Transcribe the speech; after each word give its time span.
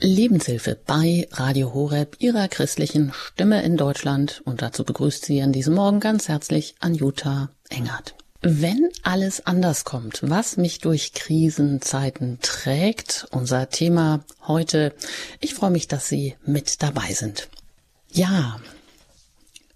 Lebenshilfe 0.00 0.78
bei 0.86 1.28
Radio 1.30 1.74
Horeb, 1.74 2.16
Ihrer 2.20 2.48
christlichen 2.48 3.12
Stimme 3.12 3.62
in 3.62 3.76
Deutschland. 3.76 4.40
Und 4.44 4.62
dazu 4.62 4.84
begrüßt 4.84 5.24
Sie 5.24 5.42
an 5.42 5.52
diesem 5.52 5.74
Morgen 5.74 6.00
ganz 6.00 6.28
herzlich 6.28 6.74
Anjuta 6.80 7.50
Engert. 7.68 8.14
Wenn 8.42 8.88
alles 9.02 9.46
anders 9.46 9.84
kommt, 9.84 10.20
was 10.22 10.56
mich 10.56 10.78
durch 10.78 11.12
Krisenzeiten 11.12 12.38
trägt, 12.40 13.26
unser 13.30 13.68
Thema 13.68 14.24
heute. 14.46 14.94
Ich 15.40 15.54
freue 15.54 15.70
mich, 15.70 15.88
dass 15.88 16.08
Sie 16.08 16.36
mit 16.46 16.82
dabei 16.82 17.12
sind. 17.12 17.48
Ja, 18.10 18.58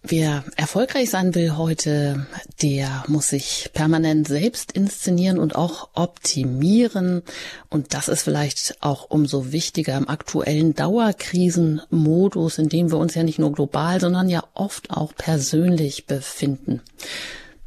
Wer 0.06 0.44
erfolgreich 0.56 1.08
sein 1.08 1.34
will 1.34 1.56
heute, 1.56 2.26
der 2.60 3.04
muss 3.08 3.28
sich 3.28 3.70
permanent 3.72 4.28
selbst 4.28 4.70
inszenieren 4.72 5.38
und 5.38 5.56
auch 5.56 5.88
optimieren. 5.94 7.22
Und 7.70 7.94
das 7.94 8.08
ist 8.08 8.20
vielleicht 8.20 8.82
auch 8.82 9.08
umso 9.08 9.50
wichtiger 9.50 9.96
im 9.96 10.06
aktuellen 10.06 10.74
Dauerkrisenmodus, 10.74 12.58
in 12.58 12.68
dem 12.68 12.90
wir 12.90 12.98
uns 12.98 13.14
ja 13.14 13.22
nicht 13.22 13.38
nur 13.38 13.52
global, 13.52 13.98
sondern 13.98 14.28
ja 14.28 14.44
oft 14.52 14.90
auch 14.90 15.14
persönlich 15.16 16.04
befinden. 16.04 16.82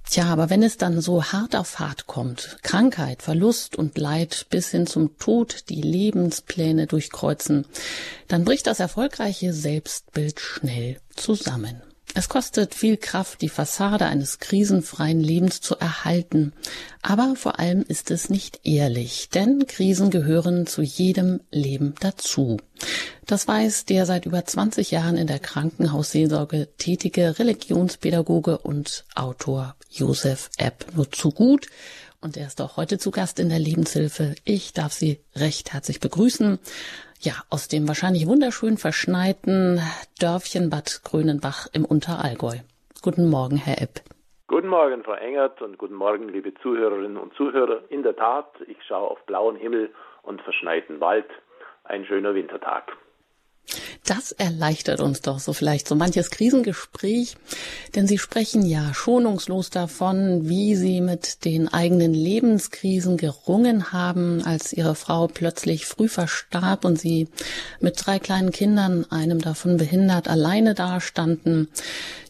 Tja, 0.08 0.26
aber 0.26 0.52
wenn 0.52 0.62
es 0.62 0.78
dann 0.78 1.02
so 1.02 1.24
hart 1.24 1.56
auf 1.56 1.80
hart 1.80 2.06
kommt, 2.06 2.60
Krankheit, 2.62 3.24
Verlust 3.24 3.76
und 3.76 3.98
Leid 3.98 4.46
bis 4.52 4.70
hin 4.70 4.86
zum 4.86 5.18
Tod 5.18 5.70
die 5.70 5.82
Lebenspläne 5.82 6.86
durchkreuzen, 6.86 7.66
dann 8.28 8.46
bricht 8.46 8.68
das 8.68 8.80
erfolgreiche 8.80 9.54
Selbstbild 9.54 10.40
schnell 10.40 11.00
zusammen. 11.16 11.82
Es 12.14 12.30
kostet 12.30 12.74
viel 12.74 12.98
Kraft, 12.98 13.42
die 13.42 13.50
Fassade 13.50 14.06
eines 14.06 14.40
krisenfreien 14.40 15.20
Lebens 15.20 15.62
zu 15.62 15.78
erhalten. 15.78 16.54
Aber 17.02 17.36
vor 17.36 17.60
allem 17.60 17.84
ist 17.88 18.12
es 18.12 18.30
nicht 18.30 18.62
ehrlich, 18.64 19.30
denn 19.30 19.68
Krisen 19.68 20.10
gehören 20.10 20.66
zu 20.66 20.82
jedem 20.82 21.42
Leben 21.52 21.94
dazu. 22.00 22.58
Das 23.26 23.48
weiß 23.48 23.86
der 23.86 24.06
seit 24.06 24.26
über 24.26 24.46
20 24.46 24.92
Jahren 24.92 25.18
in 25.18 25.28
der 25.28 25.40
Krankenhausseelsorge 25.40 26.70
tätige 26.78 27.40
Religionspädagoge 27.40 28.58
und 28.58 29.06
Autor 29.14 29.76
Josef 29.90 30.50
Epp 30.58 30.86
nur 30.96 31.12
zu 31.12 31.32
gut. 31.32 31.68
Und 32.20 32.36
er 32.36 32.48
ist 32.48 32.62
auch 32.62 32.78
heute 32.78 32.98
zu 32.98 33.12
Gast 33.12 33.40
in 33.40 33.50
der 33.50 33.60
Lebenshilfe. 33.60 34.36
Ich 34.44 34.74
darf 34.74 34.92
Sie 34.92 35.20
recht 35.36 35.74
herzlich 35.74 36.00
begrüßen. 36.00 36.58
Ja, 37.20 37.34
aus 37.50 37.68
dem 37.68 37.88
wahrscheinlich 37.88 38.28
wunderschön 38.28 38.78
verschneiten 38.78 39.82
Dörfchen 40.20 40.70
Bad 40.70 41.02
Grönenbach 41.04 41.66
im 41.74 41.84
Unterallgäu. 41.84 42.58
Guten 43.02 43.28
Morgen, 43.28 43.58
Herr 43.58 43.82
Epp. 43.82 44.02
Guten 44.48 44.68
Morgen, 44.68 45.04
Frau 45.04 45.14
Engert, 45.14 45.60
und 45.64 45.80
guten 45.80 45.96
Morgen, 45.96 46.30
liebe 46.30 46.54
Zuhörerinnen 46.62 47.18
und 47.18 47.34
Zuhörer. 47.34 47.82
In 47.90 48.04
der 48.04 48.16
Tat, 48.16 48.54
ich 48.68 48.78
schaue 48.88 49.10
auf 49.10 49.26
blauen 49.26 49.56
Himmel 49.56 49.90
und 50.22 50.42
verschneiten 50.44 51.00
Wald. 51.00 51.26
Ein 51.84 52.06
schöner 52.06 52.36
Wintertag. 52.36 52.96
Das 54.06 54.32
erleichtert 54.32 55.02
uns 55.02 55.22
doch 55.22 55.40
so 55.40 55.52
vielleicht 55.52 55.88
so 55.88 55.96
manches 55.96 56.30
Krisengespräch, 56.30 57.36
denn 57.96 58.08
Sie 58.08 58.18
sprechen 58.18 58.66
ja 58.66 58.94
schonungslos 58.94 59.70
davon, 59.70 60.48
wie 60.48 60.76
Sie 60.76 61.02
mit 61.02 61.44
den 61.44 61.68
eigenen 61.68 62.14
Lebenskrisen 62.14 63.18
gerungen 63.18 63.92
haben, 63.92 64.42
als 64.46 64.72
Ihre 64.72 64.96
Frau 64.96 65.28
plötzlich 65.28 65.86
früh 65.86 66.08
verstarb 66.08 66.86
und 66.86 66.98
Sie 67.00 67.28
mit 67.82 68.06
drei 68.06 68.20
kleinen 68.20 68.52
Kindern, 68.52 69.06
einem 69.10 69.42
davon 69.42 69.76
behindert, 69.76 70.30
alleine 70.30 70.74
dastanden. 70.74 71.68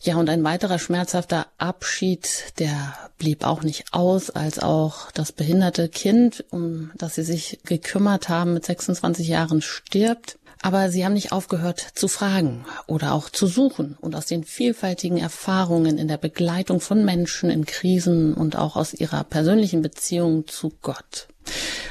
Ja, 0.01 0.15
und 0.15 0.29
ein 0.29 0.43
weiterer 0.43 0.79
schmerzhafter 0.79 1.47
Abschied, 1.59 2.53
der 2.57 2.97
blieb 3.19 3.45
auch 3.45 3.61
nicht 3.61 3.93
aus, 3.93 4.31
als 4.31 4.57
auch 4.59 5.11
das 5.11 5.31
behinderte 5.31 5.89
Kind, 5.89 6.45
um 6.49 6.91
das 6.95 7.15
Sie 7.15 7.23
sich 7.23 7.59
gekümmert 7.65 8.29
haben, 8.29 8.53
mit 8.53 8.65
26 8.65 9.27
Jahren 9.27 9.61
stirbt. 9.61 10.37
Aber 10.61 10.89
sie 10.89 11.05
haben 11.05 11.13
nicht 11.13 11.31
aufgehört 11.31 11.79
zu 11.93 12.07
fragen 12.07 12.65
oder 12.87 13.13
auch 13.13 13.29
zu 13.29 13.47
suchen 13.47 13.97
und 13.99 14.15
aus 14.15 14.25
den 14.25 14.43
vielfältigen 14.43 15.17
Erfahrungen 15.17 15.97
in 15.97 16.07
der 16.07 16.17
Begleitung 16.17 16.79
von 16.79 17.05
Menschen 17.05 17.49
in 17.49 17.65
Krisen 17.65 18.33
und 18.33 18.55
auch 18.55 18.75
aus 18.75 18.93
ihrer 18.93 19.23
persönlichen 19.23 19.81
Beziehung 19.81 20.47
zu 20.47 20.73
Gott. 20.81 21.27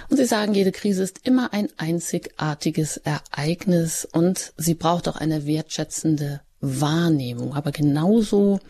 Und 0.08 0.16
sie 0.16 0.26
sagen, 0.26 0.54
jede 0.54 0.72
Krise 0.72 1.02
ist 1.02 1.26
immer 1.26 1.52
ein 1.52 1.68
einzigartiges 1.76 2.98
Ereignis 2.98 4.06
und 4.10 4.52
sie 4.56 4.74
braucht 4.74 5.08
auch 5.08 5.16
eine 5.16 5.46
wertschätzende 5.46 6.40
Wahrnehmung. 6.60 7.54
Aber 7.54 7.72
genauso 7.72 8.60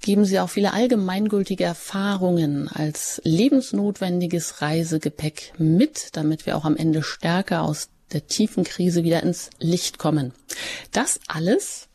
geben 0.00 0.24
sie 0.24 0.40
auch 0.40 0.50
viele 0.50 0.72
allgemeingültige 0.72 1.64
Erfahrungen 1.64 2.68
als 2.68 3.20
lebensnotwendiges 3.24 4.62
Reisegepäck 4.62 5.52
mit, 5.58 6.16
damit 6.16 6.46
wir 6.46 6.56
auch 6.56 6.64
am 6.64 6.76
Ende 6.76 7.02
stärker 7.02 7.62
aus 7.62 7.88
der 8.12 8.26
tiefen 8.26 8.64
Krise 8.64 9.04
wieder 9.04 9.22
ins 9.22 9.50
Licht 9.58 9.98
kommen. 9.98 10.32
Das 10.92 11.20
alles, 11.28 11.88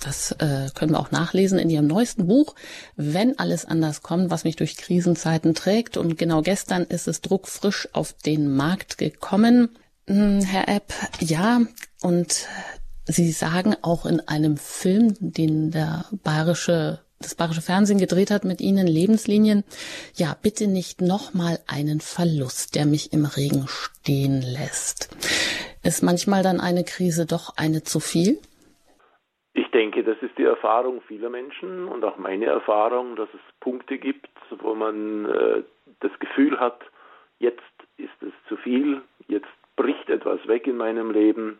das 0.00 0.32
äh, 0.32 0.68
können 0.74 0.92
wir 0.92 1.00
auch 1.00 1.10
nachlesen 1.10 1.58
in 1.58 1.70
Ihrem 1.70 1.86
neuesten 1.86 2.26
Buch, 2.26 2.54
Wenn 2.96 3.38
alles 3.38 3.64
anders 3.64 4.02
kommt, 4.02 4.30
was 4.30 4.44
mich 4.44 4.56
durch 4.56 4.76
Krisenzeiten 4.76 5.54
trägt. 5.54 5.96
Und 5.96 6.18
genau 6.18 6.42
gestern 6.42 6.82
ist 6.82 7.08
es 7.08 7.20
druckfrisch 7.20 7.88
auf 7.92 8.12
den 8.12 8.54
Markt 8.54 8.98
gekommen. 8.98 9.70
Hm, 10.06 10.42
Herr 10.42 10.68
Epp, 10.68 10.92
ja, 11.20 11.62
und 12.02 12.46
Sie 13.08 13.30
sagen 13.30 13.76
auch 13.82 14.04
in 14.04 14.20
einem 14.20 14.56
Film, 14.56 15.14
den 15.20 15.70
der 15.70 16.06
bayerische 16.24 17.00
das 17.20 17.34
Bayerische 17.34 17.62
Fernsehen 17.62 17.98
gedreht 17.98 18.30
hat 18.30 18.44
mit 18.44 18.60
Ihnen, 18.60 18.86
Lebenslinien. 18.86 19.64
Ja, 20.14 20.36
bitte 20.40 20.68
nicht 20.68 21.00
nochmal 21.00 21.58
einen 21.66 22.00
Verlust, 22.00 22.76
der 22.76 22.86
mich 22.86 23.12
im 23.12 23.24
Regen 23.24 23.66
stehen 23.68 24.42
lässt. 24.42 25.08
Ist 25.82 26.02
manchmal 26.02 26.42
dann 26.42 26.60
eine 26.60 26.84
Krise 26.84 27.26
doch 27.26 27.56
eine 27.56 27.82
zu 27.82 28.00
viel? 28.00 28.38
Ich 29.54 29.70
denke, 29.70 30.04
das 30.04 30.18
ist 30.20 30.36
die 30.36 30.44
Erfahrung 30.44 31.00
vieler 31.08 31.30
Menschen 31.30 31.88
und 31.88 32.04
auch 32.04 32.18
meine 32.18 32.46
Erfahrung, 32.46 33.16
dass 33.16 33.28
es 33.32 33.40
Punkte 33.60 33.96
gibt, 33.96 34.28
wo 34.60 34.74
man 34.74 35.24
äh, 35.26 35.62
das 36.00 36.12
Gefühl 36.18 36.60
hat, 36.60 36.80
jetzt 37.38 37.60
ist 37.96 38.22
es 38.22 38.32
zu 38.48 38.56
viel, 38.56 39.00
jetzt 39.28 39.48
bricht 39.76 40.10
etwas 40.10 40.46
weg 40.46 40.66
in 40.66 40.76
meinem 40.76 41.10
Leben, 41.10 41.58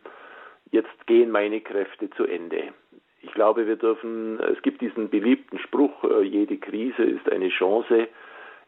jetzt 0.71 1.07
gehen 1.07 1.31
meine 1.31 1.61
Kräfte 1.61 2.09
zu 2.11 2.25
Ende. 2.25 2.73
Ich 3.21 3.33
glaube, 3.33 3.67
wir 3.67 3.75
dürfen, 3.75 4.39
es 4.39 4.61
gibt 4.61 4.81
diesen 4.81 5.09
beliebten 5.09 5.57
Spruch, 5.59 6.03
äh, 6.03 6.21
jede 6.23 6.57
Krise 6.57 7.03
ist 7.03 7.29
eine 7.31 7.49
Chance. 7.49 8.07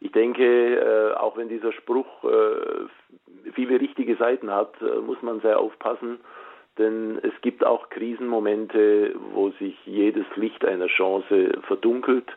Ich 0.01 0.11
denke, 0.11 0.43
äh, 0.43 1.13
auch 1.15 1.37
wenn 1.37 1.49
dieser 1.49 1.71
Spruch 1.73 2.23
äh, 2.23 3.51
viele 3.53 3.79
richtige 3.79 4.15
Seiten 4.15 4.51
hat, 4.51 4.73
muss 5.05 5.21
man 5.21 5.41
sehr 5.41 5.59
aufpassen, 5.59 6.19
denn 6.77 7.19
es 7.23 7.33
gibt 7.41 7.65
auch 7.65 7.89
Krisenmomente, 7.89 9.13
wo 9.33 9.49
sich 9.51 9.75
jedes 9.85 10.25
Licht 10.35 10.63
einer 10.65 10.87
Chance 10.87 11.59
verdunkelt 11.63 12.31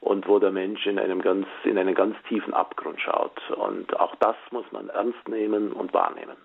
und 0.00 0.28
wo 0.28 0.38
der 0.38 0.50
Mensch 0.50 0.86
in 0.86 0.98
einem 0.98 1.20
ganz, 1.20 1.46
in 1.64 1.76
einen 1.78 1.94
ganz 1.94 2.16
tiefen 2.28 2.54
Abgrund 2.54 3.00
schaut. 3.00 3.38
Und 3.50 3.98
auch 3.98 4.14
das 4.16 4.36
muss 4.50 4.64
man 4.72 4.88
ernst 4.88 5.28
nehmen 5.28 5.72
und 5.72 5.92
wahrnehmen. 5.92 6.36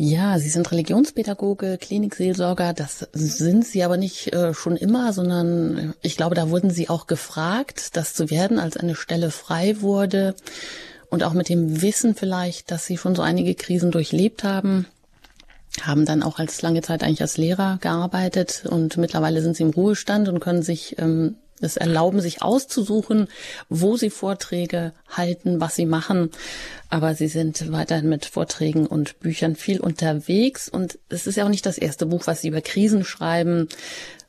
Ja, 0.00 0.38
Sie 0.38 0.48
sind 0.48 0.70
Religionspädagoge, 0.70 1.76
Klinikseelsorger. 1.76 2.72
Das 2.72 3.08
sind 3.12 3.66
Sie 3.66 3.82
aber 3.82 3.96
nicht 3.96 4.32
äh, 4.32 4.54
schon 4.54 4.76
immer, 4.76 5.12
sondern 5.12 5.76
äh, 5.76 5.92
ich 6.02 6.16
glaube, 6.16 6.36
da 6.36 6.50
wurden 6.50 6.70
Sie 6.70 6.88
auch 6.88 7.08
gefragt, 7.08 7.96
das 7.96 8.14
zu 8.14 8.30
werden, 8.30 8.60
als 8.60 8.76
eine 8.76 8.94
Stelle 8.94 9.32
frei 9.32 9.80
wurde. 9.80 10.36
Und 11.10 11.24
auch 11.24 11.32
mit 11.32 11.48
dem 11.48 11.82
Wissen 11.82 12.14
vielleicht, 12.14 12.70
dass 12.70 12.86
Sie 12.86 12.96
schon 12.96 13.16
so 13.16 13.22
einige 13.22 13.56
Krisen 13.56 13.90
durchlebt 13.90 14.44
haben, 14.44 14.86
haben 15.82 16.04
dann 16.04 16.22
auch 16.22 16.38
als 16.38 16.62
lange 16.62 16.82
Zeit 16.82 17.02
eigentlich 17.02 17.22
als 17.22 17.36
Lehrer 17.36 17.78
gearbeitet 17.80 18.66
und 18.70 18.98
mittlerweile 18.98 19.42
sind 19.42 19.56
Sie 19.56 19.64
im 19.64 19.70
Ruhestand 19.70 20.28
und 20.28 20.38
können 20.38 20.62
sich 20.62 20.96
ähm, 21.00 21.38
es 21.60 21.76
erlauben, 21.76 22.20
sich 22.20 22.42
auszusuchen, 22.42 23.28
wo 23.68 23.96
sie 23.96 24.10
Vorträge 24.10 24.92
halten, 25.08 25.60
was 25.60 25.74
sie 25.74 25.86
machen. 25.86 26.30
Aber 26.90 27.14
sie 27.14 27.28
sind 27.28 27.70
weiterhin 27.72 28.08
mit 28.08 28.26
Vorträgen 28.26 28.86
und 28.86 29.20
Büchern 29.20 29.56
viel 29.56 29.80
unterwegs. 29.80 30.68
Und 30.68 30.98
es 31.08 31.26
ist 31.26 31.36
ja 31.36 31.44
auch 31.44 31.50
nicht 31.50 31.66
das 31.66 31.78
erste 31.78 32.06
Buch, 32.06 32.26
was 32.26 32.40
sie 32.40 32.48
über 32.48 32.60
Krisen 32.60 33.04
schreiben 33.04 33.68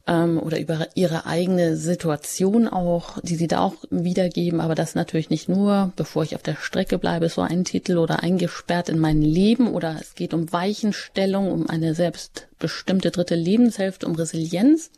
ähm, 0.10 0.40
oder 0.40 0.60
über 0.60 0.88
ihre 0.96 1.26
eigene 1.26 1.78
Situation 1.78 2.68
auch, 2.68 3.20
die 3.22 3.36
sie 3.36 3.48
da 3.48 3.62
auch 3.62 3.76
wiedergeben. 3.92 4.60
Aber 4.60 4.76
das 4.76 4.96
natürlich 4.96 5.30
nicht 5.30 5.48
nur, 5.48 5.94
bevor 5.96 6.24
ich 6.24 6.36
auf 6.36 6.42
der 6.42 6.56
Strecke 6.56 6.98
bleibe, 6.98 7.30
so 7.30 7.42
ein 7.42 7.64
Titel 7.64 7.98
oder 7.98 8.24
eingesperrt 8.24 8.90
in 8.90 9.00
mein 9.00 9.22
Leben 9.22 9.68
oder 9.68 9.96
es 10.02 10.16
geht 10.16 10.34
um 10.34 10.52
Weichenstellung, 10.52 11.52
um 11.52 11.70
eine 11.70 11.94
selbstbestimmte 11.94 13.12
dritte 13.12 13.36
Lebenshälfte, 13.36 14.08
um 14.08 14.16
Resilienz 14.16 14.90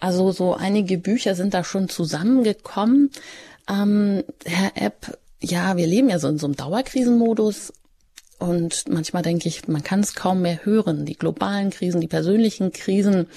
also 0.00 0.32
so 0.32 0.54
einige 0.54 0.98
Bücher 0.98 1.34
sind 1.34 1.54
da 1.54 1.64
schon 1.64 1.88
zusammengekommen. 1.88 3.10
Ähm, 3.68 4.24
Herr 4.44 4.72
Epp, 4.74 5.18
ja, 5.40 5.76
wir 5.76 5.86
leben 5.86 6.08
ja 6.08 6.18
so 6.18 6.28
in 6.28 6.38
so 6.38 6.46
einem 6.46 6.56
Dauerkrisenmodus. 6.56 7.72
Und 8.38 8.84
manchmal 8.88 9.22
denke 9.22 9.48
ich, 9.48 9.66
man 9.66 9.82
kann 9.82 10.00
es 10.00 10.14
kaum 10.14 10.42
mehr 10.42 10.64
hören. 10.64 11.06
Die 11.06 11.16
globalen 11.16 11.70
Krisen, 11.70 12.00
die 12.00 12.08
persönlichen 12.08 12.72
Krisen. 12.72 13.28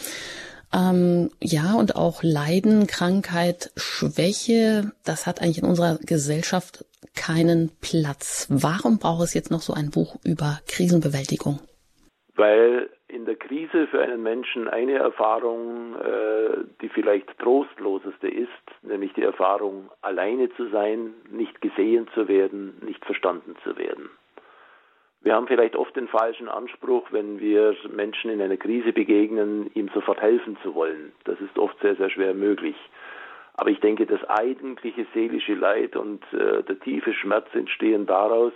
Ähm, 0.74 1.32
ja, 1.42 1.74
und 1.74 1.96
auch 1.96 2.22
Leiden, 2.22 2.86
Krankheit, 2.86 3.72
Schwäche, 3.76 4.92
das 5.04 5.26
hat 5.26 5.42
eigentlich 5.42 5.60
in 5.60 5.66
unserer 5.66 5.98
Gesellschaft 6.00 6.86
keinen 7.16 7.72
Platz. 7.82 8.46
Warum 8.50 9.00
braucht 9.00 9.24
es 9.24 9.34
jetzt 9.34 9.52
noch 9.52 9.62
so 9.62 9.74
ein 9.74 9.90
Buch 9.90 10.18
über 10.24 10.60
Krisenbewältigung? 10.68 11.60
Weil 12.36 12.90
in 13.10 13.26
der 13.26 13.36
Krise 13.36 13.88
für 13.88 14.02
einen 14.02 14.24
Menschen 14.24 14.68
eine 14.68 14.94
Erfahrung 14.94 15.96
äh, 15.96 16.40
die 16.82 16.90
vielleicht 16.90 17.38
trostloseste 17.40 18.28
ist, 18.28 18.50
nämlich 18.82 19.14
die 19.14 19.24
Erfahrung, 19.24 19.90
alleine 20.02 20.50
zu 20.52 20.70
sein, 20.70 21.14
nicht 21.30 21.62
gesehen 21.62 22.08
zu 22.14 22.28
werden, 22.28 22.78
nicht 22.86 23.04
verstanden 23.06 23.56
zu 23.64 23.78
werden. 23.78 24.10
Wir 25.22 25.36
haben 25.36 25.48
vielleicht 25.48 25.76
oft 25.76 25.96
den 25.96 26.08
falschen 26.08 26.48
Anspruch, 26.48 27.12
wenn 27.12 27.40
wir 27.40 27.76
Menschen 27.90 28.32
in 28.32 28.42
einer 28.42 28.56
Krise 28.56 28.94
begegnen, 28.94 29.70
ihm 29.74 29.90
sofort 29.94 30.22
helfen 30.22 30.58
zu 30.64 30.74
wollen. 30.76 31.12
Das 31.26 31.40
ist 31.42 31.58
oft 31.58 31.78
sehr, 31.82 31.96
sehr 31.96 32.10
schwer 32.10 32.34
möglich. 32.34 32.78
Aber 33.56 33.70
ich 33.70 33.82
denke, 33.82 34.06
das 34.06 34.24
eigentliche 34.30 35.06
seelische 35.14 35.56
Leid 35.56 35.98
und 35.98 36.24
äh, 36.32 36.64
der 36.64 36.80
tiefe 36.80 37.14
Schmerz 37.14 37.48
entstehen 37.54 38.06
daraus, 38.06 38.54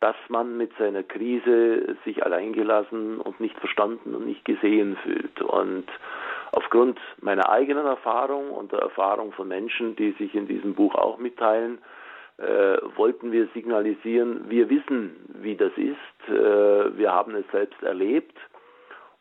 dass 0.00 0.16
man 0.28 0.56
mit 0.56 0.70
seiner 0.78 1.02
Krise 1.02 1.96
sich 2.04 2.24
alleingelassen 2.24 3.20
und 3.20 3.40
nicht 3.40 3.58
verstanden 3.58 4.14
und 4.14 4.26
nicht 4.26 4.44
gesehen 4.44 4.96
fühlt. 5.02 5.40
Und 5.42 5.86
aufgrund 6.52 6.98
meiner 7.20 7.48
eigenen 7.48 7.86
Erfahrung 7.86 8.50
und 8.50 8.72
der 8.72 8.80
Erfahrung 8.80 9.32
von 9.32 9.48
Menschen, 9.48 9.96
die 9.96 10.12
sich 10.12 10.34
in 10.34 10.46
diesem 10.46 10.74
Buch 10.74 10.94
auch 10.94 11.18
mitteilen, 11.18 11.78
äh, 12.38 12.78
wollten 12.94 13.32
wir 13.32 13.48
signalisieren, 13.52 14.48
wir 14.48 14.70
wissen, 14.70 15.16
wie 15.40 15.56
das 15.56 15.72
ist, 15.76 16.28
äh, 16.28 16.96
wir 16.96 17.12
haben 17.12 17.34
es 17.34 17.44
selbst 17.50 17.82
erlebt 17.82 18.36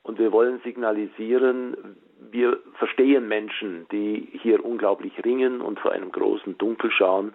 und 0.03 0.19
wir 0.19 0.31
wollen 0.31 0.61
signalisieren, 0.63 1.97
wir 2.29 2.59
verstehen 2.75 3.27
Menschen, 3.27 3.87
die 3.91 4.29
hier 4.33 4.63
unglaublich 4.63 5.13
ringen 5.25 5.61
und 5.61 5.79
vor 5.79 5.93
einem 5.93 6.11
großen 6.11 6.59
Dunkel 6.59 6.91
schauen 6.91 7.33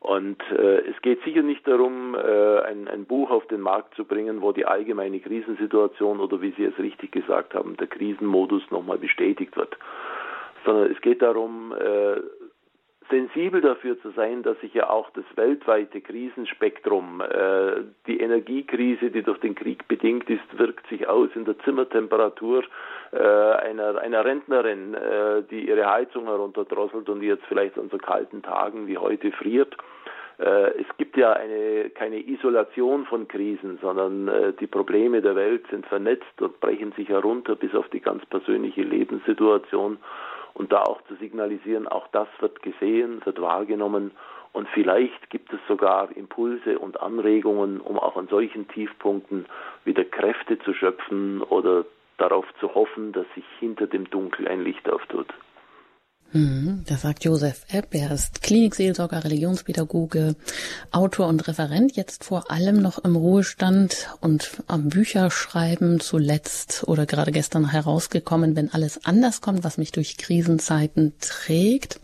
und 0.00 0.40
äh, 0.52 0.88
es 0.88 1.00
geht 1.02 1.22
sicher 1.24 1.42
nicht 1.42 1.66
darum, 1.66 2.14
äh, 2.14 2.60
ein, 2.60 2.86
ein, 2.88 3.06
Buch 3.06 3.30
auf 3.30 3.46
den 3.46 3.60
Markt 3.60 3.94
zu 3.94 4.04
bringen, 4.04 4.42
wo 4.42 4.52
die 4.52 4.66
allgemeine 4.66 5.20
Krisensituation 5.20 6.20
oder 6.20 6.40
wie 6.42 6.52
Sie 6.52 6.64
es 6.64 6.78
richtig 6.78 7.12
gesagt 7.12 7.54
haben, 7.54 7.76
der 7.76 7.86
Krisenmodus 7.86 8.70
nochmal 8.70 8.98
bestätigt 8.98 9.56
wird, 9.56 9.76
sondern 10.64 10.92
es 10.92 11.00
geht 11.00 11.22
darum, 11.22 11.72
äh, 11.72 12.20
sensibel 13.10 13.60
dafür 13.60 14.00
zu 14.00 14.10
sein, 14.10 14.42
dass 14.42 14.58
sich 14.60 14.74
ja 14.74 14.90
auch 14.90 15.10
das 15.10 15.24
weltweite 15.34 16.00
Krisenspektrum, 16.00 17.20
äh, 17.20 17.82
die 18.06 18.20
Energiekrise, 18.20 19.10
die 19.10 19.22
durch 19.22 19.38
den 19.38 19.54
Krieg 19.54 19.86
bedingt 19.88 20.28
ist, 20.28 20.58
wirkt 20.58 20.86
sich 20.88 21.08
aus 21.08 21.30
in 21.34 21.44
der 21.44 21.58
Zimmertemperatur 21.60 22.64
äh, 23.12 23.18
einer, 23.18 23.98
einer 23.98 24.24
Rentnerin, 24.24 24.94
äh, 24.94 25.42
die 25.50 25.68
ihre 25.68 25.90
Heizung 25.90 26.24
herunterdrosselt 26.24 27.08
und 27.08 27.22
jetzt 27.22 27.44
vielleicht 27.46 27.78
an 27.78 27.88
so 27.90 27.98
kalten 27.98 28.42
Tagen 28.42 28.86
wie 28.86 28.98
heute 28.98 29.32
friert. 29.32 29.76
Äh, 30.38 30.80
es 30.80 30.86
gibt 30.98 31.16
ja 31.16 31.32
eine, 31.32 31.90
keine 31.90 32.18
Isolation 32.18 33.06
von 33.06 33.26
Krisen, 33.26 33.78
sondern 33.80 34.28
äh, 34.28 34.52
die 34.52 34.66
Probleme 34.66 35.22
der 35.22 35.34
Welt 35.34 35.64
sind 35.70 35.86
vernetzt 35.86 36.40
und 36.40 36.60
brechen 36.60 36.92
sich 36.92 37.08
herunter 37.08 37.56
bis 37.56 37.74
auf 37.74 37.88
die 37.88 38.00
ganz 38.00 38.24
persönliche 38.26 38.82
Lebenssituation 38.82 39.98
und 40.56 40.72
da 40.72 40.82
auch 40.82 41.02
zu 41.02 41.14
signalisieren, 41.16 41.86
auch 41.86 42.08
das 42.08 42.28
wird 42.40 42.62
gesehen, 42.62 43.20
wird 43.24 43.40
wahrgenommen 43.40 44.12
und 44.56 44.66
vielleicht 44.70 45.28
gibt 45.28 45.52
es 45.52 45.60
sogar 45.68 46.16
Impulse 46.16 46.78
und 46.78 46.98
Anregungen, 46.98 47.78
um 47.78 47.98
auch 47.98 48.16
an 48.16 48.26
solchen 48.28 48.66
Tiefpunkten 48.68 49.44
wieder 49.84 50.02
Kräfte 50.02 50.58
zu 50.60 50.72
schöpfen 50.72 51.42
oder 51.42 51.84
darauf 52.16 52.46
zu 52.58 52.74
hoffen, 52.74 53.12
dass 53.12 53.26
sich 53.34 53.44
hinter 53.60 53.86
dem 53.86 54.08
Dunkel 54.08 54.48
ein 54.48 54.64
Licht 54.64 54.88
auftut. 54.88 55.26
Mhm, 56.32 56.82
das 56.86 57.02
sagt 57.02 57.24
Josef 57.24 57.62
Epp. 57.68 57.94
Er 57.94 58.10
ist 58.10 58.42
Klinikseelsorger, 58.42 59.24
Religionspädagoge, 59.24 60.34
Autor 60.90 61.28
und 61.28 61.46
Referent, 61.46 61.96
jetzt 61.96 62.24
vor 62.24 62.50
allem 62.50 62.82
noch 62.82 62.98
im 62.98 63.16
Ruhestand 63.16 64.08
und 64.20 64.62
am 64.66 64.88
Bücherschreiben 64.88 66.00
zuletzt 66.00 66.84
oder 66.86 67.06
gerade 67.06 67.32
gestern 67.32 67.70
herausgekommen, 67.70 68.56
wenn 68.56 68.72
alles 68.72 69.04
anders 69.04 69.40
kommt, 69.40 69.64
was 69.64 69.78
mich 69.78 69.92
durch 69.92 70.16
Krisenzeiten 70.16 71.14
trägt. 71.20 72.00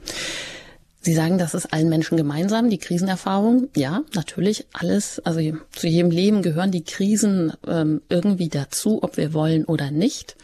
Sie 1.05 1.15
sagen, 1.15 1.37
das 1.37 1.55
ist 1.55 1.73
allen 1.73 1.89
Menschen 1.89 2.17
gemeinsam, 2.17 2.71
die 2.71 2.79
Krisenerfahrung. 2.79 3.69
Ja, 3.75 4.03
natürlich, 4.15 4.67
alles, 4.73 5.19
also 5.25 5.41
zu 5.73 5.89
jedem 5.89 6.13
Leben 6.13 6.43
gehören 6.43 6.71
die 6.71 6.85
Krisen 6.85 7.53
ähm, 7.67 8.03
irgendwie 8.09 8.49
dazu, 8.49 9.03
ob 9.03 9.17
wir 9.17 9.35
wollen 9.35 9.65
oder 9.65 9.91
nicht. 9.91 10.37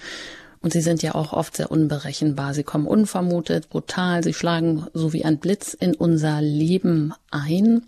Und 0.60 0.72
sie 0.72 0.80
sind 0.80 1.02
ja 1.02 1.14
auch 1.14 1.32
oft 1.32 1.56
sehr 1.56 1.70
unberechenbar. 1.70 2.52
Sie 2.52 2.64
kommen 2.64 2.86
unvermutet, 2.86 3.68
brutal, 3.70 4.22
sie 4.22 4.34
schlagen 4.34 4.86
so 4.92 5.12
wie 5.12 5.24
ein 5.24 5.38
Blitz 5.38 5.74
in 5.74 5.94
unser 5.94 6.40
Leben 6.40 7.14
ein. 7.30 7.82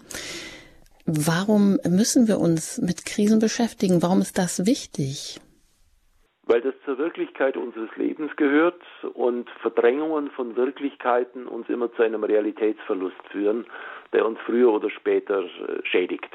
Warum 1.06 1.78
müssen 1.88 2.28
wir 2.28 2.38
uns 2.38 2.80
mit 2.80 3.04
Krisen 3.04 3.40
beschäftigen? 3.40 4.02
Warum 4.02 4.20
ist 4.20 4.38
das 4.38 4.66
wichtig? 4.66 5.40
Weil 6.44 6.60
das 6.60 6.74
zur 6.84 6.98
Wirklichkeit 6.98 7.56
unseres 7.56 7.90
Lebens 7.96 8.34
gehört 8.36 8.80
und 9.14 9.48
Verdrängungen 9.62 10.30
von 10.30 10.56
Wirklichkeiten 10.56 11.46
uns 11.46 11.68
immer 11.68 11.92
zu 11.94 12.02
einem 12.02 12.24
Realitätsverlust 12.24 13.16
führen, 13.30 13.66
der 14.12 14.26
uns 14.26 14.38
früher 14.46 14.72
oder 14.72 14.90
später 14.90 15.42
äh, 15.42 15.84
schädigt. 15.84 16.30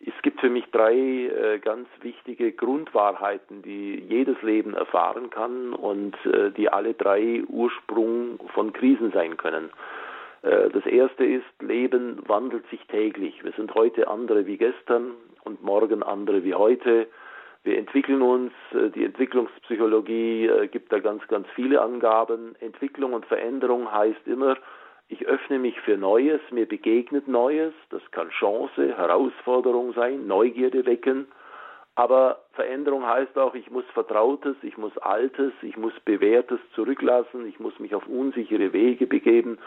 Es 0.00 0.22
gibt 0.22 0.40
für 0.40 0.50
mich 0.50 0.64
drei 0.70 0.94
äh, 0.94 1.58
ganz 1.58 1.88
wichtige 2.02 2.52
Grundwahrheiten, 2.52 3.62
die 3.62 3.96
jedes 4.08 4.40
Leben 4.42 4.74
erfahren 4.74 5.30
kann 5.30 5.72
und 5.72 6.14
äh, 6.24 6.50
die 6.52 6.68
alle 6.68 6.94
drei 6.94 7.42
Ursprung 7.48 8.38
von 8.54 8.72
Krisen 8.72 9.10
sein 9.12 9.36
können. 9.36 9.70
Äh, 10.42 10.70
das 10.70 10.86
erste 10.86 11.24
ist, 11.24 11.44
Leben 11.60 12.20
wandelt 12.28 12.68
sich 12.70 12.84
täglich. 12.86 13.42
Wir 13.42 13.52
sind 13.52 13.74
heute 13.74 14.08
andere 14.08 14.46
wie 14.46 14.56
gestern 14.56 15.12
und 15.44 15.62
morgen 15.62 16.02
andere 16.02 16.44
wie 16.44 16.54
heute. 16.54 17.08
Wir 17.64 17.78
entwickeln 17.78 18.22
uns, 18.22 18.52
äh, 18.72 18.90
die 18.90 19.04
Entwicklungspsychologie 19.04 20.46
äh, 20.46 20.68
gibt 20.68 20.92
da 20.92 21.00
ganz, 21.00 21.26
ganz 21.28 21.46
viele 21.54 21.82
Angaben. 21.82 22.54
Entwicklung 22.60 23.14
und 23.14 23.26
Veränderung 23.26 23.90
heißt 23.92 24.26
immer, 24.26 24.56
ich 25.08 25.26
öffne 25.26 25.58
mich 25.58 25.80
für 25.80 25.96
Neues, 25.96 26.40
mir 26.50 26.66
begegnet 26.66 27.28
Neues, 27.28 27.72
das 27.90 28.02
kann 28.10 28.28
Chance, 28.30 28.96
Herausforderung 28.96 29.94
sein, 29.94 30.26
Neugierde 30.26 30.84
wecken. 30.86 31.26
Aber 31.94 32.44
Veränderung 32.52 33.06
heißt 33.06 33.36
auch, 33.38 33.54
ich 33.54 33.70
muss 33.70 33.84
Vertrautes, 33.92 34.56
ich 34.62 34.76
muss 34.76 34.96
Altes, 34.98 35.52
ich 35.62 35.76
muss 35.76 35.92
Bewährtes 36.04 36.60
zurücklassen, 36.74 37.48
ich 37.48 37.58
muss 37.58 37.78
mich 37.80 37.94
auf 37.94 38.06
unsichere 38.06 38.72
Wege 38.72 39.06
begeben. 39.06 39.58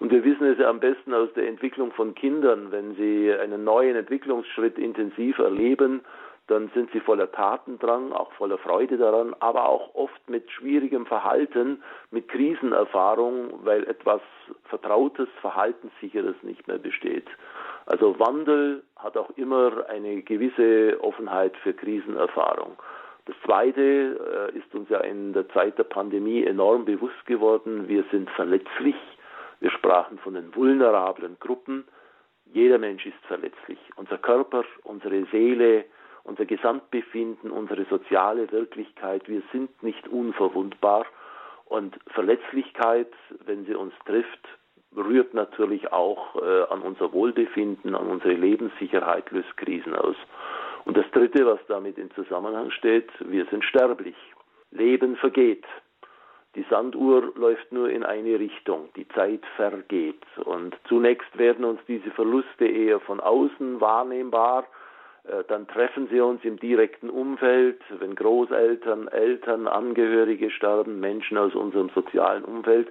Und 0.00 0.10
wir 0.10 0.24
wissen 0.24 0.46
es 0.46 0.58
ja 0.58 0.68
am 0.68 0.80
besten 0.80 1.14
aus 1.14 1.32
der 1.34 1.46
Entwicklung 1.46 1.92
von 1.92 2.14
Kindern, 2.14 2.72
wenn 2.72 2.96
sie 2.96 3.32
einen 3.32 3.64
neuen 3.64 3.96
Entwicklungsschritt 3.96 4.78
intensiv 4.78 5.38
erleben, 5.38 6.00
dann 6.50 6.68
sind 6.74 6.90
sie 6.92 6.98
voller 6.98 7.30
Tatendrang, 7.30 8.12
auch 8.12 8.32
voller 8.32 8.58
Freude 8.58 8.98
daran, 8.98 9.36
aber 9.38 9.68
auch 9.68 9.94
oft 9.94 10.28
mit 10.28 10.50
schwierigem 10.50 11.06
Verhalten, 11.06 11.80
mit 12.10 12.28
Krisenerfahrung, 12.28 13.64
weil 13.64 13.84
etwas 13.84 14.20
Vertrautes, 14.64 15.28
Verhaltenssicheres 15.40 16.34
nicht 16.42 16.66
mehr 16.66 16.78
besteht. 16.78 17.28
Also 17.86 18.18
Wandel 18.18 18.82
hat 18.96 19.16
auch 19.16 19.30
immer 19.36 19.88
eine 19.88 20.22
gewisse 20.22 20.98
Offenheit 21.00 21.56
für 21.58 21.72
Krisenerfahrung. 21.72 22.76
Das 23.26 23.36
Zweite 23.44 24.50
äh, 24.52 24.58
ist 24.58 24.74
uns 24.74 24.88
ja 24.88 24.98
in 25.00 25.32
der 25.32 25.48
Zeit 25.50 25.78
der 25.78 25.84
Pandemie 25.84 26.42
enorm 26.42 26.84
bewusst 26.84 27.26
geworden, 27.26 27.86
wir 27.86 28.04
sind 28.10 28.28
verletzlich. 28.30 28.96
Wir 29.60 29.70
sprachen 29.70 30.18
von 30.18 30.34
den 30.34 30.52
vulnerablen 30.56 31.36
Gruppen. 31.38 31.84
Jeder 32.46 32.78
Mensch 32.78 33.06
ist 33.06 33.24
verletzlich. 33.28 33.78
Unser 33.94 34.18
Körper, 34.18 34.64
unsere 34.82 35.26
Seele, 35.26 35.84
unser 36.30 36.44
Gesamtbefinden, 36.46 37.50
unsere 37.50 37.84
soziale 37.86 38.50
Wirklichkeit. 38.52 39.28
Wir 39.28 39.42
sind 39.52 39.82
nicht 39.82 40.06
unverwundbar. 40.08 41.04
Und 41.66 41.98
Verletzlichkeit, 42.06 43.12
wenn 43.44 43.66
sie 43.66 43.74
uns 43.74 43.92
trifft, 44.06 44.48
rührt 44.96 45.34
natürlich 45.34 45.92
auch 45.92 46.36
äh, 46.36 46.62
an 46.72 46.82
unser 46.82 47.12
Wohlbefinden, 47.12 47.94
an 47.94 48.06
unsere 48.06 48.34
Lebenssicherheit, 48.34 49.30
löst 49.32 49.56
Krisen 49.56 49.94
aus. 49.94 50.16
Und 50.84 50.96
das 50.96 51.10
Dritte, 51.10 51.46
was 51.46 51.60
damit 51.66 51.98
in 51.98 52.10
Zusammenhang 52.12 52.70
steht, 52.70 53.10
wir 53.20 53.44
sind 53.46 53.64
sterblich. 53.64 54.16
Leben 54.70 55.16
vergeht. 55.16 55.64
Die 56.54 56.64
Sanduhr 56.70 57.32
läuft 57.36 57.72
nur 57.72 57.90
in 57.90 58.04
eine 58.04 58.38
Richtung. 58.38 58.88
Die 58.96 59.06
Zeit 59.08 59.42
vergeht. 59.56 60.22
Und 60.44 60.76
zunächst 60.88 61.36
werden 61.38 61.64
uns 61.64 61.80
diese 61.86 62.10
Verluste 62.12 62.66
eher 62.66 63.00
von 63.00 63.20
außen 63.20 63.80
wahrnehmbar 63.80 64.66
dann 65.48 65.68
treffen 65.68 66.08
sie 66.10 66.20
uns 66.20 66.42
im 66.44 66.58
direkten 66.58 67.10
Umfeld, 67.10 67.80
wenn 67.98 68.14
Großeltern, 68.14 69.08
Eltern, 69.08 69.68
Angehörige 69.68 70.50
sterben, 70.50 70.98
Menschen 70.98 71.36
aus 71.36 71.54
unserem 71.54 71.90
sozialen 71.90 72.44
Umfeld. 72.44 72.90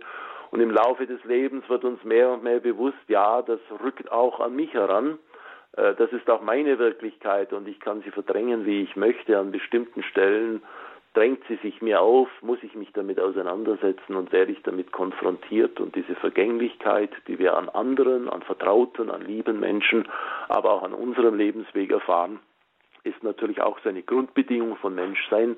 Und 0.51 0.62
im 0.62 0.71
Laufe 0.71 1.05
des 1.05 1.24
Lebens 1.25 1.67
wird 1.69 1.83
uns 1.83 2.03
mehr 2.03 2.31
und 2.31 2.43
mehr 2.43 2.59
bewusst, 2.59 2.98
ja, 3.07 3.41
das 3.41 3.59
rückt 3.83 4.12
auch 4.12 4.39
an 4.39 4.55
mich 4.55 4.74
heran. 4.74 5.19
Äh, 5.77 5.95
das 5.95 6.12
ist 6.12 6.29
auch 6.29 6.41
meine 6.41 6.79
Wirklichkeit 6.79 7.53
und 7.53 7.67
ich 7.67 7.79
kann 7.79 8.01
sie 8.01 8.12
verdrängen, 8.12 8.65
wie 8.65 8.81
ich 8.81 8.95
möchte, 8.95 9.38
an 9.38 9.51
bestimmten 9.51 10.03
Stellen 10.03 10.62
drängt 11.13 11.42
sie 11.48 11.56
sich 11.58 11.82
mir 11.82 12.01
auf, 12.01 12.30
muss 12.42 12.60
ich 12.62 12.75
mich 12.75 12.92
damit 12.94 13.20
auseinandersetzen 13.20 14.16
und 14.16 14.32
werde 14.32 14.51
ich 14.51 14.62
damit 14.63 14.92
konfrontiert 14.92 15.80
und 15.80 15.96
diese 15.96 16.16
Vergänglichkeit, 16.16 17.12
die 17.28 17.39
wir 17.39 17.58
an 17.58 17.70
anderen, 17.70 18.30
an 18.30 18.42
vertrauten, 18.44 19.10
an 19.10 19.22
lieben 19.22 19.60
Menschen, 19.60 20.08
aber 20.48 20.72
auch 20.72 20.84
an 20.84 20.94
unserem 20.94 21.36
Lebensweg 21.36 21.92
erfahren, 21.92 22.39
ist 23.04 23.24
natürlich 23.24 23.62
auch 23.62 23.80
seine 23.84 24.04
Grundbedingung 24.04 24.75
von 24.78 24.94
Menschsein, 24.96 25.58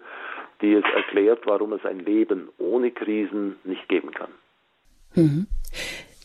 die 0.62 0.74
es 0.74 0.86
erklärt, 0.96 1.46
warum 1.46 1.74
es 1.74 1.86
ein 1.86 2.00
Leben 2.00 2.50
ohne 2.58 2.92
Krisen 2.92 3.58
nicht 3.64 3.90
geben 3.90 4.12
kann. 4.12 4.32
Mhm. 5.16 5.48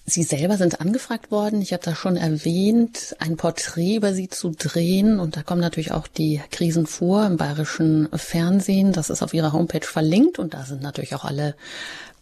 Sie 0.08 0.22
selber 0.22 0.56
sind 0.56 0.80
angefragt 0.80 1.32
worden, 1.32 1.60
ich 1.60 1.72
habe 1.72 1.82
da 1.82 1.96
schon 1.96 2.16
erwähnt, 2.16 3.16
ein 3.18 3.36
Porträt 3.36 3.96
über 3.96 4.14
Sie 4.14 4.28
zu 4.28 4.52
drehen 4.56 5.18
und 5.18 5.36
da 5.36 5.42
kommen 5.42 5.60
natürlich 5.60 5.90
auch 5.90 6.06
die 6.06 6.40
Krisen 6.52 6.86
vor 6.86 7.26
im 7.26 7.36
bayerischen 7.36 8.08
Fernsehen. 8.14 8.92
Das 8.92 9.10
ist 9.10 9.25
auf 9.25 9.34
Ihrer 9.34 9.52
Homepage 9.52 9.84
verlinkt 9.84 10.38
und 10.38 10.54
da 10.54 10.62
sind 10.62 10.80
natürlich 10.80 11.16
auch 11.16 11.25
alle 11.25 11.56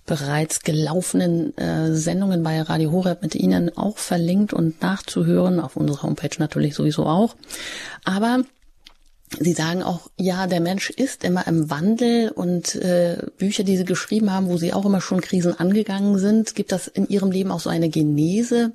bereits 0.07 0.61
gelaufenen 0.61 1.57
äh, 1.59 1.95
Sendungen 1.95 2.43
bei 2.43 2.63
Radio 2.63 2.91
Horeb 2.91 3.21
mit 3.21 3.35
Ihnen 3.35 3.77
auch 3.77 3.99
verlinkt 3.99 4.55
und 4.55 4.81
nachzuhören, 4.81 5.61
auf 5.61 5.77
unserer 5.77 6.05
Homepage 6.05 6.39
natürlich 6.39 6.75
sowieso 6.75 7.05
auch. 7.05 7.37
Aber 8.05 8.45
Sie 9.41 9.53
sagen 9.53 9.83
auch, 9.83 10.11
ja, 10.19 10.47
der 10.47 10.61
Mensch 10.61 10.91
ist 10.91 11.25
immer 11.25 11.47
im 11.47 11.69
Wandel 11.69 12.31
und 12.31 12.75
äh, 12.77 13.19
Bücher, 13.37 13.65
die 13.65 13.77
Sie 13.77 13.85
geschrieben 13.85 14.31
haben, 14.31 14.49
wo 14.49 14.57
Sie 14.57 14.73
auch 14.73 14.85
immer 14.85 15.01
schon 15.01 15.21
Krisen 15.21 15.59
angegangen 15.59 16.19
sind, 16.19 16.55
gibt 16.55 16.73
das 16.73 16.87
in 16.87 17.09
Ihrem 17.09 17.31
Leben 17.31 17.51
auch 17.51 17.61
so 17.61 17.71
eine 17.71 17.89
Genese, 17.89 18.73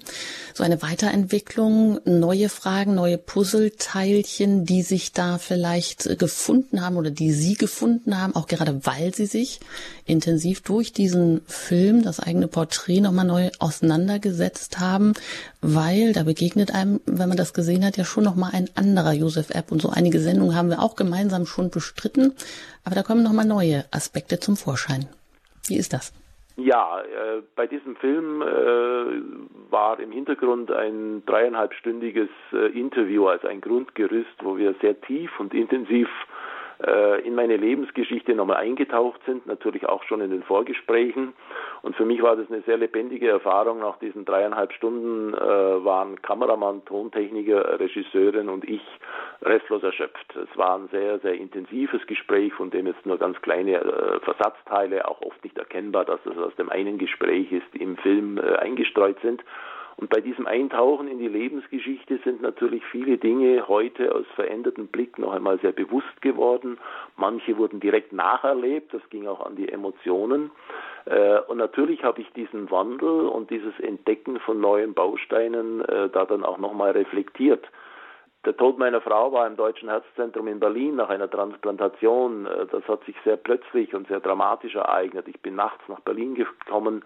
so 0.53 0.63
eine 0.63 0.81
Weiterentwicklung, 0.81 1.99
neue 2.05 2.49
Fragen, 2.49 2.95
neue 2.95 3.17
Puzzleteilchen, 3.17 4.65
die 4.65 4.81
sich 4.81 5.13
da 5.13 5.37
vielleicht 5.37 6.19
gefunden 6.19 6.81
haben 6.81 6.97
oder 6.97 7.11
die 7.11 7.31
Sie 7.31 7.53
gefunden 7.53 8.19
haben, 8.19 8.35
auch 8.35 8.47
gerade 8.47 8.85
weil 8.85 9.13
Sie 9.13 9.27
sich 9.27 9.59
intensiv 10.05 10.61
durch 10.61 10.91
diesen 10.91 11.41
Film, 11.47 12.03
das 12.03 12.19
eigene 12.19 12.47
Porträt 12.47 13.01
nochmal 13.01 13.25
neu 13.25 13.49
auseinandergesetzt 13.59 14.79
haben, 14.79 15.13
weil 15.61 16.13
da 16.13 16.23
begegnet 16.23 16.73
einem, 16.73 17.01
wenn 17.05 17.29
man 17.29 17.37
das 17.37 17.53
gesehen 17.53 17.85
hat, 17.85 17.97
ja 17.97 18.05
schon 18.05 18.23
nochmal 18.23 18.51
ein 18.53 18.69
anderer 18.75 19.13
Josef 19.13 19.49
Epp 19.49 19.71
und 19.71 19.81
so 19.81 19.89
einige 19.89 20.19
Sendungen 20.19 20.55
haben 20.55 20.69
wir 20.69 20.81
auch 20.81 20.95
gemeinsam 20.95 21.45
schon 21.45 21.69
bestritten, 21.69 22.33
aber 22.85 22.95
da 22.95 23.03
kommen 23.03 23.23
nochmal 23.23 23.45
neue 23.45 23.85
Aspekte 23.91 24.39
zum 24.39 24.55
Vorschein. 24.55 25.07
Wie 25.67 25.77
ist 25.77 25.93
das? 25.93 26.13
Ja, 26.55 27.01
äh, 27.01 27.41
bei 27.55 27.67
diesem 27.67 27.95
Film 27.95 28.41
äh, 28.41 29.71
war 29.71 29.99
im 29.99 30.11
Hintergrund 30.11 30.71
ein 30.71 31.23
dreieinhalbstündiges 31.25 32.29
äh, 32.51 32.77
Interview 32.77 33.27
als 33.27 33.45
ein 33.45 33.61
Grundgerüst, 33.61 34.43
wo 34.43 34.57
wir 34.57 34.75
sehr 34.81 34.99
tief 34.99 35.39
und 35.39 35.53
intensiv 35.53 36.09
äh, 36.85 37.21
in 37.27 37.35
meine 37.35 37.57
Lebensgeschichte 37.57 38.33
nochmal 38.35 38.57
eingetaucht 38.57 39.21
sind, 39.25 39.45
natürlich 39.45 39.87
auch 39.87 40.03
schon 40.03 40.21
in 40.21 40.31
den 40.31 40.43
Vorgesprächen. 40.43 41.33
Und 41.81 41.95
für 41.95 42.05
mich 42.05 42.21
war 42.21 42.35
das 42.35 42.49
eine 42.49 42.61
sehr 42.61 42.77
lebendige 42.77 43.29
Erfahrung. 43.29 43.79
Nach 43.79 43.97
diesen 43.99 44.25
dreieinhalb 44.25 44.71
Stunden 44.73 45.33
äh, 45.33 45.37
waren 45.37 46.21
Kameramann, 46.21 46.85
Tontechniker, 46.85 47.79
Regisseurin 47.79 48.49
und 48.49 48.67
ich 48.67 48.81
restlos 49.41 49.83
erschöpft. 49.83 50.35
Es 50.35 50.57
war 50.57 50.77
ein 50.77 50.87
sehr, 50.89 51.19
sehr 51.19 51.33
intensives 51.33 52.05
Gespräch, 52.07 52.53
von 52.53 52.69
dem 52.69 52.87
jetzt 52.87 53.05
nur 53.05 53.17
ganz 53.17 53.41
kleine 53.41 53.81
äh, 53.81 54.19
Versatzteile, 54.21 55.07
auch 55.07 55.21
oft 55.21 55.43
nicht 55.43 55.57
erkennbar, 55.57 56.05
dass 56.05 56.19
es 56.25 56.37
aus 56.37 56.55
dem 56.55 56.69
einen 56.69 56.97
Gespräch 56.97 57.51
ist, 57.51 57.75
im 57.75 57.97
Film 57.97 58.37
äh, 58.37 58.55
eingestreut 58.55 59.17
sind. 59.21 59.43
Und 59.99 60.09
bei 60.09 60.21
diesem 60.21 60.47
Eintauchen 60.47 61.09
in 61.09 61.19
die 61.19 61.27
Lebensgeschichte 61.27 62.19
sind 62.23 62.41
natürlich 62.41 62.85
viele 62.85 63.17
Dinge 63.17 63.67
heute 63.67 64.15
aus 64.15 64.25
verändertem 64.35 64.87
Blick 64.87 65.19
noch 65.19 65.33
einmal 65.33 65.59
sehr 65.59 65.73
bewusst 65.73 66.21
geworden. 66.21 66.77
Manche 67.17 67.57
wurden 67.57 67.81
direkt 67.81 68.13
nacherlebt, 68.13 68.93
das 68.93 69.01
ging 69.09 69.27
auch 69.27 69.45
an 69.45 69.57
die 69.57 69.67
Emotionen. 69.67 70.51
Äh, 71.03 71.39
und 71.49 71.57
natürlich 71.57 72.01
habe 72.05 72.21
ich 72.21 72.31
diesen 72.31 72.71
Wandel 72.71 73.27
und 73.27 73.49
dieses 73.49 73.77
Entdecken 73.81 74.39
von 74.39 74.61
neuen 74.61 74.93
Bausteinen 74.93 75.81
äh, 75.81 76.07
da 76.07 76.23
dann 76.23 76.45
auch 76.45 76.59
nochmal 76.59 76.91
reflektiert. 76.91 77.67
Der 78.45 78.55
Tod 78.55 78.79
meiner 78.79 79.01
Frau 79.01 79.33
war 79.33 79.45
im 79.47 79.57
Deutschen 79.57 79.89
Herzzentrum 79.89 80.47
in 80.47 80.61
Berlin 80.61 80.95
nach 80.95 81.09
einer 81.09 81.29
Transplantation. 81.29 82.45
Äh, 82.45 82.67
das 82.67 82.87
hat 82.87 83.03
sich 83.03 83.15
sehr 83.25 83.35
plötzlich 83.35 83.93
und 83.93 84.07
sehr 84.07 84.21
dramatisch 84.21 84.75
ereignet. 84.75 85.27
Ich 85.27 85.41
bin 85.41 85.55
nachts 85.55 85.81
nach 85.89 85.99
Berlin 85.99 86.35
gekommen, 86.35 87.03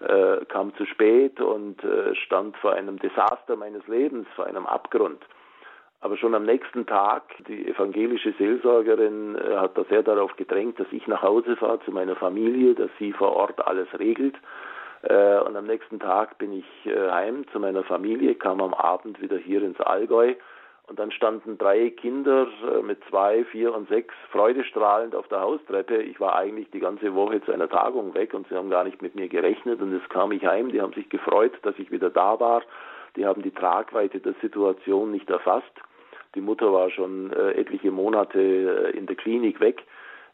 äh, 0.00 0.44
kam 0.44 0.74
zu 0.74 0.84
spät 0.84 1.40
und 1.40 1.82
äh, 1.84 2.14
stand 2.14 2.56
vor 2.58 2.74
einem 2.74 2.98
Desaster 2.98 3.56
meines 3.56 3.86
Lebens, 3.86 4.26
vor 4.36 4.44
einem 4.44 4.66
Abgrund. 4.66 5.24
Aber 6.02 6.18
schon 6.18 6.34
am 6.34 6.44
nächsten 6.44 6.84
Tag, 6.84 7.22
die 7.48 7.66
evangelische 7.66 8.34
Seelsorgerin 8.36 9.38
hat 9.56 9.78
da 9.78 9.84
sehr 9.84 10.02
darauf 10.02 10.36
gedrängt, 10.36 10.78
dass 10.78 10.86
ich 10.90 11.06
nach 11.06 11.22
Hause 11.22 11.56
fahre 11.56 11.80
zu 11.80 11.92
meiner 11.92 12.14
Familie, 12.14 12.74
dass 12.74 12.90
sie 12.98 13.14
vor 13.14 13.32
Ort 13.32 13.66
alles 13.66 13.88
regelt. 13.98 14.34
Und 15.00 15.56
am 15.56 15.64
nächsten 15.64 15.98
Tag 16.00 16.36
bin 16.36 16.52
ich 16.52 16.66
heim 16.84 17.46
zu 17.52 17.58
meiner 17.58 17.84
Familie, 17.84 18.34
kam 18.34 18.60
am 18.60 18.74
Abend 18.74 19.22
wieder 19.22 19.38
hier 19.38 19.62
ins 19.62 19.80
Allgäu 19.80 20.34
und 20.86 20.98
dann 20.98 21.10
standen 21.10 21.56
drei 21.56 21.90
Kinder 21.90 22.46
äh, 22.62 22.82
mit 22.82 22.98
zwei, 23.08 23.44
vier 23.44 23.74
und 23.74 23.88
sechs 23.88 24.14
freudestrahlend 24.30 25.14
auf 25.14 25.26
der 25.28 25.40
Haustreppe. 25.40 26.02
Ich 26.02 26.20
war 26.20 26.36
eigentlich 26.36 26.70
die 26.70 26.80
ganze 26.80 27.14
Woche 27.14 27.40
zu 27.42 27.52
einer 27.52 27.68
Tagung 27.68 28.14
weg 28.14 28.34
und 28.34 28.46
sie 28.48 28.54
haben 28.54 28.70
gar 28.70 28.84
nicht 28.84 29.00
mit 29.00 29.14
mir 29.14 29.28
gerechnet. 29.28 29.80
Und 29.80 29.94
jetzt 29.94 30.10
kam 30.10 30.32
ich 30.32 30.44
heim, 30.44 30.70
die 30.70 30.82
haben 30.82 30.92
sich 30.92 31.08
gefreut, 31.08 31.52
dass 31.62 31.78
ich 31.78 31.90
wieder 31.90 32.10
da 32.10 32.38
war. 32.38 32.62
Die 33.16 33.24
haben 33.24 33.42
die 33.42 33.50
Tragweite 33.50 34.20
der 34.20 34.34
Situation 34.42 35.10
nicht 35.10 35.30
erfasst. 35.30 35.72
Die 36.34 36.40
Mutter 36.40 36.72
war 36.72 36.90
schon 36.90 37.32
äh, 37.32 37.52
etliche 37.52 37.90
Monate 37.90 38.40
äh, 38.40 38.90
in 38.96 39.06
der 39.06 39.16
Klinik 39.16 39.60
weg. 39.60 39.84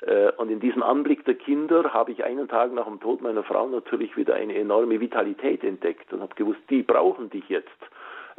Äh, 0.03 0.33
und 0.33 0.51
in 0.51 0.59
diesem 0.59 0.83
Anblick 0.83 1.25
der 1.27 1.35
Kinder 1.35 1.93
habe 1.93 2.11
ich 2.11 2.25
einen 2.25 2.49
Tag 2.49 2.73
nach 2.73 2.87
dem 2.87 3.01
Tod 3.01 3.21
meiner 3.21 3.45
Frau 3.45 3.69
natürlich 3.69 4.17
wieder 4.17 4.35
eine 4.35 4.57
enorme 4.57 4.99
Vitalität 4.99 5.63
entdeckt 5.63 6.13
und 6.13 6.23
habe 6.23 6.35
gewusst, 6.35 6.61
die 6.71 6.83
brauchen 6.83 7.31
dich 7.31 7.49
jetzt. 7.49 7.69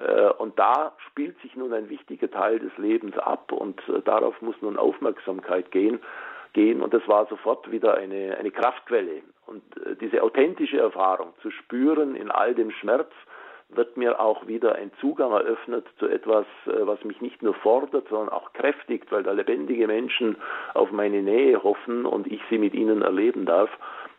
Äh, 0.02 0.32
und 0.38 0.58
da 0.58 0.94
spielt 1.08 1.40
sich 1.42 1.56
nun 1.56 1.74
ein 1.74 1.90
wichtiger 1.90 2.30
Teil 2.30 2.60
des 2.60 2.76
Lebens 2.78 3.18
ab 3.18 3.52
und 3.52 3.82
äh, 3.90 4.02
darauf 4.02 4.42
muss 4.42 4.56
nun 4.62 4.78
Aufmerksamkeit 4.78 5.72
gehen. 5.72 6.00
gehen. 6.54 6.82
Und 6.82 6.94
das 6.94 7.08
war 7.08 7.28
sofort 7.28 7.72
wieder 7.72 7.96
eine, 7.96 8.38
eine 8.38 8.52
Kraftquelle. 8.52 9.22
Und 9.46 9.64
äh, 9.86 9.96
diese 9.96 10.24
authentische 10.24 10.80
Erfahrung 10.80 11.34
zu 11.42 11.52
spüren 11.52 12.16
in 12.16 12.32
all 12.32 12.56
dem 12.56 12.72
Schmerz, 12.72 13.12
wird 13.74 13.96
mir 13.96 14.20
auch 14.20 14.48
wieder 14.48 14.76
ein 14.76 14.92
Zugang 15.00 15.32
eröffnet 15.32 15.86
zu 15.98 16.10
etwas, 16.10 16.46
was 16.66 17.02
mich 17.06 17.22
nicht 17.22 17.42
nur 17.42 17.54
fordert, 17.54 18.06
sondern 18.10 18.28
auch 18.28 18.52
kräftigt, 18.52 19.10
weil 19.14 19.24
da 19.24 19.32
lebendige 19.32 19.88
Menschen 19.88 20.36
auf 20.74 20.92
meine 20.92 21.22
Nähe 21.22 21.64
hoffen 21.64 22.06
und 22.06 22.28
ich 22.28 22.42
sie 22.50 22.58
mit 22.58 22.74
ihnen 22.74 23.02
erleben 23.02 23.46
darf. 23.46 23.70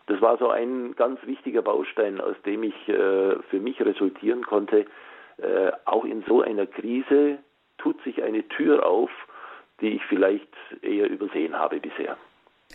Das 0.06 0.22
war 0.22 0.38
so 0.38 0.48
ein 0.48 0.96
ganz 0.96 1.20
wichtiger 1.26 1.60
Baustein, 1.60 2.18
aus 2.18 2.36
dem 2.46 2.62
ich 2.62 2.74
für 2.86 3.60
mich 3.60 3.78
resultieren 3.84 4.42
konnte, 4.42 4.86
äh, 5.42 5.72
auch 5.84 6.04
in 6.04 6.24
so 6.26 6.42
einer 6.42 6.66
Krise 6.66 7.38
tut 7.78 8.02
sich 8.04 8.22
eine 8.22 8.46
Tür 8.48 8.86
auf, 8.86 9.10
die 9.80 9.88
ich 9.88 10.02
vielleicht 10.08 10.48
eher 10.82 11.10
übersehen 11.10 11.54
habe 11.54 11.80
bisher. 11.80 12.16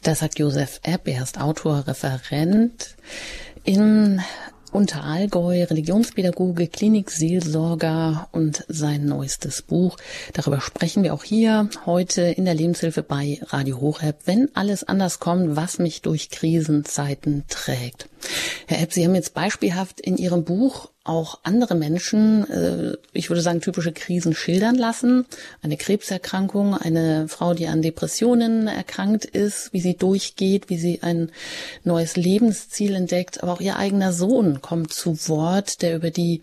Das 0.03 0.19
sagt 0.19 0.37
Josef 0.37 0.79
Epp, 0.83 1.07
er 1.07 1.23
ist 1.23 1.41
Autor, 1.41 1.85
Referent 1.87 2.95
in 3.63 4.21
Unterallgäu, 4.71 5.63
Religionspädagoge, 5.63 6.67
Klinikseelsorger 6.67 8.27
und 8.31 8.65
sein 8.67 9.05
neuestes 9.05 9.61
Buch. 9.61 9.97
Darüber 10.33 10.59
sprechen 10.59 11.03
wir 11.03 11.13
auch 11.13 11.23
hier 11.23 11.69
heute 11.85 12.21
in 12.21 12.45
der 12.45 12.53
Lebenshilfe 12.53 13.01
bei 13.01 13.39
Radio 13.47 13.79
Horeb, 13.79 14.17
wenn 14.25 14.49
alles 14.55 14.83
anders 14.83 15.19
kommt, 15.19 15.55
was 15.55 15.79
mich 15.79 16.01
durch 16.01 16.29
Krisenzeiten 16.29 17.45
trägt. 17.47 18.09
Herr 18.67 18.81
Epp, 18.81 18.91
Sie 18.91 19.05
haben 19.05 19.15
jetzt 19.15 19.33
beispielhaft 19.33 20.01
in 20.01 20.17
Ihrem 20.17 20.43
Buch 20.43 20.91
auch 21.07 21.39
andere 21.43 21.75
Menschen, 21.75 22.49
äh, 22.49 22.97
ich 23.13 23.29
würde 23.29 23.41
sagen, 23.41 23.61
typische 23.61 23.91
Krisen 23.91 24.33
schildern 24.33 24.75
lassen. 24.75 25.25
Eine 25.61 25.77
Krebserkrankung, 25.77 26.75
eine 26.75 27.27
Frau, 27.27 27.53
die 27.53 27.67
an 27.67 27.81
Depressionen 27.81 28.67
erkrankt 28.67 29.25
ist, 29.25 29.73
wie 29.73 29.81
sie 29.81 29.95
durchgeht, 29.95 30.69
wie 30.69 30.77
sie 30.77 30.99
ein 31.01 31.31
neues 31.83 32.15
Lebensziel 32.15 32.95
entdeckt. 32.95 33.43
Aber 33.43 33.53
auch 33.53 33.61
ihr 33.61 33.77
eigener 33.77 34.13
Sohn 34.13 34.61
kommt 34.61 34.93
zu 34.93 35.17
Wort, 35.27 35.81
der 35.81 35.95
über 35.95 36.11
die 36.11 36.41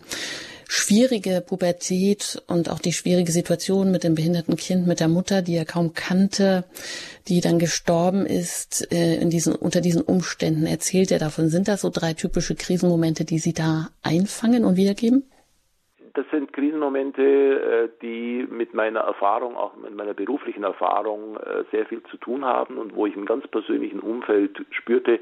schwierige 0.67 1.43
Pubertät 1.47 2.41
und 2.47 2.69
auch 2.69 2.79
die 2.79 2.93
schwierige 2.93 3.31
Situation 3.31 3.91
mit 3.91 4.03
dem 4.03 4.15
behinderten 4.15 4.55
Kind, 4.55 4.87
mit 4.87 4.99
der 4.99 5.07
Mutter, 5.07 5.41
die 5.41 5.55
er 5.55 5.65
kaum 5.65 5.93
kannte, 5.93 6.63
die 7.27 7.41
dann 7.41 7.59
gestorben 7.59 8.25
ist, 8.25 8.91
äh, 8.91 9.21
in 9.21 9.29
diesen, 9.29 9.55
unter 9.55 9.81
diesen 9.81 10.01
Umständen 10.01 10.65
erzählt 10.65 11.11
er 11.11 11.19
davon. 11.19 11.49
Sind 11.49 11.67
das 11.67 11.81
so 11.81 11.89
drei 11.89 12.13
typische 12.13 12.55
Krisenmomente, 12.55 13.25
die 13.25 13.39
Sie 13.39 13.53
da 13.53 13.89
einfangen 14.03 14.65
und 14.65 14.77
wiedergeben? 14.77 15.23
Das 16.13 16.25
sind 16.31 16.53
Krisenmomente, 16.53 17.21
äh, 17.21 17.89
die 18.01 18.47
mit 18.49 18.73
meiner 18.73 19.01
Erfahrung, 19.01 19.57
auch 19.57 19.75
mit 19.75 19.93
meiner 19.95 20.13
beruflichen 20.13 20.63
Erfahrung 20.63 21.35
äh, 21.37 21.63
sehr 21.71 21.85
viel 21.87 22.01
zu 22.03 22.17
tun 22.17 22.45
haben 22.45 22.77
und 22.77 22.95
wo 22.95 23.05
ich 23.05 23.15
im 23.15 23.25
ganz 23.25 23.45
persönlichen 23.47 23.99
Umfeld 23.99 24.65
spürte, 24.69 25.19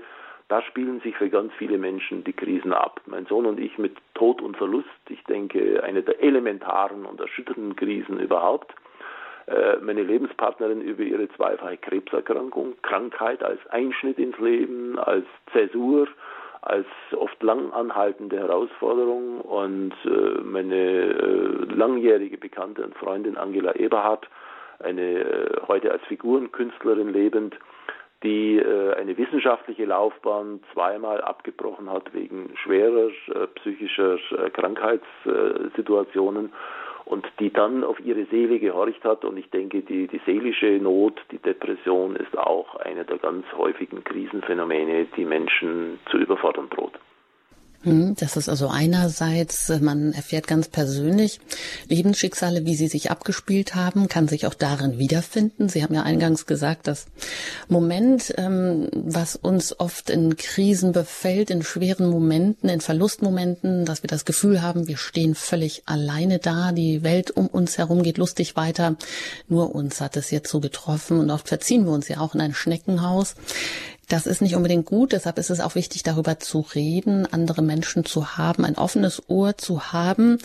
da 0.47 0.61
spielen 0.61 0.99
sich 1.01 1.15
für 1.15 1.29
ganz 1.29 1.53
viele 1.57 1.77
Menschen 1.77 2.23
die 2.23 2.33
Krisen 2.33 2.73
ab. 2.73 3.01
Mein 3.05 3.25
Sohn 3.25 3.45
und 3.45 3.59
ich 3.59 3.77
mit 3.77 3.95
Tod 4.13 4.41
und 4.41 4.57
Verlust, 4.57 4.89
ich 5.09 5.23
denke, 5.23 5.83
eine 5.83 6.03
der 6.03 6.21
elementaren 6.21 7.05
und 7.05 7.19
erschütternden 7.19 7.75
Krisen 7.75 8.19
überhaupt. 8.19 8.73
Äh, 9.47 9.77
meine 9.81 10.03
Lebenspartnerin 10.03 10.81
über 10.81 11.03
ihre 11.03 11.29
zweifache 11.29 11.77
Krebserkrankung, 11.77 12.75
Krankheit 12.81 13.43
als 13.43 13.59
Einschnitt 13.67 14.17
ins 14.17 14.37
Leben, 14.39 14.97
als 14.99 15.25
Zäsur, 15.51 16.07
als 16.61 16.87
oft 17.15 17.41
lang 17.43 17.73
anhaltende 17.73 18.37
Herausforderung 18.37 19.41
und 19.41 19.93
äh, 20.05 20.41
meine 20.43 20.75
äh, 20.75 21.65
langjährige 21.73 22.37
Bekannte 22.37 22.83
und 22.83 22.95
Freundin 22.95 23.37
Angela 23.37 23.75
Eberhardt 23.75 24.29
eine 24.79 25.61
heute 25.67 25.91
als 25.91 26.03
Figurenkünstlerin 26.05 27.13
lebend, 27.13 27.55
die 28.23 28.61
eine 28.97 29.17
wissenschaftliche 29.17 29.85
Laufbahn 29.85 30.61
zweimal 30.73 31.21
abgebrochen 31.21 31.91
hat 31.91 32.13
wegen 32.13 32.51
schwerer 32.55 33.09
psychischer 33.55 34.17
Krankheitssituationen 34.53 36.51
und 37.05 37.27
die 37.39 37.51
dann 37.51 37.83
auf 37.83 37.99
ihre 37.99 38.25
Seele 38.25 38.59
gehorcht 38.59 39.03
hat. 39.03 39.25
Und 39.25 39.37
ich 39.37 39.49
denke, 39.49 39.81
die, 39.81 40.07
die 40.07 40.21
seelische 40.25 40.79
Not, 40.81 41.21
die 41.31 41.37
Depression 41.37 42.15
ist 42.15 42.37
auch 42.37 42.75
eine 42.77 43.03
der 43.03 43.17
ganz 43.17 43.45
häufigen 43.57 44.03
Krisenphänomene, 44.03 45.05
die 45.17 45.25
Menschen 45.25 45.99
zu 46.09 46.17
überfordern 46.17 46.69
droht. 46.69 46.93
Hm, 47.83 48.15
das 48.17 48.37
ist 48.37 48.47
also 48.47 48.69
einerseits, 48.69 49.67
man 49.81 50.13
erfährt 50.13 50.47
ganz 50.47 50.69
persönlich 50.69 51.41
Lebensschicksale, 51.89 52.65
wie 52.65 52.75
sie 52.75 52.87
sich 52.87 53.11
abgespielt 53.11 53.75
haben, 53.75 54.07
kann 54.07 54.29
sich 54.29 54.47
auch 54.47 54.53
darin 54.53 54.99
wiederfinden. 54.99 55.67
Sie 55.67 55.83
haben 55.83 55.93
ja 55.93 56.03
eingangs 56.03 56.45
gesagt, 56.45 56.87
das 56.87 57.07
Moment, 57.67 58.33
ähm, 58.37 58.87
was 58.93 59.35
uns 59.35 59.77
oft 59.79 60.09
in 60.09 60.37
Krisen 60.37 60.93
befällt, 60.93 61.49
in 61.49 61.61
schweren 61.61 62.09
Momenten, 62.09 62.69
in 62.69 62.79
Verlustmomenten, 62.79 63.83
dass 63.83 64.01
wir 64.01 64.07
das 64.07 64.23
Gefühl 64.23 64.61
haben, 64.61 64.87
wir 64.87 64.97
stehen 64.97 65.35
völlig 65.35 65.83
alleine 65.85 66.39
da, 66.39 66.71
die 66.71 67.03
Welt 67.03 67.31
um 67.31 67.47
uns 67.47 67.77
herum 67.77 68.01
geht 68.01 68.17
lustig 68.17 68.55
weiter, 68.55 68.95
nur 69.49 69.75
uns 69.75 69.99
hat 69.99 70.15
es 70.15 70.31
jetzt 70.31 70.49
so 70.49 70.61
getroffen 70.61 71.19
und 71.19 71.31
oft 71.31 71.49
verziehen 71.49 71.85
wir 71.85 71.91
uns 71.91 72.07
ja 72.07 72.19
auch 72.19 72.33
in 72.33 72.41
ein 72.41 72.53
Schneckenhaus. 72.53 73.35
Das 74.09 74.27
ist 74.27 74.41
nicht 74.41 74.55
unbedingt 74.55 74.85
gut, 74.85 75.13
deshalb 75.13 75.37
ist 75.37 75.49
es 75.49 75.61
auch 75.61 75.75
wichtig, 75.75 76.03
darüber 76.03 76.39
zu 76.39 76.59
reden, 76.75 77.27
andere 77.31 77.61
Menschen 77.61 78.05
zu 78.05 78.37
haben, 78.37 78.65
ein 78.65 78.77
offenes 78.77 79.29
Ohr 79.29 79.57
zu 79.57 79.93
haben. 79.93 80.39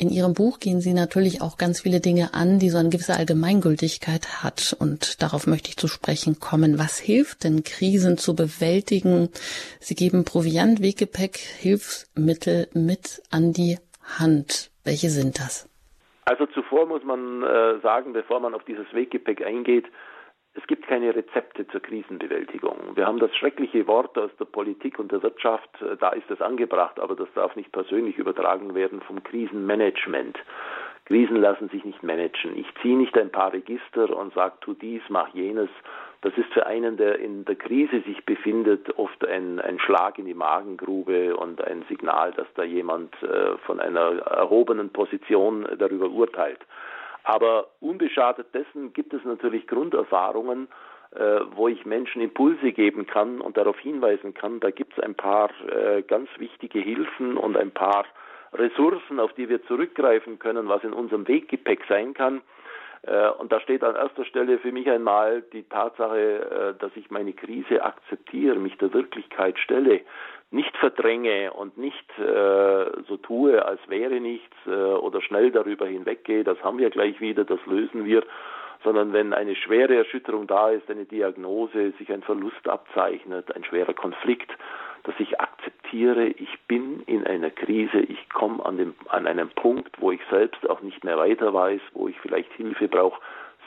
In 0.00 0.08
Ihrem 0.08 0.32
Buch 0.32 0.60
gehen 0.60 0.80
Sie 0.80 0.94
natürlich 0.94 1.42
auch 1.42 1.58
ganz 1.58 1.82
viele 1.82 2.00
Dinge 2.00 2.32
an, 2.32 2.58
die 2.58 2.70
so 2.70 2.78
eine 2.78 2.88
gewisse 2.88 3.16
Allgemeingültigkeit 3.16 4.42
hat. 4.42 4.74
Und 4.80 5.22
darauf 5.22 5.46
möchte 5.46 5.68
ich 5.68 5.76
zu 5.76 5.88
sprechen 5.88 6.40
kommen. 6.40 6.78
Was 6.78 6.98
hilft 6.98 7.44
denn, 7.44 7.64
Krisen 7.64 8.16
zu 8.16 8.34
bewältigen? 8.34 9.28
Sie 9.78 9.94
geben 9.94 10.24
Proviant, 10.24 10.80
Weggepäck, 10.80 11.36
Hilfsmittel 11.36 12.68
mit 12.72 13.20
an 13.30 13.52
die 13.52 13.76
Hand. 14.18 14.70
Welche 14.84 15.10
sind 15.10 15.38
das? 15.38 15.68
Also 16.24 16.46
zuvor 16.46 16.86
muss 16.86 17.04
man 17.04 17.42
äh, 17.42 17.80
sagen, 17.82 18.14
bevor 18.14 18.40
man 18.40 18.54
auf 18.54 18.64
dieses 18.64 18.86
Weggepäck 18.94 19.44
eingeht, 19.44 19.84
es 20.60 20.66
gibt 20.66 20.86
keine 20.86 21.14
Rezepte 21.14 21.66
zur 21.68 21.80
Krisenbewältigung. 21.80 22.76
Wir 22.94 23.06
haben 23.06 23.18
das 23.18 23.34
schreckliche 23.36 23.86
Wort 23.86 24.16
aus 24.18 24.30
der 24.38 24.44
Politik 24.44 24.98
und 24.98 25.10
der 25.12 25.22
Wirtschaft, 25.22 25.70
äh, 25.82 25.96
da 25.96 26.10
ist 26.10 26.30
es 26.30 26.40
angebracht, 26.40 26.98
aber 27.00 27.14
das 27.14 27.28
darf 27.34 27.56
nicht 27.56 27.72
persönlich 27.72 28.18
übertragen 28.18 28.74
werden 28.74 29.00
vom 29.02 29.22
Krisenmanagement. 29.22 30.38
Krisen 31.06 31.36
lassen 31.36 31.68
sich 31.70 31.84
nicht 31.84 32.02
managen. 32.02 32.56
Ich 32.56 32.66
ziehe 32.82 32.96
nicht 32.96 33.18
ein 33.18 33.30
paar 33.30 33.52
Register 33.52 34.16
und 34.16 34.32
sage, 34.32 34.54
tu 34.60 34.74
dies, 34.74 35.02
mach 35.08 35.28
jenes. 35.34 35.68
Das 36.20 36.32
ist 36.36 36.52
für 36.52 36.66
einen, 36.66 36.96
der 36.98 37.18
in 37.18 37.44
der 37.46 37.56
Krise 37.56 38.02
sich 38.02 38.24
befindet, 38.26 38.96
oft 38.98 39.26
ein, 39.26 39.58
ein 39.58 39.80
Schlag 39.80 40.18
in 40.18 40.26
die 40.26 40.34
Magengrube 40.34 41.34
und 41.34 41.64
ein 41.64 41.82
Signal, 41.88 42.32
dass 42.32 42.46
da 42.54 42.62
jemand 42.62 43.14
äh, 43.22 43.56
von 43.66 43.80
einer 43.80 44.18
erhobenen 44.20 44.90
Position 44.90 45.66
darüber 45.78 46.10
urteilt. 46.10 46.60
Aber 47.22 47.68
unbeschadet 47.80 48.54
dessen 48.54 48.92
gibt 48.92 49.12
es 49.12 49.24
natürlich 49.24 49.66
Grunderfahrungen, 49.66 50.68
äh, 51.12 51.40
wo 51.54 51.68
ich 51.68 51.84
Menschen 51.84 52.22
Impulse 52.22 52.72
geben 52.72 53.06
kann 53.06 53.40
und 53.40 53.56
darauf 53.56 53.78
hinweisen 53.78 54.34
kann. 54.34 54.60
Da 54.60 54.70
gibt 54.70 54.96
es 54.96 55.04
ein 55.04 55.14
paar 55.14 55.50
äh, 55.68 56.02
ganz 56.02 56.28
wichtige 56.38 56.78
Hilfen 56.78 57.36
und 57.36 57.56
ein 57.56 57.72
paar 57.72 58.04
Ressourcen, 58.52 59.20
auf 59.20 59.32
die 59.34 59.48
wir 59.48 59.64
zurückgreifen 59.64 60.38
können, 60.38 60.68
was 60.68 60.82
in 60.84 60.92
unserem 60.92 61.26
Weggepäck 61.26 61.84
sein 61.88 62.14
kann. 62.14 62.42
Äh, 63.02 63.30
und 63.30 63.52
da 63.52 63.60
steht 63.60 63.82
an 63.82 63.96
erster 63.96 64.24
Stelle 64.24 64.58
für 64.58 64.72
mich 64.72 64.88
einmal 64.90 65.42
die 65.52 65.64
Tatsache, 65.64 66.74
äh, 66.76 66.80
dass 66.80 66.94
ich 66.96 67.10
meine 67.10 67.32
Krise 67.32 67.82
akzeptiere, 67.82 68.56
mich 68.56 68.76
der 68.78 68.92
Wirklichkeit 68.92 69.58
stelle, 69.58 70.00
nicht 70.50 70.76
verdränge 70.76 71.52
und 71.52 71.78
nicht 71.78 72.10
äh, 72.18 73.02
so 73.06 73.16
tue, 73.22 73.64
als 73.64 73.80
wäre 73.88 74.20
nichts 74.20 74.56
oder 74.66 75.22
schnell 75.22 75.52
darüber 75.52 75.86
hinweggehe, 75.86 76.42
das 76.42 76.60
haben 76.62 76.78
wir 76.78 76.90
gleich 76.90 77.20
wieder, 77.20 77.44
das 77.44 77.64
lösen 77.66 78.04
wir, 78.04 78.24
sondern 78.82 79.12
wenn 79.12 79.32
eine 79.32 79.54
schwere 79.54 79.94
Erschütterung 79.94 80.46
da 80.46 80.70
ist, 80.70 80.90
eine 80.90 81.04
Diagnose, 81.04 81.92
sich 81.98 82.12
ein 82.12 82.22
Verlust 82.22 82.68
abzeichnet, 82.68 83.54
ein 83.54 83.64
schwerer 83.64 83.94
Konflikt, 83.94 84.50
dass 85.04 85.14
ich 85.18 85.40
akzeptiere, 85.40 86.26
ich 86.26 86.58
bin 86.68 87.02
in 87.06 87.26
einer 87.26 87.50
Krise, 87.50 88.00
ich 88.00 88.28
komme 88.28 88.64
an, 88.64 88.94
an 89.08 89.26
einem 89.26 89.48
Punkt, 89.50 90.00
wo 90.00 90.12
ich 90.12 90.20
selbst 90.30 90.68
auch 90.68 90.82
nicht 90.82 91.04
mehr 91.04 91.18
weiter 91.18 91.52
weiß, 91.52 91.80
wo 91.92 92.08
ich 92.08 92.18
vielleicht 92.20 92.52
Hilfe 92.52 92.88
brauche, 92.88 93.20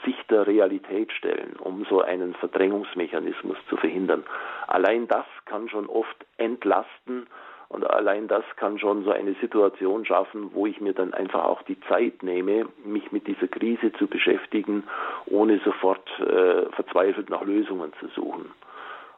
sich 0.04 0.16
der 0.28 0.46
Realität 0.46 1.12
stellen, 1.12 1.56
um 1.58 1.84
so 1.88 2.02
einen 2.02 2.34
Verdrängungsmechanismus 2.34 3.56
zu 3.68 3.76
verhindern. 3.76 4.24
Allein 4.66 5.08
das 5.08 5.24
kann 5.46 5.68
schon 5.68 5.88
oft 5.88 6.16
entlasten 6.36 7.26
und 7.68 7.88
allein 7.90 8.28
das 8.28 8.44
kann 8.56 8.78
schon 8.78 9.04
so 9.04 9.10
eine 9.10 9.34
Situation 9.40 10.04
schaffen, 10.04 10.50
wo 10.52 10.66
ich 10.66 10.80
mir 10.80 10.92
dann 10.92 11.14
einfach 11.14 11.44
auch 11.44 11.62
die 11.62 11.80
Zeit 11.88 12.22
nehme, 12.22 12.66
mich 12.84 13.10
mit 13.12 13.26
dieser 13.26 13.48
Krise 13.48 13.92
zu 13.94 14.06
beschäftigen, 14.06 14.84
ohne 15.26 15.58
sofort 15.64 16.08
äh, 16.20 16.66
verzweifelt 16.72 17.30
nach 17.30 17.42
Lösungen 17.42 17.92
zu 17.98 18.08
suchen. 18.08 18.50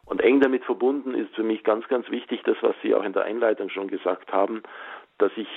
Und 0.06 0.22
eng 0.22 0.40
damit 0.40 0.64
verbunden 0.64 1.14
ist 1.14 1.34
für 1.34 1.42
mich 1.42 1.64
ganz, 1.64 1.86
ganz 1.88 2.08
wichtig, 2.10 2.42
das, 2.44 2.56
was 2.62 2.74
Sie 2.82 2.94
auch 2.94 3.04
in 3.04 3.12
der 3.12 3.24
Einleitung 3.24 3.68
schon 3.68 3.88
gesagt 3.88 4.32
haben, 4.32 4.62
dass 5.18 5.32
ich 5.36 5.48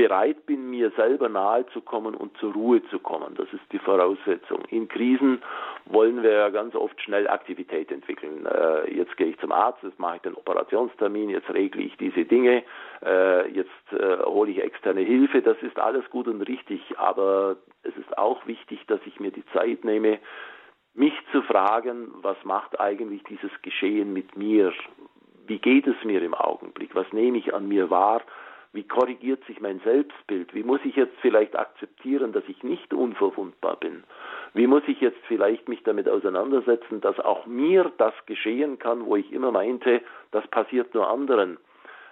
bereit 0.00 0.46
bin, 0.46 0.70
mir 0.70 0.90
selber 0.92 1.28
nahe 1.28 1.66
zu 1.74 1.82
kommen 1.82 2.14
und 2.14 2.34
zur 2.38 2.54
Ruhe 2.54 2.82
zu 2.84 2.98
kommen. 3.00 3.34
Das 3.34 3.52
ist 3.52 3.70
die 3.70 3.78
Voraussetzung. 3.78 4.64
In 4.70 4.88
Krisen 4.88 5.42
wollen 5.84 6.22
wir 6.22 6.32
ja 6.32 6.48
ganz 6.48 6.74
oft 6.74 6.98
schnell 7.02 7.28
Aktivität 7.28 7.92
entwickeln. 7.92 8.46
Äh, 8.46 8.94
jetzt 8.94 9.14
gehe 9.18 9.26
ich 9.26 9.38
zum 9.40 9.52
Arzt, 9.52 9.82
jetzt 9.82 9.98
mache 9.98 10.16
ich 10.16 10.22
den 10.22 10.34
Operationstermin, 10.34 11.28
jetzt 11.28 11.50
regle 11.50 11.82
ich 11.82 11.96
diese 11.98 12.24
Dinge, 12.24 12.62
äh, 13.04 13.50
jetzt 13.50 13.92
äh, 13.92 14.24
hole 14.24 14.50
ich 14.50 14.62
externe 14.62 15.02
Hilfe. 15.02 15.42
Das 15.42 15.58
ist 15.60 15.78
alles 15.78 16.08
gut 16.08 16.28
und 16.28 16.40
richtig, 16.42 16.80
aber 16.96 17.56
es 17.82 17.94
ist 17.96 18.16
auch 18.16 18.46
wichtig, 18.46 18.86
dass 18.86 19.00
ich 19.04 19.20
mir 19.20 19.32
die 19.32 19.44
Zeit 19.52 19.84
nehme, 19.84 20.18
mich 20.94 21.14
zu 21.32 21.42
fragen, 21.42 22.10
was 22.22 22.36
macht 22.44 22.80
eigentlich 22.80 23.22
dieses 23.24 23.50
Geschehen 23.62 24.12
mit 24.12 24.36
mir? 24.36 24.72
Wie 25.46 25.58
geht 25.58 25.86
es 25.86 25.96
mir 26.04 26.22
im 26.22 26.34
Augenblick? 26.34 26.94
Was 26.94 27.12
nehme 27.12 27.38
ich 27.38 27.54
an 27.54 27.68
mir 27.68 27.90
wahr? 27.90 28.22
Wie 28.72 28.84
korrigiert 28.84 29.44
sich 29.46 29.60
mein 29.60 29.80
Selbstbild? 29.80 30.54
Wie 30.54 30.62
muss 30.62 30.80
ich 30.84 30.94
jetzt 30.94 31.16
vielleicht 31.20 31.56
akzeptieren, 31.56 32.32
dass 32.32 32.44
ich 32.46 32.62
nicht 32.62 32.94
unverwundbar 32.94 33.76
bin? 33.76 34.04
Wie 34.54 34.68
muss 34.68 34.82
ich 34.86 35.00
jetzt 35.00 35.18
vielleicht 35.26 35.68
mich 35.68 35.82
damit 35.82 36.08
auseinandersetzen, 36.08 37.00
dass 37.00 37.18
auch 37.18 37.46
mir 37.46 37.90
das 37.98 38.14
geschehen 38.26 38.78
kann, 38.78 39.06
wo 39.06 39.16
ich 39.16 39.32
immer 39.32 39.50
meinte, 39.50 40.02
das 40.30 40.46
passiert 40.48 40.94
nur 40.94 41.08
anderen? 41.08 41.58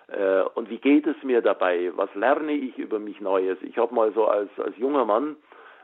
Äh, 0.08 0.42
und 0.54 0.68
wie 0.68 0.78
geht 0.78 1.06
es 1.06 1.16
mir 1.22 1.42
dabei? 1.42 1.92
Was 1.94 2.12
lerne 2.16 2.52
ich 2.52 2.76
über 2.76 2.98
mich 2.98 3.20
Neues? 3.20 3.58
Ich 3.62 3.78
habe 3.78 3.94
mal 3.94 4.12
so 4.12 4.26
als, 4.26 4.50
als 4.58 4.76
junger 4.78 5.04
Mann 5.04 5.36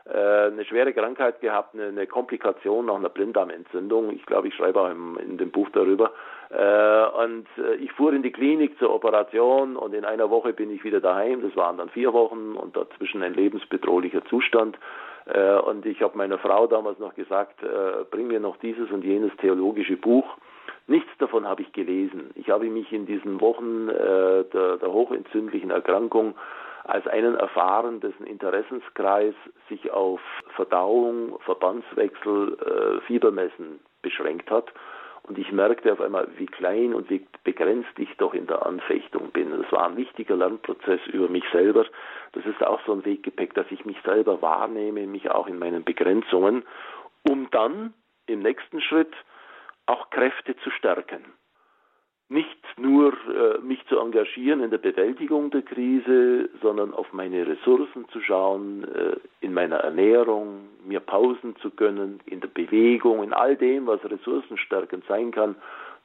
eine 0.07 0.65
schwere 0.65 0.93
Krankheit 0.93 1.41
gehabt, 1.41 1.73
eine, 1.73 1.87
eine 1.87 2.05
Komplikation 2.05 2.85
nach 2.85 2.95
einer 2.95 3.09
Blinddarmentzündung. 3.09 4.11
Ich 4.11 4.25
glaube, 4.25 4.49
ich 4.49 4.53
schreibe 4.53 4.81
auch 4.81 4.91
im, 4.91 5.17
in 5.17 5.37
dem 5.37 5.49
Buch 5.49 5.69
darüber. 5.73 6.11
Äh, 6.49 7.23
und 7.23 7.47
äh, 7.57 7.75
ich 7.75 7.91
fuhr 7.93 8.13
in 8.13 8.21
die 8.21 8.31
Klinik 8.31 8.77
zur 8.77 8.93
Operation 8.93 9.75
und 9.75 9.93
in 9.93 10.05
einer 10.05 10.29
Woche 10.29 10.53
bin 10.53 10.71
ich 10.71 10.83
wieder 10.83 11.01
daheim. 11.01 11.41
Das 11.41 11.55
waren 11.55 11.77
dann 11.77 11.89
vier 11.89 12.13
Wochen 12.13 12.55
und 12.55 12.77
dazwischen 12.77 13.23
ein 13.23 13.33
lebensbedrohlicher 13.33 14.23
Zustand. 14.25 14.77
Äh, 15.25 15.55
und 15.55 15.85
ich 15.85 16.01
habe 16.01 16.17
meiner 16.17 16.37
Frau 16.37 16.67
damals 16.67 16.99
noch 16.99 17.15
gesagt, 17.15 17.61
bring 18.11 18.27
mir 18.27 18.39
noch 18.39 18.57
dieses 18.57 18.91
und 18.91 19.03
jenes 19.03 19.35
theologische 19.37 19.97
Buch. 19.97 20.37
Nichts 20.87 21.09
davon 21.17 21.47
habe 21.47 21.63
ich 21.63 21.73
gelesen. 21.73 22.29
Ich 22.35 22.49
habe 22.51 22.65
mich 22.65 22.93
in 22.93 23.07
diesen 23.07 23.41
Wochen 23.41 23.87
der, 23.87 24.43
der 24.77 24.91
hochentzündlichen 24.91 25.71
Erkrankung 25.71 26.35
als 26.85 27.07
einen 27.07 27.35
erfahren, 27.35 27.99
dessen 27.99 28.25
Interessenskreis 28.27 29.35
sich 29.69 29.91
auf 29.91 30.21
Verdauung, 30.55 31.39
Verbandswechsel, 31.41 33.01
Fiebermessen 33.07 33.79
beschränkt 34.01 34.49
hat 34.51 34.71
und 35.27 35.39
ich 35.39 35.51
merkte 35.51 35.91
auf 35.91 36.01
einmal, 36.01 36.27
wie 36.37 36.45
klein 36.45 36.93
und 36.93 37.09
wie 37.09 37.25
begrenzt 37.43 37.97
ich 37.97 38.15
doch 38.17 38.35
in 38.35 38.45
der 38.45 38.63
Anfechtung 38.63 39.31
bin. 39.31 39.49
Das 39.59 39.71
war 39.71 39.87
ein 39.87 39.97
wichtiger 39.97 40.35
Lernprozess 40.35 40.99
über 41.07 41.27
mich 41.27 41.43
selber. 41.51 41.85
Das 42.33 42.45
ist 42.45 42.63
auch 42.63 42.79
so 42.85 42.93
ein 42.93 43.05
Weggepäck, 43.05 43.55
dass 43.55 43.65
ich 43.71 43.85
mich 43.85 43.97
selber 44.03 44.43
wahrnehme, 44.43 45.07
mich 45.07 45.31
auch 45.31 45.47
in 45.47 45.57
meinen 45.57 45.83
Begrenzungen, 45.83 46.63
um 47.27 47.49
dann 47.49 47.95
im 48.27 48.41
nächsten 48.41 48.81
Schritt 48.81 49.13
auch 49.87 50.11
Kräfte 50.11 50.55
zu 50.57 50.69
stärken 50.69 51.25
nicht 52.27 52.57
nur 52.77 53.13
äh, 53.13 53.59
mich 53.59 53.85
zu 53.87 53.99
engagieren 53.99 54.61
in 54.61 54.71
der 54.71 54.79
Bewältigung 54.79 55.51
der 55.51 55.61
Krise, 55.61 56.49
sondern 56.61 56.93
auf 56.93 57.13
meine 57.13 57.45
Ressourcen 57.45 58.07
zu 58.09 58.19
schauen, 58.21 58.83
äh, 58.83 59.15
in 59.41 59.53
meiner 59.53 59.77
Ernährung, 59.77 60.67
mir 60.83 60.99
Pausen 60.99 61.55
zu 61.57 61.69
gönnen, 61.69 62.19
in 62.25 62.41
der 62.41 62.47
Bewegung, 62.47 63.23
in 63.23 63.31
all 63.31 63.55
dem, 63.55 63.85
was 63.85 64.03
ressourcenstärkend 64.03 65.05
sein 65.07 65.31
kann, 65.31 65.55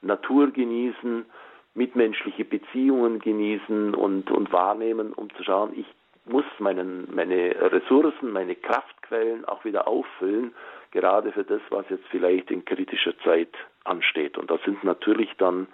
Natur 0.01 0.51
genießen, 0.51 1.25
mitmenschliche 1.73 2.45
Beziehungen 2.45 3.19
genießen 3.19 3.95
und, 3.95 4.29
und 4.29 4.51
wahrnehmen, 4.51 5.13
um 5.13 5.33
zu 5.35 5.43
schauen, 5.43 5.71
ich 5.75 5.87
muss 6.25 6.45
meinen, 6.59 7.07
meine 7.13 7.55
Ressourcen, 7.71 8.31
meine 8.31 8.55
Kraftquellen 8.55 9.45
auch 9.45 9.65
wieder 9.65 9.87
auffüllen, 9.87 10.53
gerade 10.91 11.31
für 11.31 11.43
das, 11.43 11.61
was 11.69 11.85
jetzt 11.89 12.05
vielleicht 12.09 12.51
in 12.51 12.63
kritischer 12.63 13.17
Zeit 13.19 13.53
ansteht. 13.85 14.37
Und 14.37 14.51
das 14.51 14.61
sind 14.63 14.83
natürlich 14.83 15.31
dann 15.37 15.67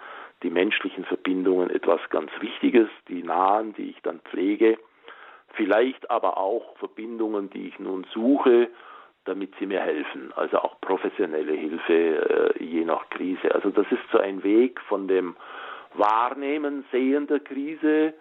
die 0.44 0.50
menschlichen 0.50 1.06
Verbindungen 1.06 1.70
etwas 1.70 2.00
ganz 2.10 2.32
Wichtiges, 2.40 2.90
die 3.08 3.24
nahen, 3.24 3.74
die 3.74 3.90
ich 3.90 4.02
dann 4.04 4.20
pflege, 4.22 4.78
vielleicht 5.54 6.10
aber 6.12 6.38
auch 6.38 6.78
Verbindungen, 6.78 7.50
die 7.50 7.68
ich 7.68 7.80
nun 7.80 8.06
suche, 8.14 8.70
damit 9.26 9.54
sie 9.60 9.66
mir 9.66 9.82
helfen, 9.82 10.32
also 10.36 10.60
auch 10.60 10.80
professionelle 10.80 11.54
Hilfe 11.54 12.54
äh, 12.60 12.64
je 12.64 12.86
nach 12.86 13.10
Krise. 13.10 13.54
Also 13.54 13.72
das 13.72 13.86
ist 13.92 14.04
so 14.12 14.20
ein 14.20 14.44
Weg 14.44 14.80
von 14.82 15.08
dem 15.08 15.36
Wahrnehmen, 15.96 16.86
Sehen 16.92 17.28
der 17.28 17.42
Krise 17.42 18.14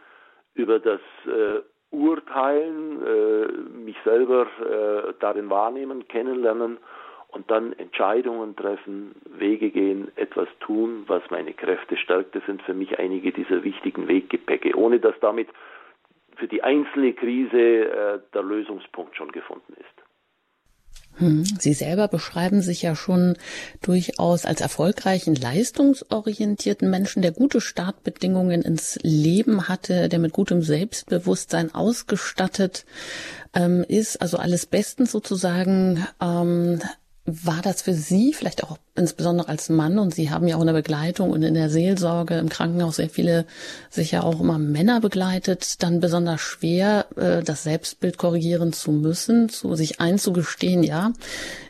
über 0.54 0.80
das 0.80 1.00
äh, 1.26 1.60
Urteilen, 1.90 3.06
äh, 3.06 3.46
mich 3.78 3.96
selber 4.04 4.46
äh, 4.60 5.14
darin 5.20 5.48
wahrnehmen, 5.48 6.08
kennenlernen 6.08 6.78
und 7.36 7.50
dann 7.50 7.74
Entscheidungen 7.74 8.56
treffen, 8.56 9.14
Wege 9.38 9.70
gehen, 9.70 10.08
etwas 10.16 10.48
tun, 10.60 11.04
was 11.06 11.22
meine 11.30 11.52
Kräfte 11.52 11.98
stärkt. 11.98 12.34
Das 12.34 12.44
sind 12.46 12.62
für 12.62 12.72
mich 12.72 12.98
einige 12.98 13.30
dieser 13.30 13.62
wichtigen 13.62 14.08
Weggepäcke, 14.08 14.74
ohne 14.74 15.00
dass 15.00 15.14
damit 15.20 15.48
für 16.36 16.48
die 16.48 16.62
einzelne 16.62 17.12
Krise 17.12 17.58
äh, 17.58 18.18
der 18.32 18.42
Lösungspunkt 18.42 19.16
schon 19.16 19.32
gefunden 19.32 19.74
ist. 19.74 19.96
Hm. 21.18 21.44
Sie 21.44 21.72
selber 21.72 22.08
beschreiben 22.08 22.60
sich 22.62 22.82
ja 22.82 22.94
schon 22.94 23.36
durchaus 23.82 24.44
als 24.44 24.60
erfolgreichen, 24.60 25.34
leistungsorientierten 25.34 26.90
Menschen, 26.90 27.22
der 27.22 27.32
gute 27.32 27.60
Startbedingungen 27.60 28.62
ins 28.62 28.98
Leben 29.02 29.68
hatte, 29.68 30.08
der 30.08 30.18
mit 30.18 30.32
gutem 30.32 30.62
Selbstbewusstsein 30.62 31.74
ausgestattet 31.74 32.84
ähm, 33.54 33.84
ist, 33.88 34.20
also 34.22 34.38
alles 34.38 34.66
bestens 34.66 35.12
sozusagen. 35.12 36.06
Ähm, 36.20 36.80
war 37.26 37.60
das 37.62 37.82
für 37.82 37.92
Sie, 37.92 38.32
vielleicht 38.32 38.64
auch 38.64 38.78
insbesondere 38.94 39.48
als 39.48 39.68
Mann, 39.68 39.98
und 39.98 40.14
Sie 40.14 40.30
haben 40.30 40.46
ja 40.46 40.56
auch 40.56 40.60
in 40.60 40.68
der 40.68 40.74
Begleitung 40.74 41.30
und 41.30 41.42
in 41.42 41.54
der 41.54 41.68
Seelsorge 41.68 42.38
im 42.38 42.48
Krankenhaus 42.48 42.96
sehr 42.96 43.10
viele, 43.10 43.46
sicher 43.90 44.24
auch 44.24 44.40
immer 44.40 44.58
Männer 44.58 45.00
begleitet, 45.00 45.82
dann 45.82 46.00
besonders 46.00 46.40
schwer, 46.40 47.06
äh, 47.16 47.42
das 47.42 47.64
Selbstbild 47.64 48.16
korrigieren 48.16 48.72
zu 48.72 48.92
müssen, 48.92 49.48
zu 49.48 49.74
sich 49.74 50.00
einzugestehen, 50.00 50.82
ja, 50.82 51.12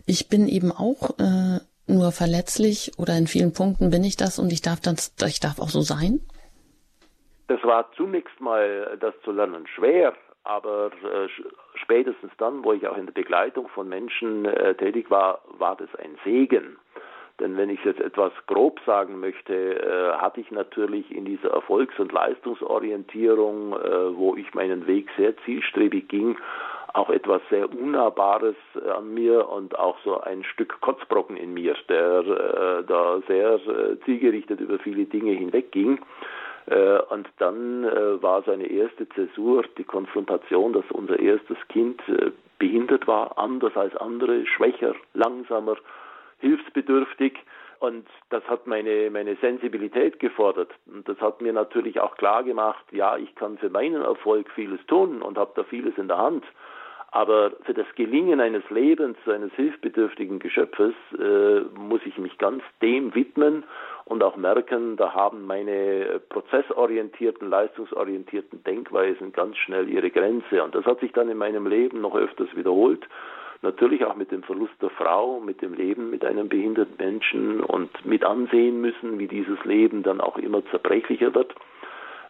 ich 0.05 0.29
bin 0.29 0.47
eben 0.47 0.73
auch 0.73 1.19
äh, 1.19 1.61
nur 1.87 2.13
verletzlich 2.13 2.93
oder 2.99 3.17
in 3.17 3.27
vielen 3.27 3.53
Punkten 3.53 3.91
bin 3.91 4.05
ich 4.05 4.17
das 4.17 4.39
und 4.39 4.53
ich 4.53 4.61
darf 4.61 4.81
das, 4.81 5.15
ich 5.27 5.41
darf 5.41 5.59
auch 5.59 5.71
so 5.71 5.81
sein? 5.81 6.21
Das 7.49 7.63
war 7.63 7.91
zunächst 7.97 8.41
mal 8.41 8.97
das 9.01 9.15
zu 9.25 9.31
lernen 9.31 9.67
schwer, 9.69 10.15
aber 10.43 10.91
äh, 11.03 11.29
spätestens 11.87 12.33
dann, 12.39 12.65
wo 12.65 12.73
ich 12.73 12.87
auch 12.89 12.97
in 12.97 13.07
der 13.07 13.13
Begleitung 13.13 13.69
von 13.69 13.89
Menschen 13.89 14.45
äh, 14.45 14.75
tätig 14.75 15.09
war, 15.09 15.41
war 15.59 15.77
das 15.77 15.89
ein 15.97 16.19
Segen. 16.25 16.77
Denn 17.39 17.57
wenn 17.57 17.71
ich 17.71 17.85
jetzt 17.85 18.01
etwas 18.01 18.33
grob 18.47 18.81
sagen 18.85 19.21
möchte, 19.21 19.55
äh, 19.55 20.13
hatte 20.17 20.41
ich 20.41 20.51
natürlich 20.51 21.15
in 21.15 21.25
dieser 21.25 21.51
Erfolgs- 21.51 21.99
und 21.99 22.11
Leistungsorientierung, 22.11 23.73
äh, 23.75 24.17
wo 24.17 24.35
ich 24.35 24.53
meinen 24.55 24.87
Weg 24.89 25.09
sehr 25.17 25.37
zielstrebig 25.45 26.09
ging, 26.09 26.37
auch 26.93 27.11
etwas 27.11 27.43
sehr 27.51 27.71
Unnahbares 27.71 28.57
an 28.97 29.13
mir 29.15 29.49
und 29.49 29.79
auch 29.79 29.99
so 30.03 30.21
ein 30.21 30.43
Stück 30.45 30.81
Kotzbrocken 30.81 31.37
in 31.37 31.53
mir, 31.55 31.77
der 31.89 32.19
äh, 32.21 32.85
da 32.85 33.21
sehr 33.29 33.55
äh, 33.55 34.01
zielgerichtet 34.07 34.61
über 34.61 34.79
viele 34.79 35.05
Dinge 35.05 35.33
hinwegging. 35.33 36.01
Äh, 36.67 36.99
und 37.11 37.29
dann 37.39 37.85
äh, 37.85 38.23
war 38.23 38.43
seine 38.43 38.67
erste 38.67 39.09
Zäsur 39.11 39.65
die 39.79 39.85
Konfrontation, 39.85 40.73
dass 40.73 40.85
unser 40.91 41.19
erstes 41.19 41.57
Kind 41.69 42.01
äh, 42.09 42.33
behindert 42.59 43.07
war, 43.07 43.39
anders 43.39 43.77
als 43.77 43.95
andere, 43.97 44.47
schwächer, 44.47 44.95
langsamer, 45.15 45.77
hilfsbedürftig. 46.39 47.39
Und 47.79 48.07
das 48.31 48.43
hat 48.49 48.67
meine, 48.67 49.11
meine 49.11 49.37
Sensibilität 49.37 50.19
gefordert. 50.19 50.73
Und 50.87 51.09
das 51.09 51.21
hat 51.21 51.41
mir 51.41 51.53
natürlich 51.53 52.01
auch 52.01 52.17
klar 52.17 52.43
gemacht, 52.43 52.85
ja, 52.91 53.17
ich 53.17 53.35
kann 53.35 53.59
für 53.59 53.69
meinen 53.69 54.03
Erfolg 54.03 54.51
vieles 54.55 54.81
tun 54.87 55.23
und 55.23 55.37
habe 55.37 55.53
da 55.55 55.63
vieles 55.65 55.97
in 55.99 56.09
der 56.09 56.19
Hand. 56.19 56.45
Aber 57.13 57.53
für 57.63 57.75
das 57.75 57.87
Gelingen 57.95 58.41
eines 58.41 58.69
Lebens, 58.71 59.17
eines 59.27 59.53
hilfsbedürftigen 59.53 60.39
Geschöpfes, 60.39 60.95
äh, 61.19 61.61
muss 61.79 62.01
ich 62.05 62.19
mich 62.19 62.37
ganz 62.39 62.63
dem 62.83 63.15
widmen 63.15 63.65
und 64.07 64.23
auch 64.23 64.37
merken, 64.37 64.97
da 64.97 65.15
haben 65.15 65.47
meine 65.47 66.21
prozessorientierten, 66.29 67.51
leistungsorientierten 67.51 68.63
Denkweisen 68.63 69.33
ganz 69.33 69.57
schnell 69.57 69.89
ihre 69.89 70.11
Grenze. 70.11 70.63
Und 70.63 70.77
das 70.77 70.85
hat 70.85 71.01
sich 71.01 71.13
dann 71.13 71.29
in 71.29 71.37
meinem 71.37 71.67
Leben 71.67 72.01
noch 72.01 72.15
öfters 72.15 72.49
wiederholt. 72.55 73.05
Natürlich 73.63 74.05
auch 74.05 74.15
mit 74.15 74.31
dem 74.31 74.45
Verlust 74.45 74.75
der 74.81 74.91
Frau, 74.91 75.41
mit 75.41 75.61
dem 75.61 75.75
Leben 75.75 76.09
mit 76.11 76.25
einem 76.25 76.49
behinderten 76.49 76.95
Menschen 76.99 77.61
und 77.61 78.07
mit 78.07 78.25
ansehen 78.25 78.81
müssen, 78.81 79.19
wie 79.19 79.27
dieses 79.27 79.63
Leben 79.65 80.05
dann 80.05 80.21
auch 80.21 80.39
immer 80.39 80.65
zerbrechlicher 80.67 81.35
wird. 81.35 81.53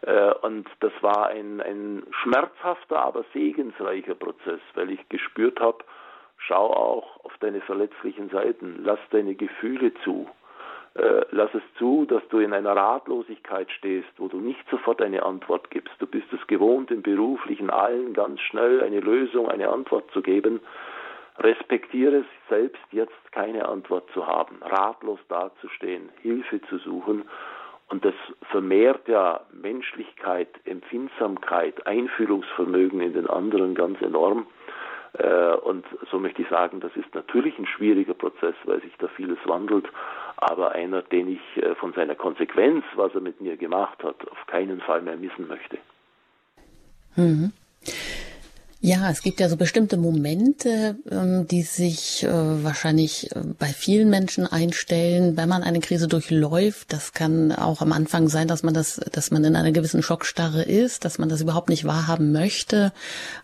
Äh, 0.01 0.33
und 0.41 0.67
das 0.81 0.93
war 1.03 1.27
ein, 1.27 1.61
ein 1.61 2.05
schmerzhafter, 2.23 3.01
aber 3.01 3.25
segensreicher 3.35 4.15
Prozess, 4.15 4.61
weil 4.75 4.93
ich 4.93 5.09
gespürt 5.11 5.61
habe, 5.61 5.85
schau 6.39 6.73
auch 6.73 7.23
auf 7.23 7.37
deine 7.41 7.61
verletzlichen 7.61 8.31
Seiten, 8.31 8.81
lass 8.83 9.01
deine 9.11 9.35
Gefühle 9.35 9.93
zu. 10.05 10.27
Äh, 10.97 11.27
lass 11.31 11.53
es 11.53 11.63
zu, 11.79 12.07
dass 12.07 12.27
du 12.29 12.39
in 12.39 12.55
einer 12.55 12.75
Ratlosigkeit 12.75 13.71
stehst, 13.71 14.09
wo 14.17 14.29
du 14.29 14.39
nicht 14.39 14.65
sofort 14.71 15.03
eine 15.03 15.25
Antwort 15.25 15.71
gibst. 15.71 15.95
Du 15.99 16.07
bist 16.07 16.33
es 16.33 16.47
gewohnt, 16.47 16.91
im 16.91 17.03
beruflichen 17.03 17.69
allen 17.69 18.15
ganz 18.15 18.41
schnell 18.41 18.83
eine 18.83 19.01
Lösung, 19.01 19.51
eine 19.51 19.69
Antwort 19.69 20.11
zu 20.13 20.23
geben. 20.23 20.61
Respektiere 21.39 22.19
es 22.19 22.27
selbst, 22.49 22.81
jetzt 22.93 23.33
keine 23.33 23.69
Antwort 23.69 24.09
zu 24.15 24.27
haben, 24.27 24.57
ratlos 24.63 25.21
dazustehen, 25.29 26.09
Hilfe 26.23 26.63
zu 26.63 26.79
suchen. 26.79 27.25
Und 27.89 28.05
das 28.05 28.15
vermehrt 28.51 29.07
ja 29.07 29.43
Menschlichkeit, 29.53 30.49
Empfindsamkeit, 30.65 31.87
Einfühlungsvermögen 31.87 33.03
in 33.03 33.13
den 33.13 33.27
anderen 33.27 33.75
ganz 33.75 34.01
enorm. 34.01 34.47
Äh, 35.19 35.55
und 35.57 35.85
so 36.11 36.19
möchte 36.19 36.43
ich 36.43 36.49
sagen, 36.49 36.81
das 36.81 36.95
ist 36.97 37.15
natürlich 37.15 37.59
ein 37.59 37.67
schwieriger 37.67 38.15
Prozess, 38.15 38.55
weil 38.65 38.81
sich 38.81 38.97
da 38.99 39.09
vieles 39.09 39.39
wandelt, 39.45 39.87
aber 40.37 40.73
einer, 40.73 41.03
den 41.03 41.29
ich 41.29 41.63
äh, 41.63 41.75
von 41.77 41.93
seiner 41.95 42.15
Konsequenz, 42.15 42.85
was 42.95 43.15
er 43.15 43.21
mit 43.21 43.41
mir 43.41 43.57
gemacht 43.57 44.03
hat, 44.03 44.29
auf 44.29 44.47
keinen 44.47 44.81
Fall 44.81 45.03
mehr 45.03 45.17
missen 45.17 45.49
möchte. 45.49 45.79
Mhm. 47.17 47.53
Ja, 48.81 49.11
es 49.11 49.23
gibt 49.23 49.41
ja 49.41 49.49
so 49.49 49.57
bestimmte 49.57 49.97
Momente, 49.97 50.97
ähm, 51.11 51.49
die 51.49 51.63
sich 51.63 52.23
äh, 52.25 52.29
wahrscheinlich 52.29 53.35
äh, 53.35 53.41
bei 53.59 53.69
vielen 53.69 54.11
Menschen 54.11 54.47
einstellen, 54.47 55.37
wenn 55.39 55.49
man 55.49 55.63
eine 55.63 55.81
Krise 55.81 56.09
durchläuft. 56.09 56.93
Das 56.93 57.15
kann 57.15 57.53
auch 57.53 57.81
am 57.81 57.93
Anfang 57.93 58.29
sein, 58.29 58.49
dass 58.49 58.63
man 58.63 58.75
das, 58.75 59.01
dass 59.13 59.31
man 59.31 59.45
in 59.45 59.57
einer 59.57 59.73
gewissen 59.73 60.03
Schockstarre 60.03 60.63
ist, 60.63 61.07
dass 61.07 61.19
man 61.19 61.31
das 61.31 61.41
überhaupt 61.41 61.71
nicht 61.71 61.85
wahrhaben 61.85 62.33
möchte. 62.33 62.93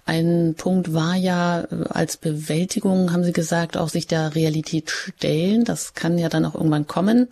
Ein 0.04 0.54
Punkt 0.58 0.92
war 0.92 1.16
ja 1.16 1.62
äh, 1.62 1.66
als 1.88 2.18
Bewältigung, 2.18 3.12
haben 3.12 3.24
Sie 3.24 3.32
gesagt, 3.32 3.78
auch 3.78 3.88
sich 3.88 4.06
der 4.06 4.34
Realität 4.34 4.90
stellen. 4.90 5.64
Das 5.64 5.94
kann 5.94 6.18
ja 6.18 6.28
dann 6.28 6.44
auch 6.44 6.54
irgendwann 6.54 6.86
kommen. 6.86 7.28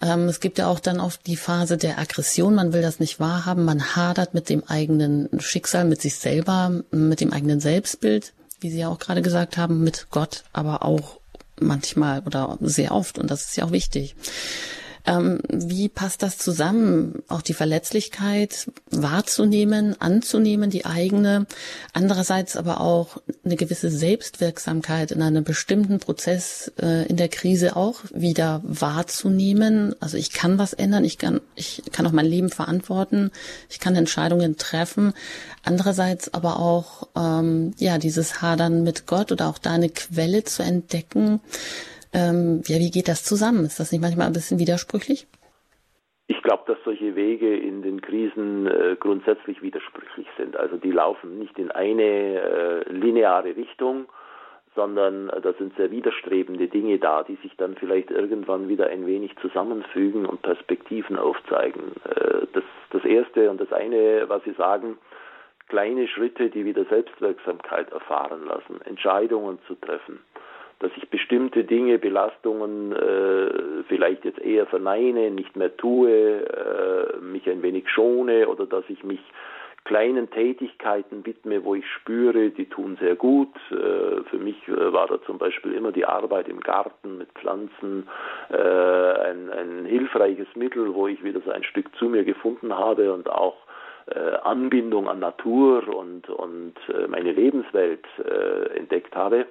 Ähm, 0.00 0.28
es 0.28 0.40
gibt 0.40 0.58
ja 0.58 0.68
auch 0.68 0.80
dann 0.80 1.00
oft 1.00 1.26
die 1.26 1.36
Phase 1.36 1.76
der 1.76 1.98
Aggression. 1.98 2.54
Man 2.54 2.72
will 2.72 2.82
das 2.82 3.00
nicht 3.00 3.20
wahrhaben. 3.20 3.64
Man 3.64 3.96
hadert 3.96 4.34
mit 4.34 4.48
dem 4.48 4.64
eigenen 4.66 5.28
Schicksal, 5.40 5.84
mit 5.84 6.00
sich 6.00 6.16
selber, 6.16 6.82
mit 6.90 7.20
dem 7.20 7.32
eigenen 7.32 7.60
Selbstbild, 7.60 8.32
wie 8.60 8.70
Sie 8.70 8.78
ja 8.78 8.88
auch 8.88 8.98
gerade 8.98 9.22
gesagt 9.22 9.56
haben, 9.56 9.84
mit 9.84 10.06
Gott, 10.10 10.44
aber 10.52 10.84
auch 10.84 11.18
manchmal 11.60 12.20
oder 12.20 12.58
sehr 12.60 12.92
oft. 12.92 13.18
Und 13.18 13.30
das 13.30 13.46
ist 13.46 13.56
ja 13.56 13.64
auch 13.64 13.72
wichtig. 13.72 14.16
Ähm, 15.06 15.40
wie 15.48 15.88
passt 15.88 16.22
das 16.22 16.36
zusammen, 16.36 17.22
auch 17.28 17.42
die 17.42 17.54
Verletzlichkeit 17.54 18.70
wahrzunehmen, 18.90 20.00
anzunehmen, 20.00 20.70
die 20.70 20.84
eigene, 20.84 21.46
andererseits 21.92 22.56
aber 22.56 22.80
auch 22.80 23.16
eine 23.44 23.56
gewisse 23.56 23.90
Selbstwirksamkeit 23.90 25.10
in 25.10 25.22
einem 25.22 25.44
bestimmten 25.44 26.00
Prozess 26.00 26.70
äh, 26.80 27.06
in 27.06 27.16
der 27.16 27.28
Krise 27.28 27.76
auch 27.76 28.00
wieder 28.12 28.60
wahrzunehmen. 28.64 29.94
Also 30.00 30.16
ich 30.16 30.32
kann 30.32 30.58
was 30.58 30.74
ändern, 30.74 31.04
ich 31.04 31.18
kann, 31.18 31.40
ich 31.54 31.82
kann 31.92 32.06
auch 32.06 32.12
mein 32.12 32.26
Leben 32.26 32.50
verantworten, 32.50 33.30
ich 33.70 33.80
kann 33.80 33.96
Entscheidungen 33.96 34.58
treffen. 34.58 35.14
Andererseits 35.62 36.32
aber 36.34 36.58
auch 36.58 37.08
ähm, 37.16 37.74
ja 37.78 37.98
dieses 37.98 38.42
Hadern 38.42 38.82
mit 38.82 39.06
Gott 39.06 39.32
oder 39.32 39.48
auch 39.48 39.58
da 39.58 39.70
eine 39.72 39.88
Quelle 39.88 40.44
zu 40.44 40.62
entdecken 40.62 41.40
ähm, 42.12 42.62
ja, 42.66 42.78
wie 42.78 42.90
geht 42.90 43.08
das 43.08 43.24
zusammen? 43.24 43.64
Ist 43.64 43.80
das 43.80 43.92
nicht 43.92 44.00
manchmal 44.00 44.26
ein 44.26 44.32
bisschen 44.32 44.58
widersprüchlich? 44.58 45.26
Ich 46.26 46.42
glaube, 46.42 46.62
dass 46.66 46.78
solche 46.84 47.16
Wege 47.16 47.56
in 47.56 47.82
den 47.82 48.00
Krisen 48.00 48.66
äh, 48.66 48.96
grundsätzlich 48.98 49.62
widersprüchlich 49.62 50.28
sind. 50.36 50.56
Also 50.56 50.76
die 50.76 50.92
laufen 50.92 51.38
nicht 51.38 51.58
in 51.58 51.70
eine 51.70 52.02
äh, 52.02 52.92
lineare 52.92 53.56
Richtung, 53.56 54.06
sondern 54.74 55.28
äh, 55.30 55.40
da 55.40 55.52
sind 55.54 55.76
sehr 55.76 55.90
widerstrebende 55.90 56.68
Dinge 56.68 56.98
da, 56.98 57.24
die 57.24 57.36
sich 57.42 57.56
dann 57.56 57.74
vielleicht 57.76 58.10
irgendwann 58.10 58.68
wieder 58.68 58.86
ein 58.86 59.06
wenig 59.06 59.36
zusammenfügen 59.38 60.26
und 60.26 60.42
Perspektiven 60.42 61.18
aufzeigen. 61.18 61.92
Äh, 62.04 62.46
das, 62.52 62.64
das 62.90 63.04
Erste 63.04 63.50
und 63.50 63.60
das 63.60 63.72
eine, 63.72 64.28
was 64.28 64.44
Sie 64.44 64.52
sagen, 64.52 64.98
kleine 65.68 66.08
Schritte, 66.08 66.50
die 66.50 66.64
wieder 66.64 66.84
Selbstwirksamkeit 66.84 67.90
erfahren 67.92 68.44
lassen, 68.44 68.80
Entscheidungen 68.82 69.58
zu 69.66 69.74
treffen, 69.74 70.20
dass 70.80 70.90
ich 70.96 71.08
bestimmte 71.08 71.64
Dinge, 71.64 71.98
Belastungen 71.98 72.92
äh, 72.92 73.84
vielleicht 73.88 74.24
jetzt 74.24 74.40
eher 74.40 74.66
verneine, 74.66 75.30
nicht 75.30 75.54
mehr 75.56 75.76
tue, 75.76 76.10
äh, 76.10 77.18
mich 77.20 77.48
ein 77.48 77.62
wenig 77.62 77.88
schone 77.88 78.48
oder 78.48 78.66
dass 78.66 78.84
ich 78.88 79.04
mich 79.04 79.20
kleinen 79.84 80.30
Tätigkeiten 80.30 81.24
widme, 81.24 81.64
wo 81.64 81.74
ich 81.74 81.86
spüre, 81.86 82.50
die 82.50 82.66
tun 82.66 82.96
sehr 83.00 83.16
gut. 83.16 83.54
Äh, 83.70 84.22
für 84.28 84.38
mich 84.38 84.56
äh, 84.68 84.92
war 84.92 85.06
da 85.06 85.22
zum 85.22 85.38
Beispiel 85.38 85.72
immer 85.72 85.92
die 85.92 86.04
Arbeit 86.04 86.48
im 86.48 86.60
Garten 86.60 87.18
mit 87.18 87.28
Pflanzen 87.32 88.08
äh, 88.50 88.56
ein, 88.56 89.50
ein 89.50 89.84
hilfreiches 89.86 90.48
Mittel, 90.54 90.94
wo 90.94 91.08
ich 91.08 91.22
wieder 91.24 91.40
so 91.40 91.50
ein 91.50 91.64
Stück 91.64 91.94
zu 91.96 92.06
mir 92.06 92.24
gefunden 92.24 92.76
habe 92.76 93.12
und 93.12 93.28
auch 93.28 93.56
Anbindung 94.42 95.08
an 95.08 95.20
Natur 95.20 95.86
und, 95.86 96.28
und 96.30 96.74
meine 97.08 97.30
Lebenswelt 97.30 98.04
entdeckt 98.74 99.14
habe. 99.14 99.46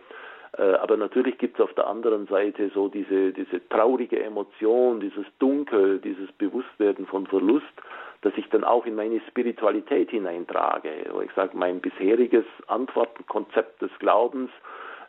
Aber 0.54 0.98
natürlich 0.98 1.38
gibt 1.38 1.60
es 1.60 1.64
auf 1.64 1.74
der 1.76 1.88
anderen 1.88 2.26
Seite 2.28 2.72
so 2.74 2.88
diese, 2.88 3.32
diese 3.32 3.68
traurige 3.70 4.22
Emotion, 4.24 5.00
dieses 5.00 5.26
Dunkel, 5.38 6.00
dieses 6.00 6.32
Bewusstwerden 6.34 7.06
von 7.06 7.28
Verlust, 7.28 7.66
das 8.22 8.34
ich 8.36 8.50
dann 8.50 8.64
auch 8.64 8.86
in 8.86 8.96
meine 8.96 9.22
Spiritualität 9.28 10.10
hineintrage. 10.10 10.90
Ich 11.24 11.32
sage, 11.34 11.56
mein 11.56 11.80
bisheriges 11.80 12.46
Antwortenkonzept 12.68 13.82
des 13.82 13.92
Glaubens, 14.00 14.50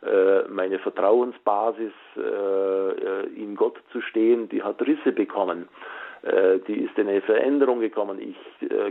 äh, 0.01 0.47
meine 0.47 0.79
Vertrauensbasis, 0.79 1.93
äh, 2.17 3.25
in 3.35 3.55
Gott 3.55 3.77
zu 3.91 4.01
stehen, 4.01 4.49
die 4.49 4.63
hat 4.63 4.81
Risse 4.81 5.11
bekommen. 5.11 5.67
Äh, 6.23 6.59
die 6.67 6.77
ist 6.77 6.97
in 6.97 7.07
eine 7.07 7.21
Veränderung 7.21 7.81
gekommen. 7.81 8.19
Ich 8.19 8.37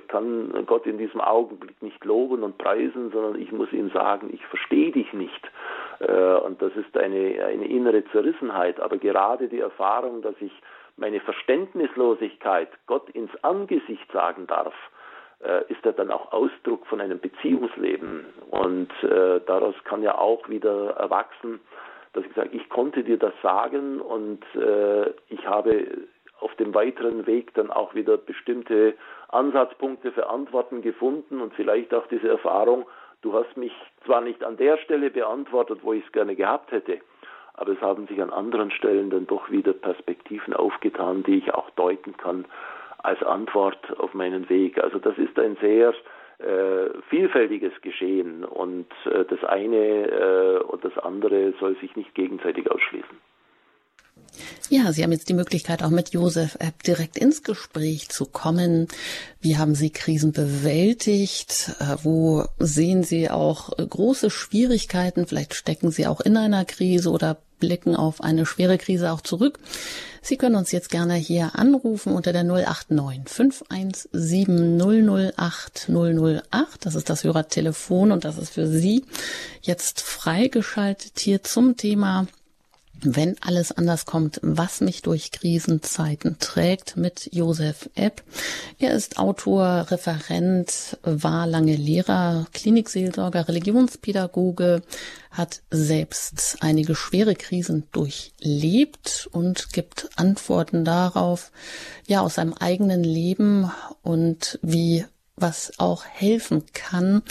kann 0.09 0.67
Gott 0.67 0.87
in 0.87 0.99
diesem 0.99 1.21
Augenblick 1.21 1.81
nicht 1.83 2.05
loben 2.05 2.43
und 2.43 2.59
preisen, 2.59 3.11
sondern 3.13 3.41
ich 3.41 3.51
muss 3.51 3.73
ihm 3.73 3.91
sagen, 3.91 4.31
ich 4.33 4.45
verstehe 4.47 4.93
dich 4.93 5.13
nicht. 5.13 5.51
Und 6.01 6.63
das 6.63 6.73
ist 6.77 6.97
eine, 6.97 7.45
eine 7.45 7.67
innere 7.67 8.03
Zerrissenheit. 8.07 8.81
Aber 8.81 8.97
gerade 8.97 9.49
die 9.49 9.61
Erfahrung, 9.61 10.23
dass 10.23 10.35
ich 10.41 10.53
meine 10.97 11.21
Verständnislosigkeit 11.21 12.69
Gott 12.87 13.11
ins 13.11 13.31
Angesicht 13.43 14.11
sagen 14.13 14.47
darf, 14.47 14.75
äh, 15.43 15.65
ist 15.73 15.85
er 15.85 15.93
dann 15.93 16.11
auch 16.11 16.33
Ausdruck 16.33 16.87
von 16.87 17.01
einem 17.01 17.19
Beziehungsleben. 17.19 18.27
Und 18.51 18.91
äh, 19.03 19.41
daraus 19.47 19.75
kann 19.85 20.03
ja 20.03 20.17
auch 20.19 20.49
wieder 20.49 20.91
erwachsen, 20.91 21.61
dass 22.13 22.25
ich 22.25 22.35
sage, 22.35 22.51
ich 22.53 22.69
konnte 22.69 23.03
dir 23.03 23.17
das 23.17 23.33
sagen 23.43 24.01
und 24.01 24.45
äh, 24.55 25.11
ich 25.29 25.47
habe 25.47 25.87
auf 26.41 26.55
dem 26.57 26.75
weiteren 26.75 27.27
Weg 27.27 27.55
dann 27.55 27.71
auch 27.71 27.95
wieder 27.95 28.17
bestimmte 28.17 28.95
Ansatzpunkte 29.29 30.13
für 30.13 30.29
Antworten 30.29 30.83
gefunden 30.83 31.41
und 31.41 31.55
vielleicht 31.55 31.95
auch 31.95 32.07
diese 32.09 32.29
Erfahrung, 32.29 32.87
du 33.23 33.33
hast 33.33 33.57
mich 33.57 33.73
zwar 34.05 34.21
nicht 34.21 34.43
an 34.45 34.57
der 34.57 34.79
Stelle 34.79 35.11
beantwortet, 35.11 35.81
wo 35.83 35.93
ich 35.93 36.05
es 36.05 36.13
gerne 36.13 36.37
gehabt 36.37 36.73
hätte, 36.73 37.01
aber 37.55 37.73
es 37.73 37.81
haben 37.81 38.07
sich 38.07 38.21
an 38.23 38.31
anderen 38.31 38.71
Stellen 38.71 39.11
dann 39.11 39.27
doch 39.27 39.51
wieder 39.51 39.73
Perspektiven 39.73 40.55
aufgetan, 40.55 41.23
die 41.23 41.39
ich 41.39 41.53
auch 41.53 41.71
deuten 41.71 42.17
kann 42.17 42.47
als 42.99 43.23
Antwort 43.23 43.99
auf 43.99 44.15
meinen 44.15 44.49
Weg. 44.49 44.83
Also 44.83 44.99
das 44.99 45.17
ist 45.19 45.39
ein 45.39 45.57
sehr 45.61 45.95
äh, 46.39 46.91
vielfältiges 47.09 47.73
Geschehen 47.83 48.45
und 48.45 48.87
äh, 49.05 49.25
das 49.25 49.45
eine 49.45 49.77
äh, 49.77 50.63
und 50.63 50.85
das 50.85 50.97
andere 50.99 51.53
soll 51.61 51.77
sich 51.77 51.97
nicht 51.97 52.15
gegenseitig 52.15 52.71
ausschließen. 52.71 53.30
Ja, 54.69 54.93
Sie 54.93 55.03
haben 55.03 55.13
jetzt 55.13 55.29
die 55.29 55.35
Möglichkeit, 55.35 55.83
auch 55.83 55.91
mit 55.91 56.11
Josef 56.11 56.57
App 56.61 56.83
direkt 56.83 57.19
ins 57.19 57.43
Gespräch 57.43 58.09
zu 58.09 58.25
kommen. 58.25 58.89
Wie 59.41 59.59
haben 59.59 59.75
Sie 59.75 59.91
Krisen 59.91 60.33
bewältigt? 60.33 61.73
Äh, 61.81 61.97
wo 62.03 62.45
sehen 62.59 63.03
Sie 63.03 63.31
auch 63.31 63.77
große 63.77 64.31
Schwierigkeiten? 64.31 65.27
Vielleicht 65.27 65.55
stecken 65.55 65.91
Sie 65.91 66.07
auch 66.07 66.21
in 66.21 66.37
einer 66.37 66.65
Krise 66.65 67.11
oder 67.11 67.39
blicken 67.61 67.95
auf 67.95 68.23
eine 68.23 68.47
schwere 68.47 68.79
Krise 68.79 69.13
auch 69.13 69.21
zurück. 69.21 69.61
Sie 70.23 70.37
können 70.37 70.57
uns 70.57 70.73
jetzt 70.73 70.91
gerne 70.91 71.15
hier 71.15 71.53
anrufen 71.55 72.13
unter 72.13 72.33
der 72.33 72.45
089 72.45 73.29
517 73.29 75.33
008 75.37 75.89
008. 75.89 76.43
Das 76.81 76.95
ist 76.95 77.09
das 77.09 77.25
Hörertelefon 77.25 78.13
und 78.13 78.25
das 78.25 78.37
ist 78.37 78.51
für 78.51 78.67
Sie 78.67 79.05
jetzt 79.63 80.01
freigeschaltet 80.01 81.19
hier 81.19 81.43
zum 81.43 81.77
Thema 81.77 82.27
wenn 83.03 83.37
alles 83.41 83.73
anders 83.73 84.05
kommt, 84.07 84.41
was 84.43 84.81
mich 84.81 85.03
durch 85.03 85.31
Krisenzeiten 85.31 86.39
trägt 86.39 86.97
mit 86.97 87.29
Josef 87.33 87.89
Epp. 87.95 88.23
Er 88.79 88.93
ist 88.93 89.19
Autor, 89.19 89.87
Referent, 89.91 90.99
war 91.03 91.47
lange 91.47 91.77
Lehrer, 91.77 92.47
Klinikseelsorger, 92.53 93.49
Religionspädagoge, 93.49 94.83
hat 95.31 95.63
selbst 95.71 96.59
einige 96.61 96.95
schwere 96.95 97.35
Krisen 97.35 97.85
durchlebt 97.93 99.29
und 99.33 99.73
gibt 99.73 100.11
Antworten 100.17 100.85
darauf, 100.85 101.53
ja, 102.07 102.21
aus 102.21 102.35
seinem 102.35 102.55
eigenen 102.55 103.05
Leben 103.05 103.71
und 104.03 104.59
wie 104.63 105.05
was 105.37 105.73
auch 105.79 106.05
helfen 106.05 106.65
kann, 106.73 107.23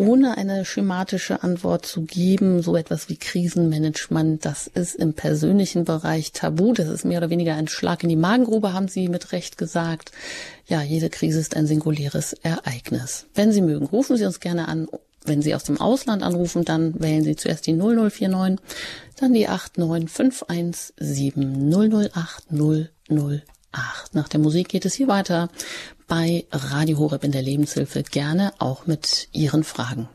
ohne 0.00 0.38
eine 0.38 0.64
schematische 0.64 1.42
Antwort 1.42 1.84
zu 1.84 2.02
geben, 2.02 2.62
so 2.62 2.74
etwas 2.74 3.10
wie 3.10 3.16
Krisenmanagement, 3.16 4.46
das 4.46 4.66
ist 4.66 4.94
im 4.94 5.12
persönlichen 5.12 5.84
Bereich 5.84 6.32
tabu. 6.32 6.72
Das 6.72 6.88
ist 6.88 7.04
mehr 7.04 7.18
oder 7.18 7.28
weniger 7.28 7.54
ein 7.54 7.68
Schlag 7.68 8.02
in 8.02 8.08
die 8.08 8.16
Magengrube, 8.16 8.72
haben 8.72 8.88
Sie 8.88 9.08
mit 9.08 9.32
Recht 9.32 9.58
gesagt. 9.58 10.10
Ja, 10.66 10.80
jede 10.82 11.10
Krise 11.10 11.38
ist 11.38 11.54
ein 11.54 11.66
singuläres 11.66 12.32
Ereignis. 12.32 13.26
Wenn 13.34 13.52
Sie 13.52 13.60
mögen, 13.60 13.84
rufen 13.86 14.16
Sie 14.16 14.24
uns 14.24 14.40
gerne 14.40 14.68
an. 14.68 14.88
Wenn 15.26 15.42
Sie 15.42 15.54
aus 15.54 15.64
dem 15.64 15.78
Ausland 15.78 16.22
anrufen, 16.22 16.64
dann 16.64 16.98
wählen 16.98 17.22
Sie 17.22 17.36
zuerst 17.36 17.66
die 17.66 17.74
0049, 17.74 18.58
dann 19.16 19.34
die 19.34 19.48
89517 19.48 21.70
008 21.70 22.46
008. 22.50 24.14
Nach 24.14 24.28
der 24.28 24.40
Musik 24.40 24.70
geht 24.70 24.86
es 24.86 24.94
hier 24.94 25.08
weiter 25.08 25.50
bei 26.10 26.44
Radio 26.50 26.98
Horeb 26.98 27.22
in 27.22 27.30
der 27.30 27.40
Lebenshilfe 27.40 28.02
gerne 28.02 28.52
auch 28.58 28.86
mit 28.86 29.28
Ihren 29.32 29.62
Fragen. 29.62 30.08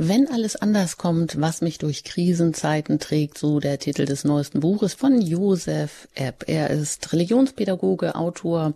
Wenn 0.00 0.28
alles 0.28 0.54
anders 0.54 0.96
kommt, 0.96 1.40
was 1.40 1.60
mich 1.60 1.78
durch 1.78 2.04
Krisenzeiten 2.04 3.00
trägt, 3.00 3.36
so 3.36 3.58
der 3.58 3.80
Titel 3.80 4.04
des 4.04 4.22
neuesten 4.22 4.60
Buches 4.60 4.94
von 4.94 5.20
Josef 5.20 6.06
Epp. 6.14 6.44
Er 6.46 6.70
ist 6.70 7.12
Religionspädagoge, 7.12 8.14
Autor, 8.14 8.74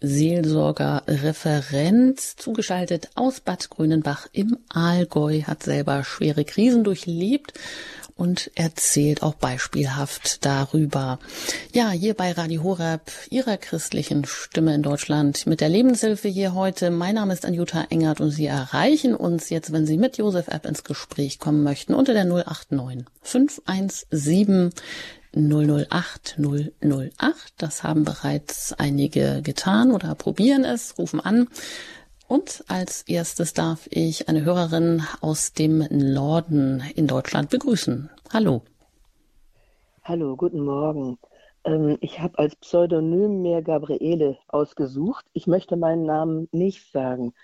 Seelsorger, 0.00 1.04
Referent, 1.06 2.18
zugeschaltet 2.18 3.10
aus 3.14 3.38
Bad 3.38 3.70
Grünenbach 3.70 4.26
im 4.32 4.58
Allgäu, 4.68 5.42
hat 5.42 5.62
selber 5.62 6.02
schwere 6.02 6.44
Krisen 6.44 6.82
durchlebt 6.82 7.52
und 8.16 8.50
erzählt 8.54 9.22
auch 9.22 9.34
beispielhaft 9.34 10.44
darüber. 10.44 11.18
Ja, 11.72 11.90
hier 11.90 12.14
bei 12.14 12.32
Radio 12.32 12.62
Horeb, 12.62 13.10
Ihrer 13.30 13.56
christlichen 13.56 14.24
Stimme 14.24 14.74
in 14.74 14.82
Deutschland 14.82 15.46
mit 15.46 15.60
der 15.60 15.68
Lebenshilfe 15.68 16.28
hier 16.28 16.54
heute. 16.54 16.90
Mein 16.90 17.16
Name 17.16 17.32
ist 17.32 17.44
Anjuta 17.44 17.86
Engert 17.90 18.20
und 18.20 18.30
Sie 18.30 18.46
erreichen 18.46 19.14
uns 19.14 19.50
jetzt, 19.50 19.72
wenn 19.72 19.86
Sie 19.86 19.96
mit 19.96 20.16
Josef 20.16 20.48
App 20.48 20.64
ins 20.64 20.84
Gespräch 20.84 21.38
kommen 21.38 21.62
möchten, 21.62 21.94
unter 21.94 22.14
der 22.14 22.24
089 22.24 23.06
517 23.22 24.70
008 25.34 26.38
008. 26.38 27.34
Das 27.58 27.82
haben 27.82 28.04
bereits 28.04 28.72
einige 28.74 29.42
getan 29.42 29.90
oder 29.90 30.14
probieren 30.14 30.64
es, 30.64 30.96
rufen 30.98 31.20
an. 31.20 31.48
Und 32.26 32.64
als 32.68 33.02
erstes 33.02 33.52
darf 33.52 33.86
ich 33.90 34.28
eine 34.28 34.44
Hörerin 34.44 35.02
aus 35.20 35.52
dem 35.52 35.86
Norden 35.90 36.82
in 36.94 37.06
Deutschland 37.06 37.50
begrüßen. 37.50 38.10
Hallo. 38.32 38.62
Hallo, 40.02 40.34
guten 40.36 40.64
Morgen. 40.64 41.18
Ähm, 41.64 41.98
ich 42.00 42.20
habe 42.20 42.38
als 42.38 42.56
Pseudonym 42.56 43.42
mir 43.42 43.62
Gabriele 43.62 44.38
ausgesucht. 44.48 45.26
Ich 45.32 45.46
möchte 45.46 45.76
meinen 45.76 46.04
Namen 46.04 46.48
nicht 46.50 46.90
sagen. 46.92 47.34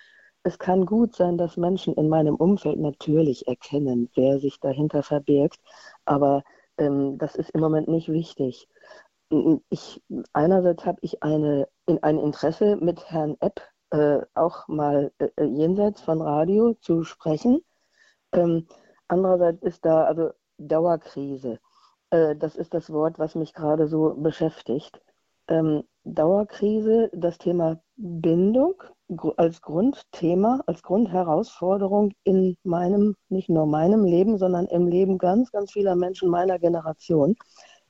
Es 0.42 0.58
kann 0.58 0.86
gut 0.86 1.14
sein, 1.14 1.36
dass 1.36 1.58
Menschen 1.58 1.94
in 1.94 2.08
meinem 2.08 2.36
Umfeld 2.36 2.78
natürlich 2.80 3.46
erkennen, 3.46 4.08
wer 4.14 4.38
sich 4.38 4.58
dahinter 4.60 5.02
verbirgt, 5.02 5.60
aber 6.06 6.42
ähm, 6.78 7.18
das 7.18 7.34
ist 7.34 7.50
im 7.50 7.60
Moment 7.60 7.88
nicht 7.88 8.08
wichtig. 8.08 8.66
Ich, 9.68 10.02
einerseits 10.32 10.86
habe 10.86 10.98
ich 11.02 11.22
eine, 11.22 11.68
ein 12.00 12.18
Interesse 12.18 12.76
mit 12.76 13.10
Herrn 13.10 13.36
Epp 13.40 13.60
äh, 13.90 14.20
auch 14.34 14.68
mal 14.68 15.12
äh, 15.18 15.28
äh, 15.36 15.44
jenseits 15.44 16.00
von 16.00 16.20
Radio 16.22 16.74
zu 16.74 17.04
sprechen. 17.04 17.62
Ähm, 18.32 18.66
andererseits 19.08 19.62
ist 19.62 19.84
da 19.84 20.04
also 20.04 20.30
Dauerkrise. 20.58 21.58
Äh, 22.10 22.36
das 22.36 22.56
ist 22.56 22.74
das 22.74 22.90
Wort, 22.92 23.18
was 23.18 23.34
mich 23.34 23.52
gerade 23.54 23.88
so 23.88 24.14
beschäftigt. 24.16 25.00
Ähm, 25.48 25.84
Dauerkrise, 26.04 27.10
das 27.12 27.38
Thema 27.38 27.82
Bindung 27.96 28.82
als 29.36 29.60
Grundthema, 29.60 30.60
als 30.66 30.82
Grundherausforderung 30.82 32.12
in 32.24 32.56
meinem, 32.62 33.16
nicht 33.28 33.48
nur 33.48 33.66
meinem 33.66 34.04
Leben, 34.04 34.38
sondern 34.38 34.66
im 34.66 34.86
Leben 34.86 35.18
ganz, 35.18 35.50
ganz 35.50 35.72
vieler 35.72 35.96
Menschen 35.96 36.30
meiner 36.30 36.58
Generation. 36.58 37.36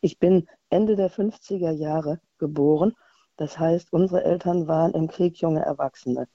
Ich 0.01 0.19
bin 0.19 0.49
Ende 0.71 0.97
der 0.97 1.11
50er 1.11 1.73
Jahre 1.73 2.21
geboren. 2.39 2.95
Das 3.41 3.59
heißt, 3.59 3.91
unsere 3.91 4.23
Eltern 4.23 4.69
waren 4.69 4.93
im 4.93 5.09
Krieg 5.09 5.39
junge 5.41 5.65
Erwachsene. 5.65 6.29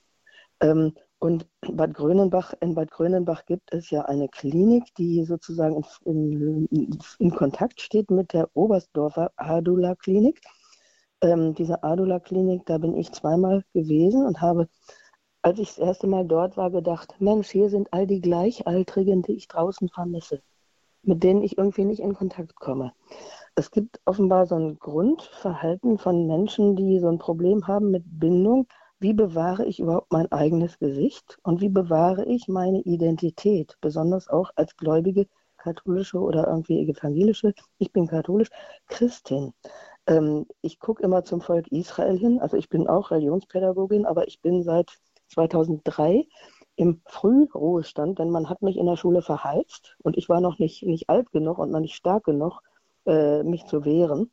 Ähm, 0.60 0.96
und 1.20 1.48
Bad 1.62 1.94
Grönenbach, 1.94 2.56
in 2.62 2.74
Bad 2.74 2.89
Grönenbach 2.89 3.46
gibt 3.46 3.72
es 3.72 3.91
ja 3.91 4.06
eine 4.06 4.28
Klinik, 4.28 4.86
die 4.96 5.24
sozusagen 5.24 5.84
in, 6.06 6.65
in, 6.72 7.00
in 7.20 7.30
Kontakt 7.30 7.80
steht 7.80 8.10
mit 8.10 8.34
der 8.34 8.50
Oberstdorfer 8.56 9.32
Adula 9.36 9.94
Klinik. 9.94 10.41
Ähm, 11.22 11.54
diese 11.54 11.84
Adula 11.84 12.20
Klinik, 12.20 12.65
da 12.65 12.80
bin 12.80 12.96
ich 12.96 13.12
zweimal 13.12 13.63
gewesen 13.72 14.26
und 14.26 14.41
habe, 14.41 14.68
als 15.44 15.60
ich 15.60 15.76
das 15.76 15.78
erste 15.78 16.08
Mal 16.08 16.26
dort 16.26 16.58
war, 16.58 16.72
gedacht, 16.72 17.18
Mensch, 17.20 17.52
hier 17.52 17.70
sind 17.70 17.94
all 17.94 18.08
die 18.08 18.20
Gleichaltrigen, 18.20 19.22
die 19.22 19.36
ich 19.36 19.48
draußen 19.48 19.89
vermisse, 19.89 20.41
mit 21.04 21.22
denen 21.22 21.44
ich 21.44 21.56
irgendwie 21.60 21.86
nicht 21.86 22.00
in 22.00 22.15
Kontakt 22.15 22.56
komme. 22.56 22.94
Es 23.58 23.72
gibt 23.72 24.02
offenbar 24.04 24.48
so 24.48 24.56
ein 24.56 24.80
Grundverhalten 24.80 25.98
von 25.98 26.28
Menschen, 26.28 26.76
die 26.76 27.00
so 27.00 27.08
ein 27.08 27.20
Problem 27.20 27.68
haben 27.68 27.89
mit 27.89 28.04
Bindung. 28.06 28.68
Wie 29.00 29.13
bewahre 29.13 29.65
ich 29.65 29.80
überhaupt 29.80 30.12
mein 30.12 30.30
eigenes 30.30 30.78
Gesicht? 30.78 31.39
Und 31.41 31.62
wie 31.62 31.70
bewahre 31.70 32.26
ich 32.26 32.50
meine 32.50 32.82
Identität, 32.82 33.78
besonders 33.80 34.28
auch 34.28 34.52
als 34.58 34.76
gläubige 34.76 35.28
katholische 35.56 36.20
oder 36.20 36.48
irgendwie 36.48 36.82
evangelische, 36.86 37.54
ich 37.78 37.94
bin 37.94 38.08
katholisch, 38.08 38.50
Christin. 38.88 39.54
Ähm, 40.06 40.48
ich 40.62 40.78
gucke 40.80 41.02
immer 41.02 41.24
zum 41.24 41.39
Volk 41.39 41.70
Israel 41.70 42.18
hin, 42.18 42.41
also 42.41 42.58
ich 42.58 42.68
bin 42.68 42.89
auch 42.89 43.10
Religionspädagogin, 43.10 44.06
aber 44.06 44.28
ich 44.28 44.41
bin 44.41 44.63
seit 44.63 44.91
2003 45.30 46.28
im 46.76 47.02
Frühruhestand, 47.06 48.20
denn 48.20 48.32
man 48.32 48.50
hat 48.50 48.62
mich 48.62 48.76
in 48.76 48.86
der 48.86 48.98
Schule 48.98 49.22
verheizt. 49.22 49.96
Und 50.04 50.18
ich 50.18 50.28
war 50.28 50.41
noch 50.41 50.60
nicht, 50.60 50.84
nicht 50.84 51.10
alt 51.10 51.32
genug 51.32 51.58
und 51.58 51.72
noch 51.72 51.80
nicht 51.80 51.96
stark 51.96 52.26
genug, 52.26 52.62
äh, 53.06 53.44
mich 53.44 53.65
zu 53.65 53.86
wehren. 53.86 54.32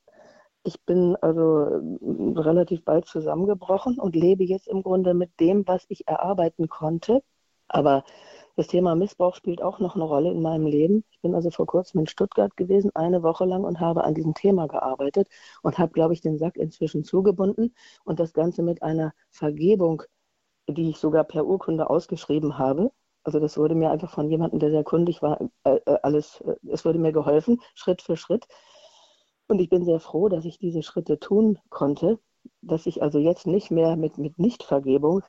Ich 0.64 0.80
bin 0.84 1.16
also 1.16 1.64
äh, 1.64 2.38
relativ 2.40 2.84
bald 2.84 3.06
zusammengebrochen 3.06 3.98
und 3.98 4.16
lebe 4.16 4.44
jetzt 4.44 4.68
im 4.68 4.82
Grunde 4.82 5.14
mit 5.14 5.40
dem, 5.40 5.66
was 5.66 5.84
ich 5.88 6.06
erarbeiten 6.08 6.68
konnte. 6.68 7.22
Aber 7.68 8.04
das 8.56 8.66
Thema 8.68 8.94
Missbrauch 8.94 9.34
spielt 9.34 9.62
auch 9.62 9.78
noch 9.78 9.94
eine 9.94 10.04
Rolle 10.04 10.30
in 10.30 10.42
meinem 10.42 10.66
Leben. 10.66 11.04
Ich 11.10 11.20
bin 11.20 11.34
also 11.34 11.50
vor 11.50 11.66
kurzem 11.66 12.00
in 12.00 12.06
Stuttgart 12.06 12.56
gewesen, 12.56 12.90
eine 12.94 13.22
Woche 13.22 13.46
lang 13.46 13.64
und 13.64 13.80
habe 13.80 14.04
an 14.04 14.14
diesem 14.14 14.34
Thema 14.34 14.68
gearbeitet 14.68 15.28
und 15.62 15.78
habe, 15.78 15.92
glaube 15.92 16.12
ich, 16.12 16.20
den 16.20 16.38
Sack 16.38 16.56
inzwischen 16.56 17.02
zugebunden 17.02 17.74
und 18.04 18.20
das 18.20 18.34
Ganze 18.34 18.62
mit 18.62 18.82
einer 18.82 19.14
Vergebung, 19.30 20.02
die 20.68 20.90
ich 20.90 20.98
sogar 20.98 21.24
per 21.24 21.46
Urkunde 21.46 21.88
ausgeschrieben 21.88 22.58
habe. 22.58 22.92
Also 23.24 23.38
das 23.38 23.56
wurde 23.56 23.74
mir 23.74 23.90
einfach 23.90 24.10
von 24.10 24.28
jemandem, 24.28 24.58
der 24.58 24.70
sehr 24.70 24.84
kundig 24.84 25.22
war, 25.22 25.40
äh, 25.64 25.76
äh 25.86 25.98
alles, 26.02 26.40
äh, 26.40 26.56
es 26.68 26.84
wurde 26.84 26.98
mir 26.98 27.12
geholfen, 27.12 27.60
Schritt 27.74 28.02
für 28.02 28.16
Schritt. 28.16 28.46
Und 29.48 29.60
ich 29.60 29.68
bin 29.68 29.84
sehr 29.84 30.00
froh, 30.00 30.28
dass 30.28 30.44
ich 30.44 30.58
diese 30.58 30.82
Schritte 30.82 31.18
tun 31.18 31.58
konnte, 31.68 32.18
dass 32.62 32.86
ich 32.86 33.02
also 33.02 33.18
jetzt 33.18 33.46
nicht 33.46 33.70
mehr 33.70 33.96
mit, 33.96 34.18
mit 34.18 34.38
Nichtvergebung, 34.38 35.22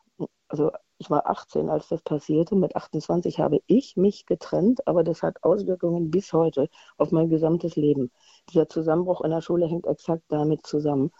also 0.47 0.71
ich 0.97 1.09
war 1.09 1.27
18, 1.27 1.69
als 1.69 1.89
das 1.89 2.01
passierte, 2.01 2.55
mit 2.55 2.75
28 2.75 3.39
habe 3.39 3.59
ich 3.67 3.97
mich 3.97 4.25
getrennt, 4.25 4.87
aber 4.87 5.03
das 5.03 5.21
hat 5.21 5.43
Auswirkungen 5.43 6.11
bis 6.11 6.31
heute 6.31 6.69
auf 6.97 7.11
mein 7.11 7.29
gesamtes 7.29 7.75
Leben. 7.75 8.11
Dieser 8.49 8.69
Zusammenbruch 8.69 9.21
in 9.21 9.31
der 9.31 9.41
Schule 9.41 9.67
hängt 9.67 9.85
exakt 9.85 10.23
damit 10.29 10.65
zusammen. 10.65 11.11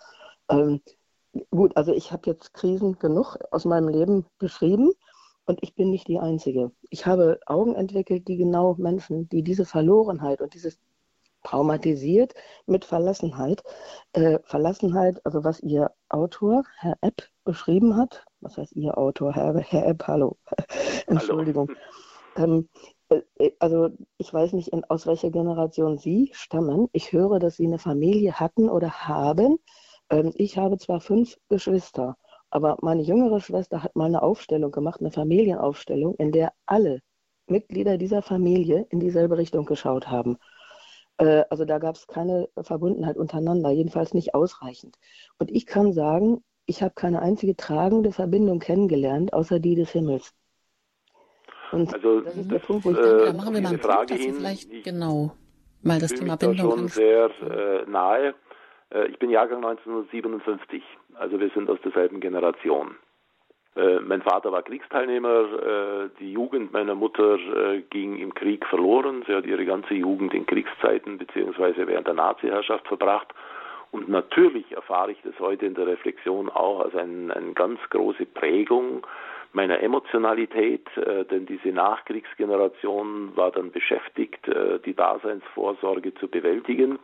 Ähm, 0.50 0.82
gut, 1.50 1.76
also 1.76 1.92
ich 1.92 2.12
habe 2.12 2.30
jetzt 2.30 2.54
Krisen 2.54 2.98
genug 3.00 3.38
aus 3.52 3.66
meinem 3.66 3.90
Leben 3.90 4.26
beschrieben 4.38 4.94
und 5.46 5.60
ich 5.62 5.76
bin 5.76 5.90
nicht 5.90 6.08
die 6.08 6.20
Einzige. 6.20 6.72
Ich 6.90 7.06
habe 7.06 7.40
Augen 7.46 7.76
entwickelt, 7.76 8.28
die 8.28 8.38
genau 8.38 8.76
Menschen, 8.76 9.28
die 9.30 9.44
diese 9.44 9.66
Verlorenheit 9.66 10.42
und 10.42 10.54
dieses 10.54 10.80
traumatisiert 11.44 12.34
mit 12.66 12.86
Verlassenheit. 12.86 13.64
Äh, 14.14 14.40
Verlassenheit, 14.44 15.24
also 15.26 15.44
was 15.44 15.60
Ihr 15.60 15.92
Autor, 16.10 16.64
Herr 16.78 16.98
Epp, 17.02 17.30
beschrieben 17.44 17.98
hat. 17.98 18.26
Was 18.40 18.58
heißt 18.58 18.74
Ihr 18.74 18.98
Autor, 18.98 19.34
Herr, 19.34 19.58
Herr 19.60 19.88
Epp, 19.88 20.08
hallo. 20.08 20.38
Entschuldigung. 21.08 21.72
Ähm, 22.38 22.70
äh, 23.10 23.52
also 23.60 23.90
ich 24.18 24.34
weiß 24.34 24.54
nicht, 24.54 24.70
in, 24.70 24.84
aus 24.86 25.06
welcher 25.06 25.32
Generation 25.32 25.98
Sie 25.98 26.32
stammen. 26.34 26.88
Ich 26.94 27.12
höre, 27.12 27.40
dass 27.40 27.58
Sie 27.58 27.68
eine 27.68 27.80
Familie 27.80 28.40
hatten 28.40 28.70
oder 28.70 29.08
haben. 29.08 29.60
Ähm, 30.10 30.32
ich 30.36 30.58
habe 30.58 30.78
zwar 30.78 31.02
fünf 31.02 31.38
Geschwister, 31.50 32.18
aber 32.54 32.78
meine 32.82 33.02
jüngere 33.02 33.42
Schwester 33.42 33.82
hat 33.82 33.96
mal 33.96 34.06
eine 34.06 34.22
Aufstellung 34.22 34.72
gemacht, 34.72 35.00
eine 35.00 35.10
Familienaufstellung, 35.10 36.14
in 36.18 36.32
der 36.32 36.54
alle 36.68 37.00
Mitglieder 37.48 37.98
dieser 37.98 38.22
Familie 38.22 38.86
in 38.92 39.00
dieselbe 39.00 39.40
Richtung 39.40 39.66
geschaut 39.66 40.08
haben. 40.08 40.38
Äh, 41.18 41.46
also 41.50 41.66
da 41.66 41.80
gab 41.80 41.96
es 41.96 42.06
keine 42.06 42.48
Verbundenheit 42.62 43.18
untereinander, 43.18 43.72
jedenfalls 43.72 44.14
nicht 44.14 44.36
ausreichend. 44.36 44.98
Und 45.40 45.50
ich 45.50 45.66
kann 45.66 45.94
sagen, 45.94 46.44
ich 46.68 46.84
habe 46.84 46.94
keine 46.94 47.24
einzige 47.24 47.56
tragende 47.56 48.12
Verbindung 48.12 48.60
kennengelernt, 48.60 49.34
außer 49.34 49.60
die 49.60 49.74
des 49.74 49.92
Himmels. 49.92 50.32
Und 51.72 51.92
also 51.92 52.22
das 52.22 52.36
ist 52.36 52.52
der 52.52 52.60
Punkt, 52.60 52.86
wo 52.86 52.92
ich 52.92 52.98
äh, 53.00 53.02
denke, 53.02 53.26
da 53.26 53.34
machen 53.34 53.56
wir 53.56 53.62
mal 53.62 53.70
eine 53.70 53.80
Frage 53.80 54.14
hin. 54.14 54.36
Vielleicht 54.36 54.72
ich, 54.72 54.84
genau 54.84 55.32
mal 55.82 56.00
das 56.00 56.14
Thema 56.14 56.36
Bindung 56.36 56.70
da 56.70 56.78
schon 56.78 56.88
sehr 56.88 57.32
äh, 57.42 57.90
nahe. 57.90 58.36
Äh, 58.92 59.08
ich 59.08 59.18
bin 59.18 59.32
Jahrgang 59.32 59.66
1957, 59.66 60.84
also 61.16 61.40
wir 61.40 61.50
sind 61.50 61.70
aus 61.70 61.80
derselben 61.82 62.20
Generation. 62.20 62.96
Äh, 63.76 64.00
mein 64.00 64.22
Vater 64.22 64.52
war 64.52 64.62
Kriegsteilnehmer, 64.62 65.30
äh, 65.30 66.10
die 66.20 66.32
Jugend 66.32 66.74
meiner 66.74 66.96
Mutter 66.96 67.36
äh, 67.36 67.82
ging 67.90 68.18
im 68.20 68.34
Krieg 68.34 68.66
verloren. 68.68 69.24
Sie 69.28 69.34
hat 69.34 69.46
ihre 69.46 69.66
ganze 69.66 69.96
Jugend 69.96 70.34
in 70.34 70.46
Kriegszeiten 70.46 71.18
beziehungsweise 71.18 71.88
während 71.88 72.08
der 72.08 72.14
Nazi-Herrschaft 72.14 72.88
verbracht. 72.88 73.34
Und 73.92 74.10
natürlich 74.10 74.72
erfahre 74.72 75.12
ich 75.12 75.22
das 75.24 75.40
heute 75.40 75.66
in 75.66 75.76
der 75.76 75.88
Reflexion 75.88 76.50
auch 76.50 76.82
als 76.82 76.96
ein, 76.96 77.32
eine 77.32 77.54
ganz 77.54 77.80
große 77.90 78.26
Prägung 78.26 79.06
meiner 79.54 79.80
Emotionalität, 79.82 80.86
äh, 80.98 81.26
denn 81.26 81.46
diese 81.46 81.70
Nachkriegsgeneration 81.70 83.36
war 83.36 83.52
dann 83.52 83.72
beschäftigt, 83.72 84.48
äh, 84.48 84.80
die 84.80 84.96
Daseinsvorsorge 84.96 86.14
zu 86.16 86.28
bewältigen 86.28 87.00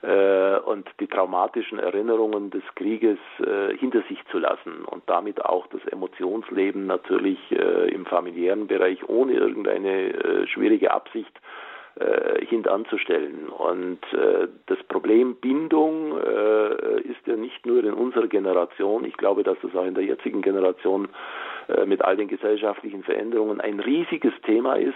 und 0.00 0.88
die 1.00 1.08
traumatischen 1.08 1.78
Erinnerungen 1.78 2.50
des 2.50 2.62
Krieges 2.76 3.18
äh, 3.40 3.76
hinter 3.76 4.02
sich 4.08 4.18
zu 4.30 4.38
lassen 4.38 4.84
und 4.84 5.02
damit 5.06 5.44
auch 5.44 5.66
das 5.68 5.84
Emotionsleben 5.86 6.86
natürlich 6.86 7.38
äh, 7.50 7.90
im 7.92 8.06
familiären 8.06 8.66
Bereich 8.66 9.08
ohne 9.08 9.32
irgendeine 9.32 10.14
äh, 10.14 10.46
schwierige 10.46 10.92
Absicht 10.92 11.32
äh, 11.98 12.44
hintanzustellen. 12.46 13.48
Und 13.48 13.98
äh, 14.12 14.46
das 14.66 14.78
Problem 14.84 15.34
Bindung 15.36 16.16
äh, 16.16 17.00
ist 17.00 17.26
ja 17.26 17.34
nicht 17.34 17.66
nur 17.66 17.82
in 17.82 17.92
unserer 17.92 18.28
Generation, 18.28 19.04
ich 19.04 19.16
glaube, 19.16 19.42
dass 19.42 19.58
das 19.62 19.74
auch 19.74 19.84
in 19.84 19.94
der 19.94 20.04
jetzigen 20.04 20.42
Generation 20.42 21.08
äh, 21.66 21.86
mit 21.86 22.02
all 22.02 22.16
den 22.16 22.28
gesellschaftlichen 22.28 23.02
Veränderungen 23.02 23.60
ein 23.60 23.80
riesiges 23.80 24.32
Thema 24.42 24.74
ist 24.74 24.94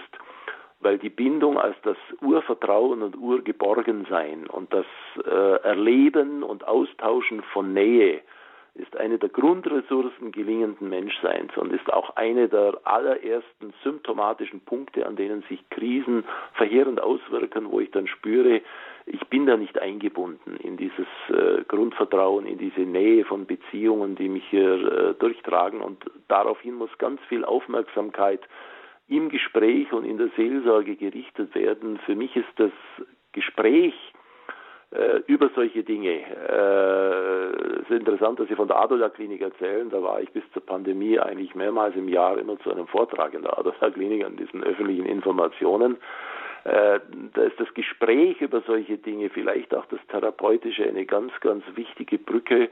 weil 0.83 0.97
die 0.97 1.09
Bindung 1.09 1.57
als 1.57 1.75
das 1.83 1.97
Urvertrauen 2.21 3.01
und 3.01 3.17
Urgeborgensein 3.17 4.47
und 4.47 4.73
das 4.73 4.85
äh, 5.25 5.61
Erleben 5.63 6.43
und 6.43 6.67
Austauschen 6.67 7.41
von 7.53 7.73
Nähe 7.73 8.21
ist 8.75 8.97
eine 8.97 9.19
der 9.19 9.29
Grundressourcen 9.29 10.31
gelingenden 10.31 10.89
Menschseins 10.89 11.55
und 11.57 11.71
ist 11.71 11.93
auch 11.93 12.15
eine 12.15 12.49
der 12.49 12.79
allerersten 12.85 13.71
symptomatischen 13.83 14.61
Punkte, 14.61 15.05
an 15.05 15.15
denen 15.15 15.43
sich 15.43 15.63
Krisen 15.69 16.23
verheerend 16.53 16.99
auswirken, 16.99 17.69
wo 17.69 17.79
ich 17.79 17.91
dann 17.91 18.07
spüre, 18.07 18.61
ich 19.05 19.19
bin 19.27 19.45
da 19.45 19.57
nicht 19.57 19.77
eingebunden 19.77 20.55
in 20.57 20.77
dieses 20.77 21.05
äh, 21.29 21.63
Grundvertrauen, 21.67 22.47
in 22.47 22.57
diese 22.57 22.81
Nähe 22.81 23.25
von 23.25 23.45
Beziehungen, 23.45 24.15
die 24.15 24.29
mich 24.29 24.45
hier 24.49 24.73
äh, 24.73 25.13
durchtragen. 25.15 25.81
Und 25.81 26.03
daraufhin 26.27 26.73
muss 26.73 26.89
ganz 26.97 27.21
viel 27.27 27.45
Aufmerksamkeit 27.45 28.41
im 29.15 29.29
Gespräch 29.29 29.91
und 29.93 30.05
in 30.05 30.17
der 30.17 30.29
Seelsorge 30.35 30.95
gerichtet 30.95 31.53
werden. 31.55 31.99
Für 32.05 32.15
mich 32.15 32.35
ist 32.35 32.53
das 32.57 32.71
Gespräch 33.31 33.93
äh, 34.91 35.21
über 35.27 35.49
solche 35.55 35.83
Dinge. 35.83 36.21
Äh, 36.21 37.81
es 37.81 37.89
ist 37.89 37.91
interessant, 37.91 38.39
dass 38.39 38.47
Sie 38.47 38.55
von 38.55 38.67
der 38.67 38.77
Adola-Klinik 38.79 39.41
erzählen. 39.41 39.89
Da 39.89 40.01
war 40.01 40.21
ich 40.21 40.29
bis 40.31 40.43
zur 40.53 40.65
Pandemie 40.65 41.19
eigentlich 41.19 41.55
mehrmals 41.55 41.95
im 41.95 42.07
Jahr 42.09 42.37
immer 42.37 42.59
zu 42.59 42.71
einem 42.71 42.87
Vortrag 42.87 43.33
in 43.33 43.43
der 43.43 43.57
Adola-Klinik 43.57 44.23
an 44.25 44.37
diesen 44.37 44.63
öffentlichen 44.63 45.05
Informationen. 45.05 45.97
Äh, 46.63 46.99
da 47.33 47.41
ist 47.41 47.59
das 47.59 47.73
Gespräch 47.73 48.39
über 48.39 48.61
solche 48.61 48.97
Dinge, 48.97 49.29
vielleicht 49.29 49.73
auch 49.75 49.85
das 49.87 49.99
Therapeutische, 50.07 50.87
eine 50.87 51.05
ganz, 51.05 51.33
ganz 51.41 51.63
wichtige 51.75 52.17
Brücke 52.17 52.69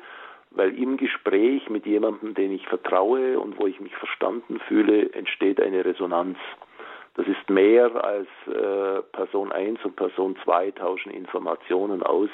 weil 0.51 0.77
im 0.77 0.97
Gespräch 0.97 1.69
mit 1.69 1.85
jemandem, 1.85 2.33
den 2.33 2.51
ich 2.51 2.67
vertraue 2.67 3.39
und 3.39 3.57
wo 3.57 3.67
ich 3.67 3.79
mich 3.79 3.95
verstanden 3.95 4.59
fühle, 4.67 5.13
entsteht 5.13 5.61
eine 5.61 5.83
Resonanz. 5.83 6.37
Das 7.15 7.27
ist 7.27 7.49
mehr 7.49 7.91
als 8.03 8.27
äh, 8.47 9.01
Person 9.11 9.51
1 9.51 9.83
und 9.83 9.95
Person 9.95 10.37
2 10.43 10.71
tauschen 10.71 11.11
Informationen 11.11 12.03
aus, 12.03 12.29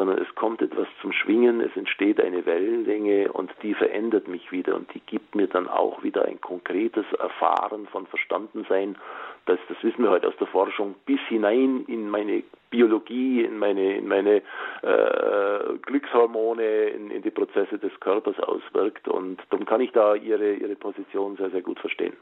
sondern 0.00 0.16
es 0.16 0.34
kommt 0.34 0.62
etwas 0.62 0.88
zum 1.02 1.12
Schwingen, 1.12 1.60
es 1.60 1.76
entsteht 1.76 2.22
eine 2.22 2.46
Wellenlänge 2.46 3.30
und 3.32 3.50
die 3.62 3.74
verändert 3.74 4.28
mich 4.28 4.50
wieder 4.50 4.74
und 4.74 4.88
die 4.94 5.00
gibt 5.00 5.34
mir 5.34 5.46
dann 5.46 5.68
auch 5.68 6.02
wieder 6.02 6.24
ein 6.24 6.40
konkretes 6.40 7.04
Erfahren 7.18 7.86
von 7.88 8.06
Verstandensein, 8.06 8.96
das, 9.44 9.58
das 9.68 9.76
wissen 9.82 10.02
wir 10.02 10.10
heute 10.10 10.28
aus 10.28 10.36
der 10.38 10.46
Forschung, 10.46 10.94
bis 11.04 11.20
hinein 11.28 11.84
in 11.86 12.08
meine 12.08 12.42
Biologie, 12.70 13.44
in 13.44 13.58
meine, 13.58 13.98
in 13.98 14.08
meine 14.08 14.36
äh, 14.36 15.76
Glückshormone, 15.82 16.84
in, 16.84 17.10
in 17.10 17.20
die 17.20 17.30
Prozesse 17.30 17.78
des 17.78 17.92
Körpers 18.00 18.40
auswirkt 18.40 19.06
und 19.06 19.38
darum 19.50 19.66
kann 19.66 19.82
ich 19.82 19.92
da 19.92 20.14
Ihre, 20.14 20.54
Ihre 20.54 20.76
Position 20.76 21.36
sehr, 21.36 21.50
sehr 21.50 21.60
gut 21.60 21.78
verstehen. 21.78 22.16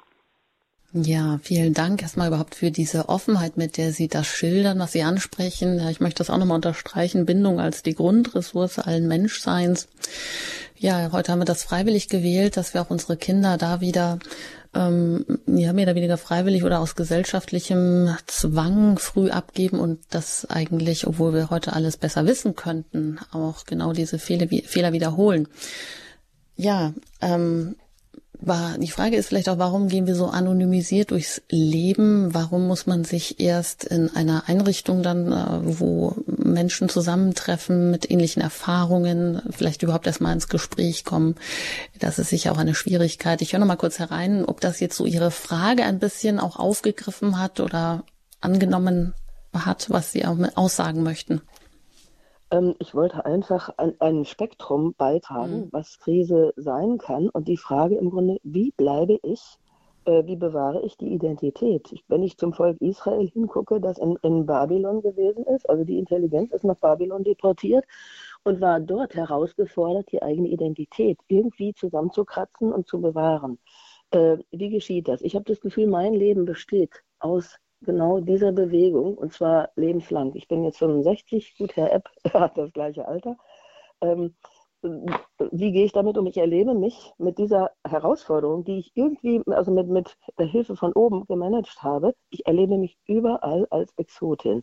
Ja, 0.93 1.39
vielen 1.43 1.75
Dank 1.75 2.01
erstmal 2.01 2.29
überhaupt 2.29 2.55
für 2.55 2.71
diese 2.71 3.11
Offenheit, 3.11 3.59
mit 3.59 3.77
der 3.77 3.93
Sie 3.93 4.09
das 4.09 4.27
schildern, 4.27 4.79
was 4.79 4.93
Sie 4.93 5.03
ansprechen. 5.03 5.87
Ich 5.91 6.01
möchte 6.01 6.19
das 6.19 6.31
auch 6.31 6.39
nochmal 6.39 6.57
unterstreichen. 6.57 7.27
Bindung 7.27 7.61
als 7.61 7.83
die 7.83 7.95
Grundressource 7.95 8.79
allen 8.79 9.07
Menschseins. 9.07 9.89
Ja, 10.77 11.11
heute 11.13 11.31
haben 11.31 11.41
wir 11.41 11.45
das 11.45 11.63
freiwillig 11.63 12.09
gewählt, 12.09 12.57
dass 12.57 12.73
wir 12.73 12.81
auch 12.81 12.91
unsere 12.91 13.19
Kinder 13.19 13.59
da 13.59 13.83
wieder 13.83 14.19
ähm, 14.75 15.27
ja, 15.47 15.75
mehr 15.75 15.85
oder 15.85 15.95
weniger 15.95 16.17
freiwillig 16.17 16.65
oder 16.65 16.81
aus 16.81 16.97
gesellschaftlichem 16.97 18.17
Zwang 18.27 18.99
früh 18.99 19.29
abgeben 19.29 19.81
und 19.81 20.01
das 20.09 20.47
eigentlich, 20.49 21.07
obwohl 21.07 21.35
wir 21.35 21.51
heute 21.51 21.75
alles 21.75 21.99
besser 21.99 22.25
wissen 22.25 22.55
könnten, 22.55 23.19
auch 23.31 23.67
genau 23.67 23.93
diese 23.93 24.19
Fehler, 24.19 24.49
Fehler 24.65 24.95
wiederholen. 24.95 25.49
Ja, 26.57 26.95
ähm, 27.21 27.77
war, 28.41 28.79
die 28.79 28.91
Frage 28.91 29.17
ist 29.17 29.29
vielleicht 29.29 29.49
auch, 29.49 29.59
warum 29.59 29.89
gehen 29.89 30.07
wir 30.07 30.15
so 30.15 30.27
anonymisiert 30.27 31.11
durchs 31.11 31.43
Leben? 31.49 32.33
Warum 32.35 32.67
muss 32.67 32.87
man 32.87 33.05
sich 33.05 33.41
erst 33.41 33.85
in 33.85 34.15
einer 34.15 34.49
Einrichtung 34.49 35.03
dann, 35.03 35.33
äh, 35.33 35.61
wo 35.63 36.15
Menschen 36.27 36.89
zusammentreffen 36.89 37.91
mit 37.91 38.11
ähnlichen 38.11 38.43
Erfahrungen, 38.43 39.43
vielleicht 39.51 39.83
überhaupt 39.83 40.07
erstmal 40.07 40.33
ins 40.33 40.49
Gespräch 40.49 41.05
kommen? 41.05 41.35
Das 41.99 42.19
ist 42.19 42.31
sicher 42.31 42.53
auch 42.53 42.59
eine 42.59 42.75
Schwierigkeit. 42.75 43.43
Ich 43.43 43.53
höre 43.53 43.61
noch 43.61 43.67
mal 43.67 43.77
kurz 43.77 43.99
herein, 43.99 44.45
ob 44.45 44.61
das 44.61 44.81
jetzt 44.81 44.97
so 44.97 45.05
Ihre 45.05 45.31
Frage 45.31 45.85
ein 45.85 45.99
bisschen 45.99 46.39
auch 46.39 46.57
aufgegriffen 46.57 47.39
hat 47.41 47.61
oder 47.61 48.05
angenommen 48.41 49.15
hat, 49.53 49.91
was 49.91 50.13
Sie 50.13 50.25
auch 50.25 50.37
aussagen 50.55 51.03
möchten. 51.03 51.41
Ähm, 52.51 52.75
ich 52.79 52.95
wollte 52.95 53.25
einfach 53.25 53.71
ein, 53.77 53.95
ein 54.01 54.25
Spektrum 54.25 54.95
beitragen, 54.97 55.61
mhm. 55.67 55.69
was 55.73 55.99
Krise 55.99 56.53
sein 56.57 56.99
kann. 56.99 57.29
Und 57.29 57.49
die 57.49 57.57
Frage 57.57 57.97
im 57.97 58.11
Grunde, 58.11 58.39
wie 58.43 58.73
bleibe 58.73 59.19
ich, 59.23 59.59
äh, 60.07 60.25
wie 60.27 60.37
bewahre 60.37 60.83
ich 60.83 60.97
die 60.97 61.13
Identität? 61.13 61.93
Ich, 61.93 62.05
wenn 62.09 62.23
ich 62.23 62.39
zum 62.39 62.53
Volk 62.55 62.81
Israel 62.81 63.29
hingucke, 63.29 63.81
das 63.81 63.99
in, 63.99 64.17
in 64.23 64.47
Babylon 64.47 65.03
gewesen 65.03 65.45
ist, 65.45 65.69
also 65.69 65.85
die 65.85 65.99
Intelligenz 65.99 66.53
ist 66.53 66.65
nach 66.65 66.79
Babylon 66.79 67.25
deportiert 67.25 67.85
und 68.45 68.61
war 68.61 68.81
dort 68.81 69.15
herausgefordert, 69.15 70.11
die 70.13 70.23
eigene 70.23 70.49
Identität 70.49 71.19
irgendwie 71.29 71.75
zusammenzukratzen 71.75 72.73
und 72.73 72.87
zu 72.87 73.01
bewahren. 73.01 73.59
Äh, 74.11 74.39
wie 74.51 74.71
geschieht 74.71 75.09
das? 75.09 75.21
Ich 75.21 75.35
habe 75.35 75.45
das 75.45 75.61
Gefühl, 75.61 75.87
mein 75.87 76.15
Leben 76.15 76.47
besteht 76.47 77.03
aus 77.19 77.59
genau 77.81 78.21
dieser 78.21 78.53
Bewegung 78.53 79.17
und 79.17 79.33
zwar 79.33 79.71
lebenslang. 79.77 80.35
Ich 80.35 80.49
bin 80.49 80.65
jetzt 80.65 80.79
65, 80.79 81.57
gut, 81.59 81.77
Herr 81.77 81.93
Epp 81.93 82.09
hat 82.33 82.59
das 82.59 82.73
gleiche 82.73 83.07
Alter. 83.07 83.37
Ähm, 84.01 84.35
wie 84.83 85.73
gehe 85.73 85.85
ich 85.85 85.93
damit 85.93 86.17
um? 86.19 86.27
Ich 86.27 86.37
erlebe 86.37 86.75
mich 86.75 87.13
mit 87.19 87.39
dieser 87.39 87.73
Herausforderung, 87.85 88.65
die 88.65 88.79
ich 88.79 88.93
irgendwie, 88.95 89.43
also 89.47 89.73
mit, 89.73 89.89
mit 89.89 90.17
der 90.39 90.47
Hilfe 90.47 90.77
von 90.77 90.93
oben 90.93 91.27
gemanagt 91.27 91.83
habe. 91.83 92.15
Ich 92.31 92.47
erlebe 92.47 92.79
mich 92.79 92.97
überall 93.07 93.67
als 93.71 93.93
Exotin. 93.97 94.63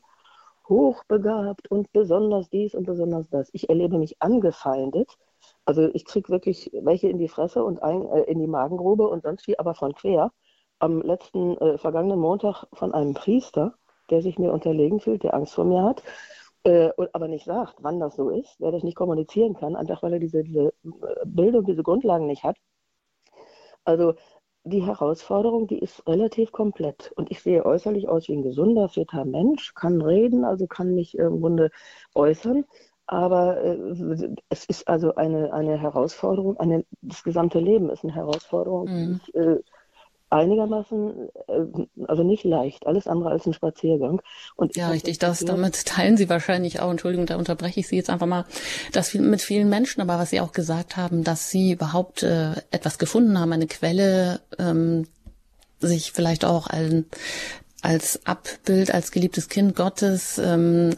Hochbegabt 0.70 1.70
und 1.70 1.92
besonders 1.92 2.50
dies 2.50 2.74
und 2.74 2.86
besonders 2.86 3.30
das. 3.30 3.50
Ich 3.54 3.70
erlebe 3.70 3.98
mich 4.00 4.16
angefeindet. 4.22 5.18
Also 5.66 5.90
ich 5.94 6.06
kriege 6.06 6.30
wirklich 6.30 6.72
welche 6.74 7.10
in 7.10 7.20
die 7.20 7.28
Fresse 7.28 7.64
und 7.64 7.84
ein, 7.84 8.08
äh, 8.10 8.22
in 8.24 8.40
die 8.40 8.48
Magengrube 8.48 9.08
und 9.08 9.24
sonst 9.24 9.48
wie, 9.48 9.60
aber 9.60 9.76
von 9.76 9.94
quer 9.94 10.32
am 10.80 11.02
letzten, 11.02 11.58
äh, 11.58 11.78
vergangenen 11.78 12.20
Montag 12.20 12.66
von 12.74 12.94
einem 12.94 13.14
Priester, 13.14 13.76
der 14.10 14.22
sich 14.22 14.38
mir 14.38 14.52
unterlegen 14.52 15.00
fühlt, 15.00 15.24
der 15.24 15.34
Angst 15.34 15.54
vor 15.54 15.66
mir 15.66 15.84
hat, 15.84 16.04
äh, 16.64 16.90
aber 17.14 17.28
nicht 17.28 17.46
sagt, 17.46 17.76
wann 17.80 18.00
das 18.00 18.16
so 18.16 18.30
ist, 18.30 18.60
der 18.60 18.72
das 18.72 18.84
nicht 18.84 18.96
kommunizieren 18.96 19.54
kann, 19.56 19.76
einfach 19.76 20.04
weil 20.04 20.14
er 20.14 20.20
diese, 20.20 20.44
diese 20.44 20.68
äh, 20.84 21.26
Bildung, 21.26 21.66
diese 21.66 21.84
Grundlagen 21.84 22.28
nicht 22.28 22.44
hat. 22.44 22.58
Also 23.84 24.16
die 24.64 24.84
Herausforderung, 24.84 25.68
die 25.68 25.78
ist 25.78 26.06
relativ 26.08 26.52
komplett. 26.52 27.12
Und 27.16 27.30
ich 27.30 27.42
sehe 27.42 27.66
äußerlich 27.66 28.10
aus 28.10 28.28
wie 28.28 28.34
ein 28.34 28.42
gesunder, 28.42 28.90
fitter 28.90 29.24
Mensch, 29.24 29.76
kann 29.76 30.02
reden, 30.02 30.44
also 30.44 30.66
kann 30.66 30.96
mich 30.96 31.16
im 31.18 31.40
Grunde 31.40 31.70
äußern. 32.16 32.66
Aber 33.06 33.62
äh, 33.62 33.78
es 34.50 34.66
ist 34.66 34.88
also 34.88 35.14
eine, 35.14 35.54
eine 35.54 35.80
Herausforderung, 35.80 36.58
eine, 36.58 36.84
das 37.02 37.24
gesamte 37.24 37.60
Leben 37.60 37.92
ist 37.92 38.04
eine 38.04 38.16
Herausforderung, 38.16 38.86
mhm. 38.86 39.06
die 39.06 39.30
ich 39.30 39.36
äh, 39.36 39.60
einigermaßen, 40.30 41.30
äh, 41.48 42.04
also 42.08 42.24
nicht 42.24 42.44
leicht, 42.44 42.88
alles 42.88 43.08
andere 43.08 43.30
als 43.30 43.46
ein 43.46 43.54
Spaziergang. 43.54 44.22
Und 44.56 44.76
ja, 44.76 44.90
richtig, 44.90 45.20
das, 45.20 45.40
damit 45.40 45.86
teilen 45.86 46.18
Sie 46.18 46.30
wahrscheinlich 46.30 46.80
auch, 46.80 46.92
Entschuldigung, 46.92 47.26
da 47.26 47.38
unterbreche 47.38 47.80
ich 47.80 47.88
Sie 47.88 47.96
jetzt 47.96 48.10
einfach 48.10 48.28
mal, 48.28 48.46
dass 48.92 49.14
mit 49.14 49.42
vielen 49.42 49.70
Menschen, 49.70 50.02
aber 50.02 50.18
was 50.18 50.30
Sie 50.32 50.40
auch 50.40 50.52
gesagt 50.52 50.98
haben, 50.98 51.24
dass 51.24 51.50
Sie 51.50 51.72
überhaupt 51.72 52.24
äh, 52.24 52.54
etwas 52.72 52.98
gefunden 52.98 53.40
haben, 53.40 53.54
eine 53.54 53.68
Quelle, 53.68 54.42
ähm, 54.60 55.08
sich 55.80 56.12
vielleicht 56.12 56.46
auch 56.46 56.68
ein, 56.68 57.06
als 57.86 58.26
Abbild, 58.26 58.94
als 58.94 59.12
geliebtes 59.12 59.48
Kind 59.48 59.76
Gottes 59.76 60.38
ähm, 60.38 60.92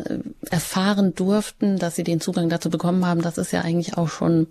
erfahren 0.49 1.13
durften, 1.13 1.77
dass 1.77 1.95
sie 1.95 2.03
den 2.03 2.21
Zugang 2.21 2.49
dazu 2.49 2.69
bekommen 2.69 3.05
haben, 3.05 3.21
das 3.21 3.38
ist 3.38 3.51
ja 3.51 3.61
eigentlich 3.61 3.97
auch 3.97 4.07
schon 4.07 4.47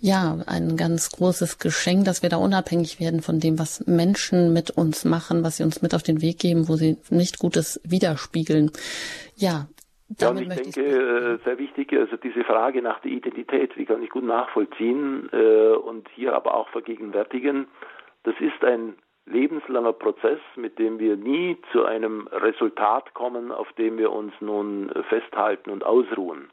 ja 0.00 0.38
ein 0.46 0.76
ganz 0.76 1.10
großes 1.10 1.58
Geschenk, 1.58 2.06
dass 2.06 2.22
wir 2.22 2.30
da 2.30 2.38
unabhängig 2.38 3.00
werden 3.00 3.20
von 3.20 3.38
dem, 3.38 3.58
was 3.58 3.86
Menschen 3.86 4.52
mit 4.52 4.70
uns 4.70 5.04
machen, 5.04 5.44
was 5.44 5.58
sie 5.58 5.62
uns 5.62 5.82
mit 5.82 5.94
auf 5.94 6.02
den 6.02 6.22
Weg 6.22 6.38
geben, 6.38 6.68
wo 6.68 6.76
sie 6.76 6.96
nicht 7.10 7.38
Gutes 7.38 7.80
widerspiegeln. 7.84 8.70
Ja, 9.36 9.68
ja, 10.20 10.30
und 10.30 10.40
ich 10.40 10.48
denke, 10.48 10.80
äh, 10.80 11.38
sehr 11.44 11.58
wichtig, 11.58 11.92
also 11.92 12.16
diese 12.16 12.44
Frage 12.44 12.82
nach 12.82 13.00
der 13.00 13.10
Identität, 13.10 13.72
die 13.76 13.84
kann 13.84 14.02
ich 14.02 14.10
gut 14.10 14.24
nachvollziehen 14.24 15.28
äh, 15.32 15.74
und 15.74 16.08
hier 16.10 16.34
aber 16.34 16.54
auch 16.54 16.68
vergegenwärtigen. 16.68 17.66
Das 18.22 18.34
ist 18.38 18.62
ein 18.64 18.94
lebenslanger 19.26 19.92
Prozess, 19.92 20.40
mit 20.56 20.78
dem 20.78 20.98
wir 20.98 21.16
nie 21.16 21.56
zu 21.72 21.84
einem 21.84 22.28
Resultat 22.28 23.14
kommen, 23.14 23.52
auf 23.52 23.72
dem 23.74 23.98
wir 23.98 24.12
uns 24.12 24.32
nun 24.40 24.90
festhalten 25.08 25.70
und 25.70 25.84
ausruhen, 25.84 26.50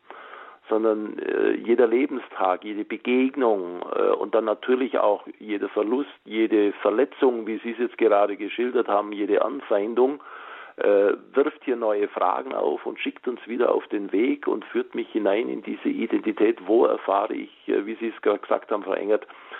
sondern 0.69 1.19
äh, 1.19 1.51
jeder 1.51 1.87
Lebenstag, 1.87 2.63
jede 2.63 2.85
Begegnung 2.85 3.81
äh, 3.93 4.11
und 4.11 4.33
dann 4.33 4.45
natürlich 4.45 4.97
auch 4.99 5.25
jeder 5.39 5.67
Verlust, 5.69 6.09
jede 6.23 6.71
Verletzung, 6.81 7.45
wie 7.45 7.57
Sie 7.57 7.71
es 7.71 7.77
jetzt 7.77 7.97
gerade 7.97 8.37
geschildert 8.37 8.87
haben, 8.87 9.11
jede 9.11 9.43
Anfeindung, 9.43 10.21
äh, 10.77 11.13
wirft 11.33 11.63
hier 11.65 11.75
neue 11.75 12.07
Fragen 12.07 12.53
auf 12.53 12.85
und 12.85 12.99
schickt 12.99 13.27
uns 13.27 13.45
wieder 13.47 13.73
auf 13.73 13.85
den 13.87 14.13
Weg 14.13 14.47
und 14.47 14.63
führt 14.65 14.95
mich 14.95 15.09
hinein 15.09 15.49
in 15.49 15.61
diese 15.61 15.89
Identität. 15.89 16.65
Wo 16.65 16.85
erfahre 16.85 17.33
ich, 17.33 17.51
äh, 17.67 17.85
wie 17.85 17.95
Sie 17.95 18.07
es 18.07 18.21
gerade 18.21 18.39
gesagt 18.39 18.71
haben, 18.71 18.83
Frau 18.83 18.93
Engert, 18.93 19.25
äh, 19.25 19.50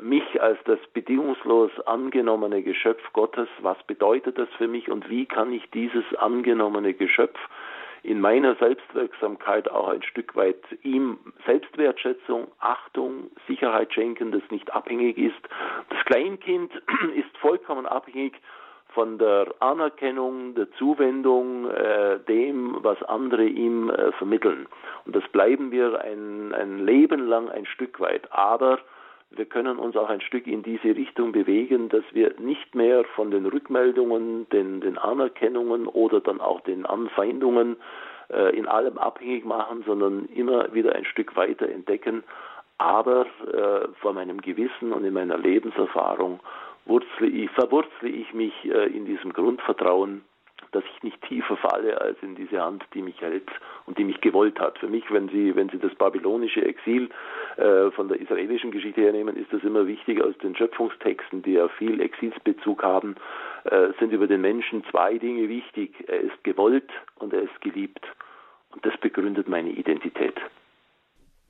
mich 0.00 0.40
als 0.40 0.58
das 0.64 0.78
bedingungslos 0.92 1.72
angenommene 1.86 2.62
Geschöpf 2.62 3.02
Gottes, 3.12 3.48
was 3.62 3.76
bedeutet 3.88 4.38
das 4.38 4.48
für 4.58 4.68
mich 4.68 4.90
und 4.90 5.10
wie 5.10 5.26
kann 5.26 5.52
ich 5.52 5.68
dieses 5.70 6.04
angenommene 6.16 6.94
Geschöpf 6.94 7.38
in 8.06 8.20
meiner 8.20 8.54
Selbstwirksamkeit 8.54 9.68
auch 9.68 9.88
ein 9.88 10.02
Stück 10.04 10.36
weit 10.36 10.62
ihm 10.82 11.18
Selbstwertschätzung, 11.44 12.46
Achtung, 12.60 13.30
Sicherheit 13.48 13.92
schenken, 13.92 14.30
das 14.30 14.42
nicht 14.50 14.72
abhängig 14.72 15.18
ist. 15.18 15.48
Das 15.90 16.04
Kleinkind 16.04 16.70
ist 17.16 17.36
vollkommen 17.38 17.84
abhängig 17.84 18.40
von 18.94 19.18
der 19.18 19.52
Anerkennung, 19.58 20.54
der 20.54 20.70
Zuwendung, 20.74 21.68
äh, 21.68 22.20
dem, 22.28 22.76
was 22.80 23.02
andere 23.02 23.44
ihm 23.44 23.90
äh, 23.90 24.12
vermitteln. 24.12 24.68
Und 25.04 25.16
das 25.16 25.26
bleiben 25.32 25.72
wir 25.72 26.00
ein, 26.00 26.54
ein 26.54 26.86
Leben 26.86 27.26
lang 27.26 27.48
ein 27.48 27.66
Stück 27.66 27.98
weit. 27.98 28.32
Aber 28.32 28.78
wir 29.30 29.44
können 29.44 29.78
uns 29.78 29.96
auch 29.96 30.08
ein 30.08 30.20
Stück 30.20 30.46
in 30.46 30.62
diese 30.62 30.96
Richtung 30.96 31.32
bewegen, 31.32 31.88
dass 31.88 32.04
wir 32.12 32.34
nicht 32.38 32.74
mehr 32.74 33.04
von 33.16 33.30
den 33.30 33.46
Rückmeldungen, 33.46 34.48
den, 34.50 34.80
den 34.80 34.98
Anerkennungen 34.98 35.86
oder 35.86 36.20
dann 36.20 36.40
auch 36.40 36.60
den 36.60 36.86
Anfeindungen 36.86 37.76
äh, 38.30 38.56
in 38.56 38.66
allem 38.66 38.98
abhängig 38.98 39.44
machen, 39.44 39.82
sondern 39.86 40.26
immer 40.26 40.72
wieder 40.74 40.94
ein 40.94 41.04
Stück 41.04 41.36
weiter 41.36 41.68
entdecken. 41.68 42.22
Aber 42.78 43.26
äh, 43.52 43.88
vor 44.00 44.12
meinem 44.12 44.40
Gewissen 44.40 44.92
und 44.92 45.04
in 45.04 45.14
meiner 45.14 45.38
Lebenserfahrung 45.38 46.40
wurzle 46.84 47.26
ich, 47.26 47.50
verwurzle 47.50 48.08
ich 48.08 48.32
mich 48.32 48.52
äh, 48.64 48.86
in 48.86 49.06
diesem 49.06 49.32
Grundvertrauen 49.32 50.22
dass 50.72 50.84
ich 50.84 51.02
nicht 51.02 51.20
tiefer 51.22 51.56
falle 51.56 52.00
als 52.00 52.16
in 52.22 52.34
diese 52.34 52.60
Hand, 52.62 52.84
die 52.94 53.02
mich 53.02 53.20
hält 53.20 53.48
und 53.86 53.98
die 53.98 54.04
mich 54.04 54.20
gewollt 54.20 54.58
hat. 54.60 54.78
Für 54.78 54.88
mich, 54.88 55.04
wenn 55.10 55.28
Sie, 55.28 55.54
wenn 55.54 55.68
Sie 55.68 55.78
das 55.78 55.94
babylonische 55.94 56.64
Exil 56.64 57.08
äh, 57.56 57.90
von 57.92 58.08
der 58.08 58.20
israelischen 58.20 58.70
Geschichte 58.70 59.00
hernehmen, 59.02 59.36
ist 59.36 59.52
das 59.52 59.62
immer 59.62 59.86
wichtig 59.86 60.22
aus 60.22 60.36
den 60.38 60.56
Schöpfungstexten, 60.56 61.42
die 61.42 61.52
ja 61.52 61.68
viel 61.68 62.00
Exilsbezug 62.00 62.82
haben, 62.82 63.16
äh, 63.64 63.88
sind 63.98 64.12
über 64.12 64.26
den 64.26 64.40
Menschen 64.40 64.84
zwei 64.90 65.18
Dinge 65.18 65.48
wichtig. 65.48 65.92
Er 66.08 66.20
ist 66.20 66.44
gewollt 66.44 66.90
und 67.18 67.32
er 67.32 67.42
ist 67.42 67.60
geliebt. 67.60 68.04
das 68.82 68.96
begründet 68.98 69.48
meine 69.48 69.70
Identität. 69.70 70.34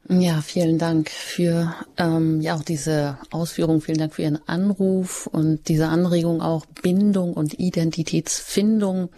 Ja, 0.08 0.40
vielen 0.40 0.78
Dank 0.78 1.10
für 1.10 1.74
ähm, 1.96 2.40
ja 2.40 2.54
auch 2.54 2.62
diese 2.62 3.18
Ausführung. 3.30 3.80
Vielen 3.80 3.98
Dank 3.98 4.14
für 4.14 4.22
Ihren 4.22 4.38
Anruf 4.48 5.26
und 5.26 5.66
diese 5.68 5.88
Anregung 5.88 6.40
auch 6.40 6.64
Bindung 6.66 7.34
und 7.34 7.58
Identitätsfindung 7.58 9.08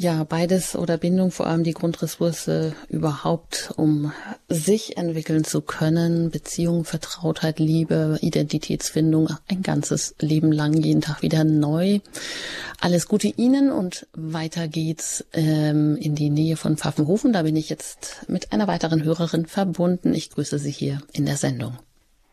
ja, 0.00 0.24
beides 0.24 0.76
oder 0.76 0.96
Bindung 0.96 1.30
vor 1.30 1.46
allem 1.46 1.62
die 1.62 1.74
Grundressource 1.74 2.48
überhaupt, 2.88 3.70
um 3.76 4.14
sich 4.48 4.96
entwickeln 4.96 5.44
zu 5.44 5.60
können. 5.60 6.30
Beziehung, 6.30 6.86
Vertrautheit, 6.86 7.58
Liebe, 7.58 8.16
Identitätsfindung, 8.22 9.28
ein 9.50 9.62
ganzes 9.62 10.16
Leben 10.18 10.52
lang, 10.52 10.72
jeden 10.72 11.02
Tag 11.02 11.20
wieder 11.20 11.44
neu. 11.44 11.98
Alles 12.80 13.08
Gute 13.08 13.26
Ihnen 13.26 13.70
und 13.70 14.06
weiter 14.14 14.68
geht's 14.68 15.28
ähm, 15.34 15.98
in 16.00 16.14
die 16.14 16.30
Nähe 16.30 16.56
von 16.56 16.78
Pfaffenhofen. 16.78 17.34
Da 17.34 17.42
bin 17.42 17.56
ich 17.56 17.68
jetzt 17.68 18.26
mit 18.26 18.54
einer 18.54 18.68
weiteren 18.68 19.04
Hörerin 19.04 19.44
verbunden. 19.44 20.14
Ich 20.14 20.30
grüße 20.30 20.58
Sie 20.58 20.70
hier 20.72 21.00
in 21.12 21.26
der 21.26 21.36
Sendung. 21.36 21.78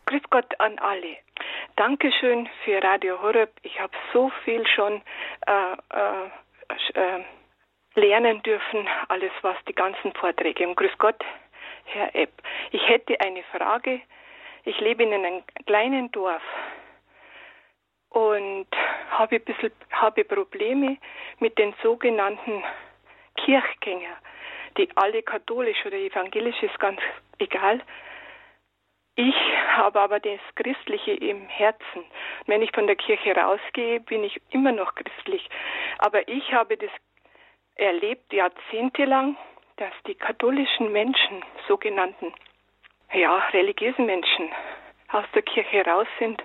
Grüß 0.06 0.22
Gott 0.30 0.58
an 0.58 0.78
alle. 0.78 1.18
Dankeschön 1.76 2.48
für 2.64 2.82
Radio 2.82 3.20
Horeb. 3.20 3.50
Ich 3.62 3.78
habe 3.78 3.92
so 4.14 4.30
viel 4.46 4.66
schon 4.74 5.02
äh, 5.46 5.74
äh, 5.92 7.18
äh 7.18 7.24
lernen 7.98 8.42
dürfen, 8.42 8.88
alles 9.08 9.32
was 9.42 9.56
die 9.68 9.74
ganzen 9.74 10.12
Vorträge. 10.14 10.66
Und 10.66 10.76
grüß 10.76 10.96
Gott, 10.98 11.22
Herr 11.84 12.14
Epp. 12.14 12.32
Ich 12.70 12.88
hätte 12.88 13.20
eine 13.20 13.42
Frage. 13.44 14.00
Ich 14.64 14.78
lebe 14.80 15.02
in 15.02 15.12
einem 15.12 15.42
kleinen 15.66 16.10
Dorf 16.12 16.42
und 18.10 18.66
habe 19.10 19.36
ein 19.36 19.44
bisschen, 19.44 19.72
habe 19.92 20.24
Probleme 20.24 20.96
mit 21.40 21.58
den 21.58 21.74
sogenannten 21.82 22.62
Kirchgängern, 23.36 24.16
die 24.76 24.88
alle 24.94 25.22
katholisch 25.22 25.84
oder 25.86 25.96
evangelisch 25.96 26.62
ist 26.62 26.78
ganz 26.78 27.00
egal. 27.38 27.80
Ich 29.16 29.34
habe 29.76 30.00
aber 30.00 30.20
das 30.20 30.40
Christliche 30.54 31.12
im 31.12 31.48
Herzen. 31.48 32.04
Wenn 32.46 32.62
ich 32.62 32.70
von 32.72 32.86
der 32.86 32.96
Kirche 32.96 33.34
rausgehe, 33.34 34.00
bin 34.00 34.22
ich 34.22 34.40
immer 34.50 34.70
noch 34.70 34.94
christlich. 34.94 35.48
Aber 35.98 36.28
ich 36.28 36.52
habe 36.52 36.76
das 36.76 36.90
erlebt 37.78 38.32
jahrzehntelang, 38.32 39.36
dass 39.76 39.92
die 40.06 40.14
katholischen 40.14 40.92
Menschen, 40.92 41.44
sogenannten, 41.66 42.34
ja, 43.12 43.38
religiösen 43.52 44.06
Menschen, 44.06 44.50
aus 45.10 45.24
der 45.34 45.42
Kirche 45.42 45.84
raus 45.86 46.06
sind 46.18 46.42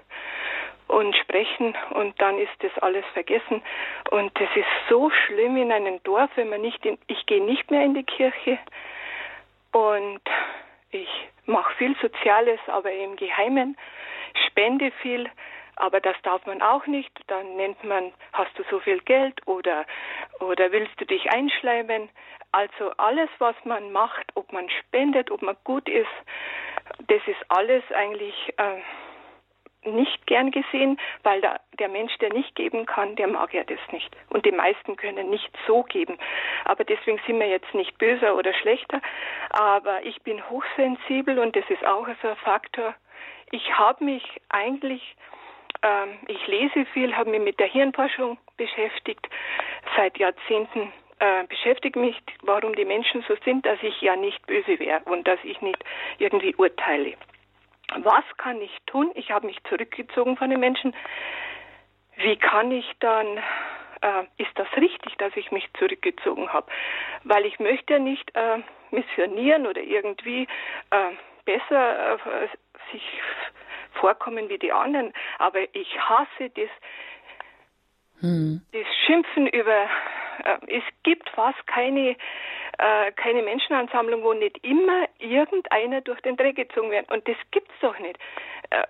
und 0.88 1.16
sprechen 1.18 1.76
und 1.92 2.20
dann 2.22 2.38
ist 2.38 2.54
das 2.60 2.72
alles 2.80 3.06
vergessen. 3.14 3.62
Und 4.12 4.32
das 4.40 4.50
ist 4.56 4.68
so 4.90 5.10
schlimm 5.10 5.58
in 5.58 5.72
einem 5.72 6.02
Dorf, 6.04 6.30
wenn 6.36 6.50
man 6.50 6.62
nicht 6.62 6.86
in, 6.86 6.98
ich 7.08 7.26
gehe 7.26 7.44
nicht 7.44 7.70
mehr 7.72 7.84
in 7.84 7.94
die 7.94 8.04
Kirche 8.04 8.58
und 9.72 10.22
ich 10.92 11.10
mache 11.46 11.74
viel 11.76 11.96
Soziales, 12.02 12.60
aber 12.68 12.92
im 12.92 13.16
Geheimen, 13.16 13.76
spende 14.48 14.92
viel, 15.02 15.30
aber 15.76 16.00
das 16.00 16.16
darf 16.24 16.46
man 16.46 16.62
auch 16.62 16.86
nicht. 16.88 17.12
Dann 17.28 17.56
nennt 17.56 17.84
man, 17.84 18.12
hast 18.34 18.58
du 18.58 18.64
so 18.70 18.80
viel 18.80 19.00
Geld 19.02 19.46
oder, 19.48 19.86
oder 20.40 20.72
willst 20.72 21.00
du 21.00 21.06
dich 21.06 21.30
einschleimen? 21.32 22.10
Also 22.52 22.92
alles, 22.98 23.30
was 23.40 23.56
man 23.64 23.92
macht, 23.92 24.26
ob 24.36 24.52
man 24.54 24.70
spendet, 24.70 25.32
ob 25.32 25.42
man 25.42 25.58
gut 25.64 25.90
ist, 25.90 26.08
das 27.08 27.22
ist 27.28 27.44
alles 27.50 27.84
eigentlich 27.92 28.54
äh, 28.58 28.82
nicht 29.90 30.26
gern 30.28 30.52
gesehen, 30.52 31.00
weil 31.24 31.42
da, 31.42 31.60
der 31.80 31.90
Mensch, 31.90 32.16
der 32.20 32.32
nicht 32.32 32.56
geben 32.56 32.86
kann, 32.86 33.16
der 33.16 33.28
mag 33.28 33.54
ja 33.54 33.64
das 33.64 33.80
nicht. 33.92 34.16
Und 34.30 34.46
die 34.46 34.52
meisten 34.52 34.96
können 34.96 35.30
nicht 35.30 35.50
so 35.68 35.84
geben. 35.84 36.18
Aber 36.66 36.84
deswegen 36.84 37.20
sind 37.26 37.40
wir 37.40 37.48
jetzt 37.48 37.74
nicht 37.74 37.98
böser 37.98 38.36
oder 38.36 38.54
schlechter. 38.54 39.02
Aber 39.50 40.04
ich 40.06 40.22
bin 40.22 40.48
hochsensibel 40.50 41.40
und 41.40 41.56
das 41.56 41.66
ist 41.70 41.86
auch 41.86 42.08
so 42.22 42.30
ein 42.30 42.36
Faktor. 42.38 42.96
Ich 43.52 43.78
habe 43.78 44.04
mich 44.04 44.24
eigentlich 44.50 45.16
ähm, 45.82 46.20
ich 46.28 46.48
lese 46.48 46.86
viel, 46.94 47.16
habe 47.16 47.32
mich 47.32 47.42
mit 47.42 47.60
der 47.60 47.68
Hirnforschung 47.68 48.38
beschäftigt. 48.58 49.28
Seit 49.96 50.18
Jahrzehnten 50.18 50.92
äh, 51.20 51.46
beschäftige 51.48 52.00
mich, 52.00 52.22
warum 52.42 52.76
die 52.76 52.86
Menschen 52.86 53.24
so 53.28 53.36
sind, 53.46 53.66
dass 53.66 53.82
ich 53.82 54.02
ja 54.02 54.16
nicht 54.16 54.46
böse 54.46 54.80
wäre 54.80 55.02
und 55.06 55.28
dass 55.28 55.40
ich 55.44 55.62
nicht 55.62 55.84
irgendwie 56.18 56.56
urteile. 56.56 57.14
Was 57.98 58.24
kann 58.38 58.62
ich 58.62 58.76
tun? 58.88 59.12
Ich 59.16 59.32
habe 59.32 59.46
mich 59.46 59.58
zurückgezogen 59.70 60.38
von 60.38 60.50
den 60.50 60.60
Menschen. 60.60 60.96
Wie 62.18 62.36
kann 62.38 62.72
ich 62.72 62.90
dann, 63.00 63.38
äh, 64.02 64.24
ist 64.38 64.52
das 64.56 64.68
richtig, 64.78 65.18
dass 65.18 65.36
ich 65.36 65.52
mich 65.52 65.68
zurückgezogen 65.78 66.52
habe? 66.52 66.68
Weil 67.24 67.46
ich 67.46 67.60
möchte 67.60 67.94
ja 67.94 68.00
nicht 68.00 68.32
äh, 68.36 68.60
missionieren 68.92 69.68
oder 69.68 69.82
irgendwie 69.82 70.48
äh, 70.92 71.12
besser 71.46 72.16
äh, 72.16 72.48
sich 72.92 73.04
vorkommen 73.94 74.50
wie 74.50 74.58
die 74.58 74.72
anderen, 74.72 75.14
aber 75.40 75.62
ich 75.74 76.00
hasse 76.00 76.50
das, 76.56 76.70
hm. 78.20 78.62
das 78.72 78.86
Schimpfen 79.06 79.48
über, 79.48 79.88
äh, 80.44 80.78
es 80.78 80.84
gibt 81.04 81.30
fast 81.30 81.66
keine, 81.68 82.16
äh, 82.78 83.12
keine 83.16 83.44
Menschenansammlung, 83.44 84.24
wo 84.24 84.34
nicht 84.34 84.64
immer 84.64 85.08
irgendeiner 85.20 86.02
durch 86.02 86.22
den 86.22 86.38
Dreck 86.38 86.56
gezogen 86.56 86.92
wird. 86.92 87.12
Und 87.12 87.28
das 87.28 87.38
gibt's 87.52 87.74
doch 87.82 87.98
nicht. 88.00 88.18
Äh, 88.70 88.84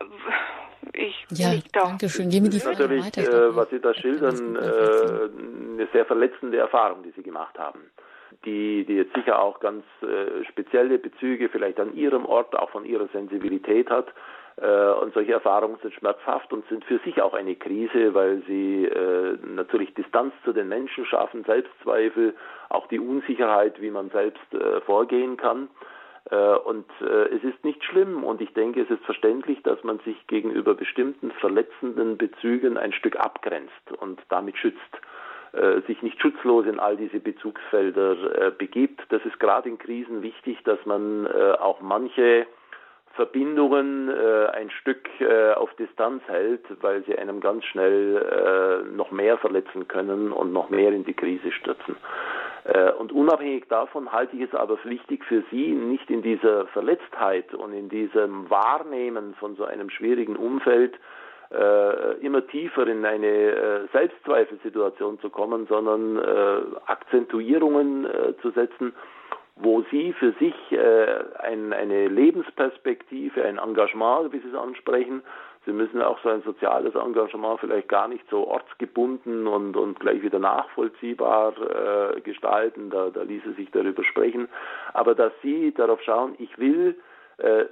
ich 0.94 1.26
ja, 1.30 1.54
danke 1.72 2.10
schön. 2.10 2.30
Gehen 2.30 2.44
wir 2.44 2.52
die 2.52 2.60
Frage 2.60 2.84
natürlich, 2.84 3.06
weiter. 3.06 3.48
Äh, 3.48 3.56
was 3.56 3.70
Sie 3.70 3.80
da 3.80 3.94
schildern, 3.94 4.56
äh, 4.56 5.80
eine 5.80 5.88
sehr 5.94 6.06
verletzende 6.06 6.58
Erfahrung, 6.58 7.04
die 7.04 7.12
Sie 7.12 7.24
gemacht 7.24 7.58
haben 7.58 7.90
die, 8.46 8.86
die 8.86 8.96
jetzt 8.96 9.14
sicher 9.14 9.40
auch 9.40 9.60
ganz 9.60 9.84
äh, 10.02 10.44
spezielle 10.46 10.98
Bezüge 10.98 11.50
vielleicht 11.50 11.80
an 11.80 11.96
ihrem 11.96 12.26
Ort, 12.26 12.56
auch 12.56 12.70
von 12.70 12.86
ihrer 12.86 13.08
Sensibilität 13.10 13.90
hat. 13.90 14.08
Äh, 14.58 14.92
und 15.02 15.14
solche 15.14 15.34
Erfahrungen 15.34 15.78
sind 15.82 15.94
schmerzhaft 15.94 16.54
und 16.54 16.68
sind 16.68 16.86
für 16.86 17.00
sich 17.00 17.22
auch 17.22 17.34
eine 17.34 17.56
Krise, 17.56 18.14
weil 18.14 18.44
sie 18.48 18.86
äh, 18.86 19.38
natürlich 19.44 19.94
Distanz 19.96 20.34
zu 20.44 20.54
den 20.54 20.68
Menschen 20.68 21.06
schaffen, 21.06 21.44
Selbstzweifel, 21.44 22.36
auch 22.70 22.88
die 22.88 23.00
Unsicherheit, 23.00 23.82
wie 23.82 23.92
man 23.92 24.10
selbst 24.10 24.54
äh, 24.54 24.82
vorgehen 24.82 25.38
kann. 25.38 25.70
Und 26.64 26.86
es 27.02 27.44
ist 27.44 27.66
nicht 27.66 27.84
schlimm 27.84 28.24
und 28.24 28.40
ich 28.40 28.54
denke, 28.54 28.82
es 28.82 28.90
ist 28.90 29.04
verständlich, 29.04 29.62
dass 29.64 29.84
man 29.84 30.00
sich 30.00 30.16
gegenüber 30.28 30.74
bestimmten 30.74 31.32
verletzenden 31.32 32.18
Bezügen 32.18 32.78
ein 32.78 32.94
Stück 32.94 33.18
abgrenzt 33.18 33.92
und 34.00 34.22
damit 34.30 34.58
schützt 34.58 34.80
sich 35.86 36.02
nicht 36.02 36.22
schutzlos 36.22 36.66
in 36.66 36.80
all 36.80 36.96
diese 36.96 37.20
Bezugsfelder 37.20 38.52
begibt. 38.52 39.02
Das 39.10 39.24
ist 39.26 39.38
gerade 39.38 39.68
in 39.68 39.78
Krisen 39.78 40.24
wichtig, 40.24 40.64
dass 40.64 40.80
man 40.86 41.28
auch 41.28 41.82
manche 41.82 42.48
Verbindungen 43.14 44.10
äh, 44.10 44.48
ein 44.54 44.72
Stück 44.72 45.08
äh, 45.20 45.54
auf 45.54 45.74
Distanz 45.76 46.24
hält, 46.28 46.66
weil 46.82 47.04
sie 47.06 47.16
einem 47.18 47.42
ganz 47.42 47.64
schnell 47.66 48.18
äh, 48.18 48.96
noch 48.96 49.12
mehr 49.12 49.38
verletzen 49.38 49.88
können 49.88 50.32
und 50.32 50.52
noch 50.52 50.70
mehr 50.70 50.92
in 50.92 51.06
die 51.06 51.14
Krise 51.14 51.52
stürzen. 51.52 51.96
Äh, 52.64 52.92
und 52.94 53.12
unabhängig 53.12 53.68
davon 53.68 54.12
halte 54.12 54.36
ich 54.36 54.44
es 54.44 54.56
aber 54.56 54.78
wichtig 54.84 55.24
für 55.26 55.44
Sie, 55.52 55.74
nicht 55.74 56.10
in 56.10 56.24
dieser 56.24 56.66
Verletztheit 56.68 57.54
und 57.54 57.74
in 57.74 57.88
diesem 57.90 58.50
Wahrnehmen 58.50 59.36
von 59.36 59.56
so 59.56 59.66
einem 59.66 59.92
schwierigen 59.92 60.36
Umfeld 60.36 60.96
äh, 61.52 62.14
immer 62.26 62.48
tiefer 62.48 62.88
in 62.88 63.06
eine 63.06 63.28
äh, 63.28 63.88
Selbstzweifelsituation 63.92 65.20
zu 65.20 65.30
kommen, 65.30 65.68
sondern 65.68 66.20
Akzentuierungen 66.88 68.08
zu 68.42 68.50
setzen 68.52 68.94
wo 69.56 69.84
sie 69.92 70.14
für 70.14 70.34
sich 70.34 70.56
äh, 70.72 71.24
ein, 71.40 71.74
eine 71.74 72.08
Lebensperspektive, 72.08 73.44
ein 73.44 73.60
Engagement, 73.60 74.34
wie 74.34 74.40
Sie 74.40 74.50
es 74.50 74.56
ansprechen, 74.56 75.22
Sie 75.66 75.72
müssen 75.72 76.02
auch 76.02 76.20
so 76.22 76.30
ein 76.30 76.42
soziales 76.42 76.94
Engagement 76.94 77.60
vielleicht 77.62 77.88
gar 77.88 78.10
nicht 78.10 78.26
so 78.30 78.48
ortsgebunden 78.48 79.48
und, 79.48 79.78
und 79.78 80.00
gleich 80.00 80.22
wieder 80.22 80.40
nachvollziehbar 80.40 81.54
äh, 82.18 82.22
gestalten, 82.22 82.90
da, 82.90 83.10
da 83.10 83.22
ließe 83.22 83.54
sich 83.54 83.72
darüber 83.72 84.04
sprechen, 84.04 84.50
aber 84.94 85.16
dass 85.16 85.32
Sie 85.42 85.74
darauf 85.74 86.02
schauen, 86.02 86.36
ich 86.38 86.58
will 86.58 86.98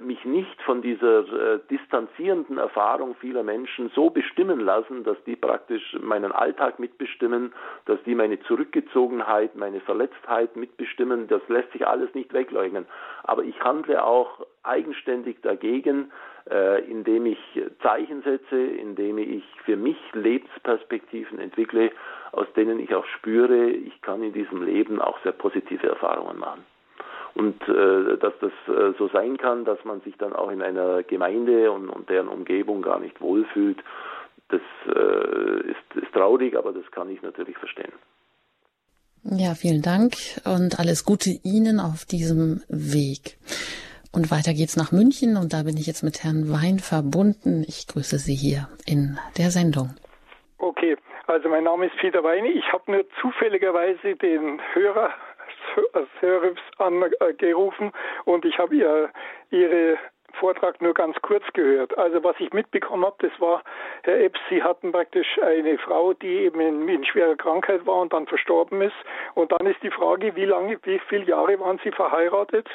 mich 0.00 0.24
nicht 0.24 0.60
von 0.62 0.82
dieser 0.82 1.20
äh, 1.20 1.60
distanzierenden 1.70 2.58
Erfahrung 2.58 3.14
vieler 3.16 3.42
Menschen 3.42 3.90
so 3.94 4.10
bestimmen 4.10 4.60
lassen, 4.60 5.04
dass 5.04 5.16
die 5.24 5.36
praktisch 5.36 5.96
meinen 6.00 6.32
Alltag 6.32 6.78
mitbestimmen, 6.78 7.52
dass 7.86 8.02
die 8.04 8.14
meine 8.14 8.40
Zurückgezogenheit, 8.40 9.54
meine 9.54 9.80
Verletztheit 9.80 10.56
mitbestimmen. 10.56 11.28
Das 11.28 11.42
lässt 11.48 11.72
sich 11.72 11.86
alles 11.86 12.12
nicht 12.14 12.32
wegleugnen. 12.32 12.86
Aber 13.22 13.44
ich 13.44 13.60
handle 13.60 14.04
auch 14.04 14.44
eigenständig 14.64 15.40
dagegen, 15.42 16.10
äh, 16.50 16.84
indem 16.90 17.26
ich 17.26 17.38
Zeichen 17.82 18.22
setze, 18.22 18.60
indem 18.60 19.18
ich 19.18 19.44
für 19.64 19.76
mich 19.76 19.96
Lebensperspektiven 20.12 21.38
entwickle, 21.38 21.92
aus 22.32 22.46
denen 22.54 22.80
ich 22.80 22.94
auch 22.94 23.06
spüre, 23.06 23.70
ich 23.70 24.00
kann 24.02 24.22
in 24.22 24.32
diesem 24.32 24.64
Leben 24.64 25.00
auch 25.00 25.18
sehr 25.22 25.32
positive 25.32 25.86
Erfahrungen 25.86 26.38
machen. 26.38 26.64
Und 27.34 27.60
äh, 27.68 28.18
dass 28.18 28.34
das 28.40 28.52
äh, 28.68 28.92
so 28.98 29.08
sein 29.08 29.38
kann, 29.38 29.64
dass 29.64 29.82
man 29.84 30.00
sich 30.02 30.16
dann 30.18 30.32
auch 30.34 30.50
in 30.50 30.62
einer 30.62 31.02
Gemeinde 31.02 31.70
und, 31.72 31.88
und 31.88 32.10
deren 32.10 32.28
Umgebung 32.28 32.82
gar 32.82 33.00
nicht 33.00 33.20
wohlfühlt, 33.20 33.78
das 34.48 34.60
äh, 34.86 35.70
ist, 35.70 36.02
ist 36.02 36.12
traurig, 36.12 36.56
aber 36.56 36.72
das 36.72 36.90
kann 36.90 37.08
ich 37.08 37.22
natürlich 37.22 37.56
verstehen. 37.56 37.92
Ja, 39.24 39.54
vielen 39.54 39.82
Dank 39.82 40.14
und 40.44 40.78
alles 40.78 41.04
Gute 41.04 41.30
Ihnen 41.44 41.80
auf 41.80 42.04
diesem 42.04 42.60
Weg. 42.68 43.38
Und 44.12 44.30
weiter 44.30 44.52
geht's 44.52 44.76
nach 44.76 44.92
München 44.92 45.36
und 45.36 45.54
da 45.54 45.62
bin 45.62 45.76
ich 45.78 45.86
jetzt 45.86 46.02
mit 46.02 46.22
Herrn 46.22 46.52
Wein 46.52 46.80
verbunden. 46.80 47.64
Ich 47.66 47.86
grüße 47.86 48.18
Sie 48.18 48.34
hier 48.34 48.68
in 48.84 49.18
der 49.38 49.50
Sendung. 49.50 49.94
Okay, 50.58 50.96
also 51.26 51.48
mein 51.48 51.64
Name 51.64 51.86
ist 51.86 51.96
Peter 51.96 52.22
Weine. 52.22 52.48
Ich 52.48 52.70
habe 52.72 52.90
nur 52.92 53.04
zufälligerweise 53.20 54.16
den 54.16 54.60
Hörer 54.74 55.10
Hörers 56.20 56.58
angerufen 56.78 57.92
und 58.24 58.44
ich 58.44 58.58
habe 58.58 58.74
ihr, 58.74 59.10
Ihre 59.50 59.98
Vortrag 60.34 60.80
nur 60.80 60.94
ganz 60.94 61.16
kurz 61.22 61.44
gehört. 61.52 61.96
Also 61.98 62.22
was 62.24 62.36
ich 62.38 62.52
mitbekommen 62.52 63.04
habe, 63.04 63.16
das 63.18 63.40
war, 63.40 63.62
Herr 64.02 64.20
Epps, 64.20 64.40
Sie 64.48 64.62
hatten 64.62 64.92
praktisch 64.92 65.38
eine 65.42 65.78
Frau, 65.78 66.14
die 66.14 66.38
eben 66.38 66.60
in, 66.60 66.88
in, 66.88 67.04
schwerer 67.04 67.36
Krankheit 67.36 67.84
war 67.86 68.00
und 68.00 68.12
dann 68.12 68.26
verstorben 68.26 68.80
ist. 68.82 68.96
Und 69.34 69.52
dann 69.52 69.66
ist 69.66 69.82
die 69.82 69.90
Frage, 69.90 70.34
wie 70.36 70.44
lange, 70.44 70.78
wie 70.84 71.00
viele 71.08 71.24
Jahre 71.24 71.58
waren 71.60 71.80
Sie 71.84 71.92
verheiratet? 71.92 72.68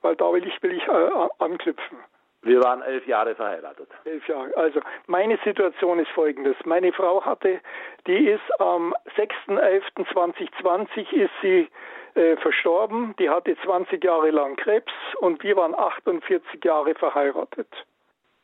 Weil 0.00 0.16
da 0.16 0.32
will 0.32 0.46
ich, 0.46 0.62
will 0.62 0.72
ich 0.72 0.86
äh, 0.88 1.28
anknüpfen. 1.38 1.98
Wir 2.44 2.60
waren 2.60 2.82
elf 2.82 3.06
Jahre 3.06 3.36
verheiratet. 3.36 3.88
Elf 4.04 4.26
Jahre. 4.26 4.56
Also 4.56 4.80
meine 5.06 5.38
Situation 5.44 6.00
ist 6.00 6.10
folgendes. 6.10 6.56
Meine 6.64 6.92
Frau 6.92 7.24
hatte, 7.24 7.60
die 8.08 8.30
ist 8.30 8.60
am 8.60 8.94
6.11.2020 9.16 11.12
ist 11.12 11.30
sie 11.40 11.68
äh, 12.14 12.36
verstorben. 12.36 13.14
Die 13.18 13.28
hatte 13.28 13.56
20 13.64 14.02
Jahre 14.02 14.30
lang 14.30 14.56
Krebs 14.56 14.92
und 15.20 15.42
wir 15.42 15.56
waren 15.56 15.74
48 15.74 16.64
Jahre 16.64 16.94
verheiratet. 16.94 17.68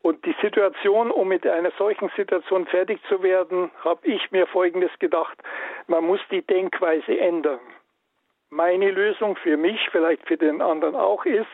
Und 0.02 0.24
die 0.24 0.34
Situation, 0.40 1.10
um 1.10 1.28
mit 1.28 1.46
einer 1.46 1.72
solchen 1.76 2.10
Situation 2.16 2.66
fertig 2.66 3.00
zu 3.08 3.22
werden, 3.22 3.70
habe 3.84 4.06
ich 4.06 4.30
mir 4.30 4.46
Folgendes 4.46 4.90
gedacht. 5.00 5.36
Man 5.86 6.04
muss 6.04 6.20
die 6.30 6.42
Denkweise 6.42 7.18
ändern. 7.18 7.60
Meine 8.50 8.90
Lösung 8.90 9.36
für 9.36 9.56
mich, 9.56 9.88
vielleicht 9.90 10.26
für 10.26 10.36
den 10.36 10.62
anderen 10.62 10.96
auch, 10.96 11.24
ist, 11.24 11.46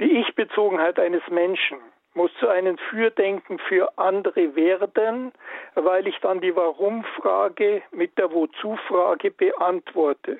die 0.00 0.18
Ich-Bezogenheit 0.18 0.98
eines 0.98 1.22
Menschen 1.28 1.78
muss 2.14 2.30
zu 2.38 2.48
einem 2.48 2.78
Fürdenken 2.78 3.58
für 3.58 3.98
andere 3.98 4.54
werden, 4.54 5.32
weil 5.74 6.06
ich 6.06 6.18
dann 6.20 6.40
die 6.40 6.54
Warum-Frage 6.54 7.82
mit 7.90 8.16
der 8.18 8.32
Wozu-Frage 8.32 9.32
beantworte. 9.32 10.38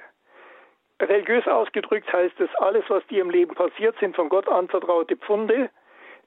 Religiös 1.09 1.47
ausgedrückt 1.47 2.13
heißt 2.13 2.41
es, 2.41 2.55
alles, 2.57 2.85
was 2.89 3.07
dir 3.07 3.23
im 3.23 3.31
Leben 3.31 3.55
passiert, 3.55 3.97
sind 4.01 4.17
von 4.17 4.29
Gott 4.29 4.49
anvertraute 4.49 5.17
Pfunde, 5.17 5.71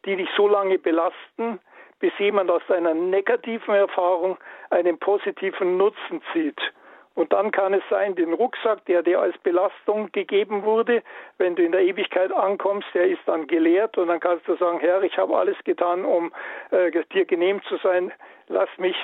die 0.06 0.16
dich 0.16 0.30
so 0.36 0.48
lange 0.48 0.78
belasten, 0.80 1.60
bis 2.00 2.12
jemand 2.20 2.50
aus 2.50 2.62
deiner 2.68 2.94
negativen 2.94 3.74
Erfahrung 3.74 4.38
einen 4.70 4.98
positiven 4.98 5.78
Nutzen 5.78 6.22
zieht. 6.34 6.60
Und 7.16 7.34
dann 7.34 7.50
kann 7.50 7.74
es 7.74 7.82
sein, 7.90 8.14
den 8.14 8.32
Rucksack, 8.32 8.86
der 8.86 9.02
dir 9.02 9.20
als 9.20 9.36
Belastung 9.40 10.12
gegeben 10.12 10.64
wurde, 10.64 11.02
wenn 11.40 11.56
du 11.56 11.64
in 11.64 11.72
der 11.72 11.82
Ewigkeit 11.82 12.32
ankommst, 12.32 12.88
der 12.94 13.08
ist 13.08 13.22
dann 13.26 13.48
geleert 13.48 13.98
und 13.98 14.08
dann 14.08 14.20
kannst 14.20 14.48
du 14.48 14.56
sagen, 14.56 14.80
Herr, 14.80 15.02
ich 15.02 15.18
habe 15.18 15.36
alles 15.36 15.58
getan, 15.64 16.06
um 16.06 16.32
äh, 16.70 16.92
dir 17.12 17.26
genehm 17.26 17.64
zu 17.64 17.78
sein, 17.78 18.14
lass 18.50 18.70
mich 18.78 18.96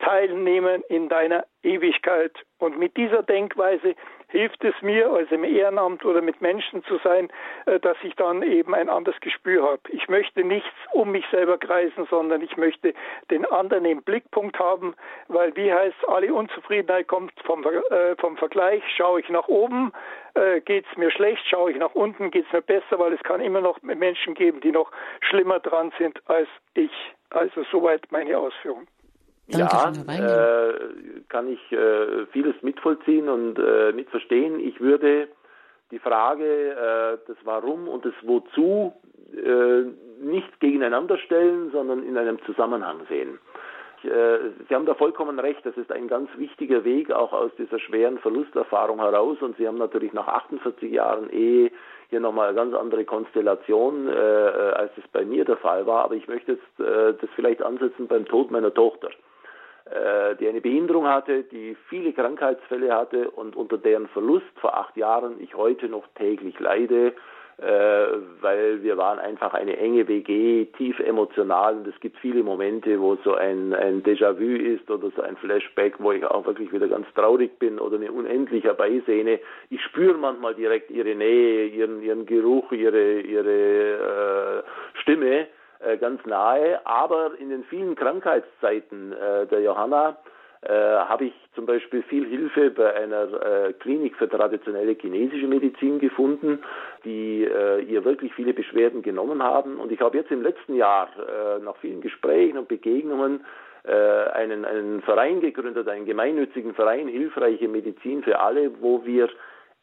teilnehmen 0.00 0.82
in 0.88 1.08
deiner 1.08 1.44
Ewigkeit. 1.62 2.32
Und 2.58 2.76
mit 2.76 2.96
dieser 2.96 3.22
Denkweise 3.22 3.94
hilft 4.30 4.64
es 4.64 4.74
mir, 4.82 5.10
also 5.10 5.34
im 5.34 5.44
Ehrenamt 5.44 6.04
oder 6.04 6.22
mit 6.22 6.40
Menschen 6.40 6.82
zu 6.84 6.98
sein, 6.98 7.28
äh, 7.66 7.78
dass 7.80 7.96
ich 8.02 8.14
dann 8.16 8.42
eben 8.42 8.74
ein 8.74 8.88
anderes 8.88 9.20
Gespür 9.20 9.62
habe. 9.62 9.80
Ich 9.88 10.08
möchte 10.08 10.44
nichts 10.44 10.68
um 10.92 11.10
mich 11.10 11.24
selber 11.30 11.58
kreisen, 11.58 12.06
sondern 12.08 12.40
ich 12.42 12.56
möchte 12.56 12.94
den 13.30 13.44
anderen 13.46 13.84
im 13.84 14.02
Blickpunkt 14.02 14.58
haben, 14.58 14.94
weil 15.28 15.54
wie 15.56 15.72
heißt, 15.72 16.08
alle 16.08 16.32
Unzufriedenheit 16.32 17.08
kommt 17.08 17.32
vom, 17.44 17.64
äh, 17.64 18.16
vom 18.16 18.36
Vergleich. 18.36 18.82
Schaue 18.96 19.20
ich 19.20 19.28
nach 19.28 19.48
oben, 19.48 19.92
äh, 20.34 20.60
geht 20.60 20.86
es 20.90 20.96
mir 20.96 21.10
schlecht, 21.10 21.42
schaue 21.48 21.72
ich 21.72 21.78
nach 21.78 21.94
unten, 21.94 22.30
geht 22.30 22.46
es 22.46 22.52
mir 22.52 22.62
besser, 22.62 22.98
weil 22.98 23.12
es 23.12 23.22
kann 23.22 23.40
immer 23.40 23.60
noch 23.60 23.80
Menschen 23.82 24.34
geben, 24.34 24.60
die 24.60 24.72
noch 24.72 24.90
schlimmer 25.20 25.60
dran 25.60 25.92
sind 25.98 26.20
als 26.28 26.48
ich. 26.74 26.92
Also 27.30 27.64
soweit 27.70 28.02
meine 28.10 28.38
Ausführung. 28.38 28.86
Danke, 29.50 30.04
ja, 30.06 30.68
äh, 30.68 30.74
kann 31.28 31.48
ich 31.48 31.72
äh, 31.72 32.26
vieles 32.32 32.54
mitvollziehen 32.62 33.28
und 33.28 33.58
äh, 33.58 33.92
mitverstehen. 33.92 34.60
Ich 34.60 34.80
würde 34.80 35.28
die 35.90 35.98
Frage, 35.98 36.44
äh, 36.44 37.18
das 37.26 37.36
Warum 37.44 37.88
und 37.88 38.04
das 38.04 38.14
Wozu 38.22 38.92
äh, 39.34 39.82
nicht 40.24 40.60
gegeneinander 40.60 41.18
stellen, 41.18 41.70
sondern 41.72 42.04
in 42.04 42.16
einem 42.16 42.40
Zusammenhang 42.44 43.00
sehen. 43.08 43.38
Äh, 44.02 44.50
Sie 44.68 44.74
haben 44.74 44.86
da 44.86 44.94
vollkommen 44.94 45.38
recht, 45.38 45.64
das 45.64 45.76
ist 45.76 45.92
ein 45.92 46.08
ganz 46.08 46.30
wichtiger 46.36 46.84
Weg 46.84 47.10
auch 47.12 47.32
aus 47.32 47.50
dieser 47.58 47.78
schweren 47.78 48.18
Verlusterfahrung 48.18 49.00
heraus 49.00 49.38
und 49.40 49.56
Sie 49.56 49.66
haben 49.66 49.78
natürlich 49.78 50.12
nach 50.12 50.28
48 50.28 50.90
Jahren 50.90 51.30
Ehe 51.30 51.70
hier 52.08 52.20
nochmal 52.20 52.48
eine 52.48 52.56
ganz 52.56 52.74
andere 52.74 53.04
Konstellation, 53.04 54.08
als 54.08 54.90
es 54.96 55.06
bei 55.12 55.24
mir 55.24 55.44
der 55.44 55.58
Fall 55.58 55.86
war, 55.86 56.04
aber 56.04 56.16
ich 56.16 56.26
möchte 56.26 56.52
jetzt 56.52 57.20
das 57.20 57.30
vielleicht 57.36 57.62
ansetzen 57.62 58.08
beim 58.08 58.24
Tod 58.24 58.50
meiner 58.50 58.74
Tochter. 58.74 59.10
Äh, 59.90 60.36
die 60.36 60.48
eine 60.48 60.60
Behinderung 60.60 61.08
hatte, 61.08 61.42
die 61.42 61.76
viele 61.88 62.12
Krankheitsfälle 62.12 62.94
hatte 62.94 63.28
und 63.30 63.56
unter 63.56 63.76
deren 63.76 64.06
Verlust 64.08 64.46
vor 64.60 64.76
acht 64.76 64.96
Jahren 64.96 65.40
ich 65.40 65.56
heute 65.56 65.88
noch 65.88 66.06
täglich 66.14 66.60
leide, 66.60 67.12
äh, 67.58 68.06
weil 68.40 68.84
wir 68.84 68.96
waren 68.96 69.18
einfach 69.18 69.52
eine 69.52 69.76
enge 69.78 70.06
WG, 70.06 70.66
tief 70.76 71.00
emotional 71.00 71.78
und 71.78 71.88
es 71.88 71.98
gibt 71.98 72.18
viele 72.18 72.44
Momente, 72.44 73.00
wo 73.00 73.16
so 73.24 73.34
ein, 73.34 73.74
ein 73.74 74.04
Déjà-vu 74.04 74.44
ist 74.44 74.88
oder 74.88 75.10
so 75.10 75.22
ein 75.22 75.36
Flashback, 75.38 75.94
wo 75.98 76.12
ich 76.12 76.24
auch 76.24 76.46
wirklich 76.46 76.72
wieder 76.72 76.86
ganz 76.86 77.08
traurig 77.16 77.58
bin 77.58 77.80
oder 77.80 77.96
eine 77.96 78.12
unendlich 78.12 78.62
herbeisehne. 78.62 79.40
Ich 79.70 79.82
spüre 79.82 80.16
manchmal 80.16 80.54
direkt 80.54 80.92
ihre 80.92 81.16
Nähe, 81.16 81.66
ihren, 81.66 82.00
ihren 82.00 82.26
Geruch, 82.26 82.70
ihre, 82.70 83.22
ihre 83.22 84.62
äh, 84.64 85.00
Stimme 85.00 85.48
ganz 85.98 86.24
nahe. 86.26 86.84
Aber 86.86 87.32
in 87.38 87.50
den 87.50 87.64
vielen 87.64 87.94
Krankheitszeiten 87.94 89.12
äh, 89.12 89.46
der 89.46 89.60
Johanna 89.60 90.16
äh, 90.62 90.72
habe 90.72 91.26
ich 91.26 91.32
zum 91.54 91.64
Beispiel 91.64 92.02
viel 92.02 92.26
Hilfe 92.26 92.70
bei 92.70 92.94
einer 92.94 93.68
äh, 93.68 93.72
Klinik 93.74 94.14
für 94.16 94.28
traditionelle 94.28 94.92
chinesische 94.92 95.46
Medizin 95.46 95.98
gefunden, 95.98 96.62
die 97.04 97.44
äh, 97.44 97.80
ihr 97.80 98.04
wirklich 98.04 98.34
viele 98.34 98.52
Beschwerden 98.52 99.00
genommen 99.00 99.42
haben. 99.42 99.80
Und 99.80 99.90
ich 99.90 100.00
habe 100.00 100.18
jetzt 100.18 100.30
im 100.30 100.42
letzten 100.42 100.74
Jahr 100.74 101.08
äh, 101.16 101.60
nach 101.64 101.76
vielen 101.76 102.02
Gesprächen 102.02 102.58
und 102.58 102.68
Begegnungen 102.68 103.42
äh, 103.84 103.94
einen, 104.32 104.66
einen 104.66 105.00
Verein 105.00 105.40
gegründet, 105.40 105.88
einen 105.88 106.04
gemeinnützigen 106.04 106.74
Verein, 106.74 107.08
Hilfreiche 107.08 107.66
Medizin 107.66 108.22
für 108.22 108.38
alle, 108.38 108.70
wo 108.82 109.06
wir 109.06 109.30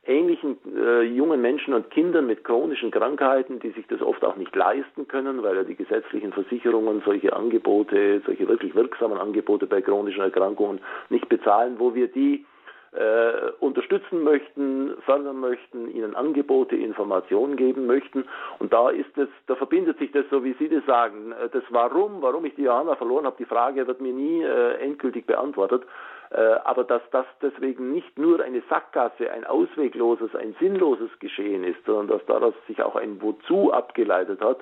ähnlichen 0.07 0.57
äh, 0.75 1.01
jungen 1.03 1.41
Menschen 1.41 1.73
und 1.73 1.89
Kindern 1.91 2.27
mit 2.27 2.43
chronischen 2.43 2.91
Krankheiten, 2.91 3.59
die 3.59 3.71
sich 3.71 3.85
das 3.87 4.01
oft 4.01 4.23
auch 4.23 4.35
nicht 4.35 4.55
leisten 4.55 5.07
können, 5.07 5.43
weil 5.43 5.55
ja 5.55 5.63
die 5.63 5.75
gesetzlichen 5.75 6.33
Versicherungen 6.33 7.01
solche 7.05 7.33
Angebote, 7.33 8.21
solche 8.25 8.47
wirklich 8.47 8.75
wirksamen 8.75 9.17
Angebote 9.17 9.67
bei 9.67 9.81
chronischen 9.81 10.21
Erkrankungen 10.21 10.79
nicht 11.09 11.27
bezahlen, 11.29 11.75
wo 11.77 11.93
wir 11.93 12.07
die 12.07 12.45
äh, 12.93 13.51
unterstützen 13.59 14.23
möchten, 14.23 14.93
fördern 15.05 15.39
möchten, 15.39 15.91
ihnen 15.93 16.15
Angebote, 16.15 16.75
Informationen 16.75 17.55
geben 17.55 17.85
möchten. 17.85 18.25
Und 18.59 18.73
da 18.73 18.89
ist 18.89 19.17
es, 19.17 19.27
da 19.47 19.55
verbindet 19.55 19.99
sich 19.99 20.11
das 20.11 20.25
so, 20.31 20.43
wie 20.43 20.53
Sie 20.53 20.69
das 20.69 20.85
sagen. 20.85 21.33
Das 21.51 21.63
Warum, 21.69 22.21
warum 22.21 22.45
ich 22.45 22.55
die 22.55 22.63
Johanna 22.63 22.95
verloren 22.95 23.25
habe, 23.25 23.35
die 23.37 23.45
Frage 23.45 23.85
wird 23.87 24.01
mir 24.01 24.13
nie 24.13 24.41
äh, 24.41 24.75
endgültig 24.81 25.25
beantwortet. 25.25 25.83
Äh, 26.29 26.39
aber 26.65 26.83
dass 26.83 27.01
das 27.11 27.25
deswegen 27.41 27.93
nicht 27.93 28.17
nur 28.19 28.43
eine 28.43 28.61
Sackgasse, 28.69 29.31
ein 29.31 29.45
auswegloses, 29.45 30.35
ein 30.35 30.55
sinnloses 30.59 31.09
Geschehen 31.19 31.63
ist, 31.63 31.83
sondern 31.85 32.07
dass 32.07 32.25
daraus 32.25 32.53
sich 32.67 32.81
auch 32.81 32.95
ein 32.95 33.21
Wozu 33.21 33.71
abgeleitet 33.71 34.41
hat. 34.41 34.59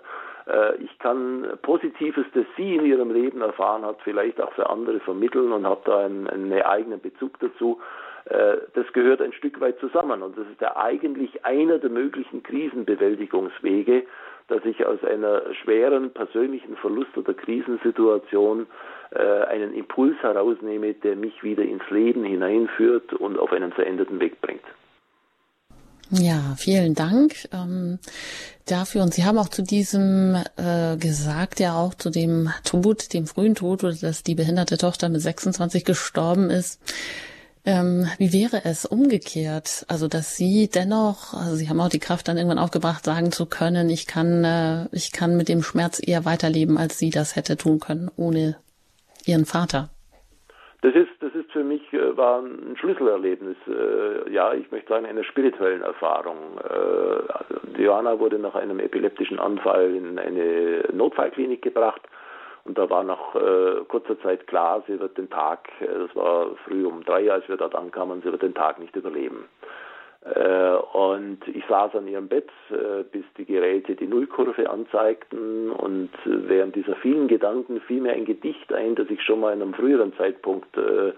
Äh, 0.48 0.76
ich 0.78 1.00
kann 1.00 1.58
Positives, 1.64 2.26
das 2.34 2.46
sie 2.56 2.76
in 2.76 2.86
ihrem 2.86 3.12
Leben 3.12 3.42
erfahren 3.42 3.84
hat, 3.84 3.98
vielleicht 4.04 4.40
auch 4.40 4.52
für 4.54 4.70
andere 4.70 5.00
vermitteln 5.00 5.52
und 5.52 5.66
habe 5.66 5.82
da 5.86 6.06
einen, 6.06 6.28
einen 6.28 6.62
eigenen 6.62 7.02
Bezug 7.02 7.40
dazu. 7.40 7.80
Äh, 8.26 8.58
das 8.74 8.92
gehört 8.94 9.22
ein 9.22 9.34
Stück 9.34 9.60
weit 9.60 9.80
zusammen 9.80 10.22
und 10.22 10.38
das 10.38 10.48
ist 10.48 10.62
ja 10.62 10.76
eigentlich 10.78 11.46
einer 11.46 11.80
der 11.80 11.90
möglichen 11.90 12.44
Krisenbewältigungswege, 12.44 14.06
dass 14.48 14.64
ich 14.66 14.86
aus 14.86 15.04
einer 15.04 15.42
schweren 15.64 16.12
persönlichen 16.12 16.76
Verlust 16.78 17.18
oder 17.18 17.34
Krisensituation 17.34 18.68
äh, 19.12 19.44
einen 19.46 19.74
Impuls 19.74 20.16
herausnehme, 20.22 20.94
der 20.94 21.16
mich 21.16 21.44
wieder 21.44 21.64
ins 21.64 21.90
Leben 21.90 22.24
hineinführt 22.24 23.14
und 23.14 23.40
auf 23.40 23.52
einen 23.52 23.72
veränderten 23.72 24.20
Weg 24.20 24.40
bringt. 24.42 24.64
Ja, 26.12 26.54
vielen 26.56 26.94
Dank 26.94 27.34
ähm, 27.52 27.98
dafür. 28.68 29.02
Und 29.02 29.14
Sie 29.14 29.26
haben 29.26 29.40
auch 29.40 29.50
zu 29.50 29.64
diesem 29.64 30.36
äh, 30.56 30.98
gesagt, 30.98 31.60
ja 31.60 31.76
auch 31.76 31.96
zu 31.96 32.12
dem 32.12 32.52
Tod, 32.64 33.12
dem 33.14 33.26
frühen 33.26 33.56
Tod, 33.56 33.84
oder 33.84 33.96
dass 34.00 34.22
die 34.22 34.36
behinderte 34.36 34.78
Tochter 34.78 35.10
mit 35.10 35.22
26 35.22 35.84
gestorben 35.84 36.52
ist. 36.52 36.80
Ähm, 37.68 38.06
wie 38.20 38.32
wäre 38.32 38.62
es 38.64 38.86
umgekehrt? 38.86 39.86
Also, 39.90 40.08
dass 40.08 40.38
Sie 40.38 40.70
dennoch, 40.70 41.34
also 41.34 41.56
Sie 41.56 41.68
haben 41.68 41.80
auch 41.80 41.90
die 41.90 42.00
Kraft 42.00 42.28
dann 42.28 42.38
irgendwann 42.38 42.60
aufgebracht, 42.60 43.04
sagen 43.04 43.32
zu 43.32 43.48
können, 43.48 43.90
ich 43.90 44.06
kann, 44.06 44.44
äh, 44.44 44.86
ich 44.92 45.12
kann 45.12 45.36
mit 45.36 45.50
dem 45.50 45.64
Schmerz 45.64 46.00
eher 46.06 46.26
weiterleben, 46.26 46.78
als 46.78 47.00
sie 47.00 47.10
das 47.10 47.36
hätte 47.36 47.58
tun 47.58 47.80
können, 47.80 48.12
ohne 48.18 48.58
Ihren 49.26 49.46
Vater. 49.46 49.90
Das 50.84 50.94
ist, 50.94 51.10
das 51.20 51.34
ist 51.34 51.52
für 51.52 51.64
mich 51.64 51.82
äh, 51.92 52.16
war 52.16 52.44
ein 52.44 52.78
Schlüsselerlebnis, 52.78 53.58
äh, 53.68 54.32
ja, 54.32 54.54
ich 54.54 54.70
möchte 54.70 54.90
sagen, 54.90 55.08
einer 55.08 55.24
spirituellen 55.24 55.82
Erfahrung. 55.82 56.60
Äh, 56.60 57.82
Johanna 57.82 58.20
wurde 58.20 58.38
nach 58.38 58.54
einem 58.54 58.80
epileptischen 58.80 59.40
Anfall 59.40 59.96
in 59.96 60.20
eine 60.20 60.88
Notfallklinik 60.94 61.64
gebracht 61.64 62.02
und 62.66 62.78
da 62.78 62.90
war 62.90 63.04
nach 63.04 63.36
äh, 63.36 63.84
kurzer 63.88 64.20
Zeit 64.22 64.48
klar, 64.48 64.84
sie 64.88 65.00
wird 65.00 65.18
den 65.18 65.30
Tag, 65.30 65.70
äh, 65.80 65.86
das 65.86 66.16
war 66.16 66.56
früh 66.66 66.86
um 66.86 67.04
drei, 67.04 67.32
als 67.32 67.48
wir 67.48 67.58
dort 67.58 67.76
ankamen, 67.76 68.22
sie 68.22 68.32
wird 68.32 68.42
den 68.42 68.56
Tag 68.56 68.80
nicht 68.80 68.96
überleben. 68.96 69.46
Äh, 70.26 70.76
und 70.94 71.48
ich 71.48 71.64
saß 71.68 71.96
an 71.96 72.08
ihrem 72.08 72.28
Bett, 72.28 72.50
äh, 72.72 73.04
bis 73.04 73.24
die 73.38 73.46
Geräte 73.46 73.96
die 73.96 74.08
Nullkurve 74.08 74.68
anzeigten 74.68 75.70
und 75.70 76.10
während 76.26 76.76
dieser 76.76 76.96
vielen 76.96 77.28
Gedanken 77.28 77.80
fiel 77.82 78.02
mir 78.02 78.14
ein 78.14 78.26
Gedicht 78.26 78.74
ein, 78.74 78.96
das 78.96 79.08
ich 79.12 79.22
schon 79.22 79.40
mal 79.40 79.54
in 79.54 79.62
einem 79.62 79.76
früheren 79.76 80.14
Zeitpunkt 80.18 80.76
äh, 80.78 81.14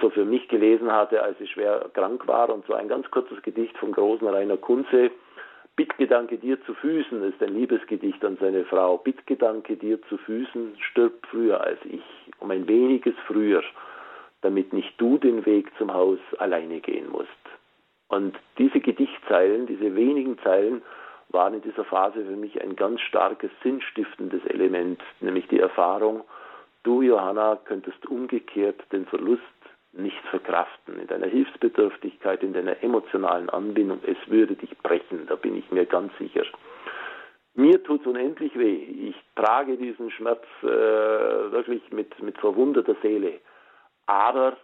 so 0.00 0.10
für 0.10 0.24
mich 0.24 0.46
gelesen 0.48 0.92
hatte, 0.92 1.22
als 1.22 1.40
ich 1.40 1.50
schwer 1.50 1.86
krank 1.92 2.28
war 2.28 2.50
und 2.50 2.64
so 2.66 2.74
ein 2.74 2.88
ganz 2.88 3.10
kurzes 3.10 3.42
Gedicht 3.42 3.76
vom 3.78 3.92
großen 3.92 4.28
Rainer 4.28 4.58
Kunze. 4.58 5.10
Bittgedanke 5.76 6.38
dir 6.38 6.62
zu 6.64 6.74
Füßen 6.74 7.22
ist 7.22 7.42
ein 7.42 7.54
Liebesgedicht 7.54 8.24
an 8.24 8.36
seine 8.40 8.64
Frau. 8.64 8.98
Bittgedanke 8.98 9.76
dir 9.76 10.00
zu 10.02 10.18
Füßen 10.18 10.76
stirbt 10.90 11.26
früher 11.28 11.60
als 11.60 11.78
ich, 11.84 12.02
um 12.38 12.50
ein 12.50 12.68
weniges 12.68 13.14
früher, 13.26 13.62
damit 14.42 14.72
nicht 14.72 15.00
du 15.00 15.18
den 15.18 15.46
Weg 15.46 15.70
zum 15.78 15.92
Haus 15.92 16.18
alleine 16.38 16.80
gehen 16.80 17.08
musst. 17.10 17.28
Und 18.08 18.36
diese 18.58 18.80
Gedichtzeilen, 18.80 19.66
diese 19.66 19.94
wenigen 19.94 20.38
Zeilen, 20.40 20.82
waren 21.28 21.54
in 21.54 21.62
dieser 21.62 21.84
Phase 21.84 22.24
für 22.24 22.36
mich 22.36 22.60
ein 22.60 22.74
ganz 22.76 23.00
starkes 23.02 23.50
sinnstiftendes 23.62 24.44
Element, 24.46 25.00
nämlich 25.20 25.46
die 25.48 25.60
Erfahrung, 25.60 26.24
du 26.82 27.02
Johanna 27.02 27.56
könntest 27.64 28.04
umgekehrt 28.06 28.80
den 28.92 29.06
Verlust 29.06 29.42
nicht 29.92 30.20
verkraften. 30.30 31.00
In 31.00 31.06
deiner 31.06 31.26
Hilfsbedürftigkeit, 31.26 32.42
in 32.42 32.52
deiner 32.52 32.82
emotionalen 32.82 33.50
Anbindung, 33.50 34.00
es 34.06 34.16
würde 34.30 34.54
dich 34.54 34.76
brechen, 34.78 35.26
da 35.26 35.36
bin 35.36 35.56
ich 35.56 35.70
mir 35.70 35.86
ganz 35.86 36.12
sicher. 36.18 36.44
Mir 37.54 37.82
tut 37.82 38.02
es 38.02 38.06
unendlich 38.06 38.56
weh. 38.56 39.08
Ich 39.08 39.16
trage 39.34 39.76
diesen 39.76 40.10
Schmerz 40.10 40.44
äh, 40.62 40.66
wirklich 40.66 41.82
mit, 41.90 42.22
mit 42.22 42.38
verwundeter 42.38 42.94
Seele. 43.02 43.40
Aber 44.06 44.56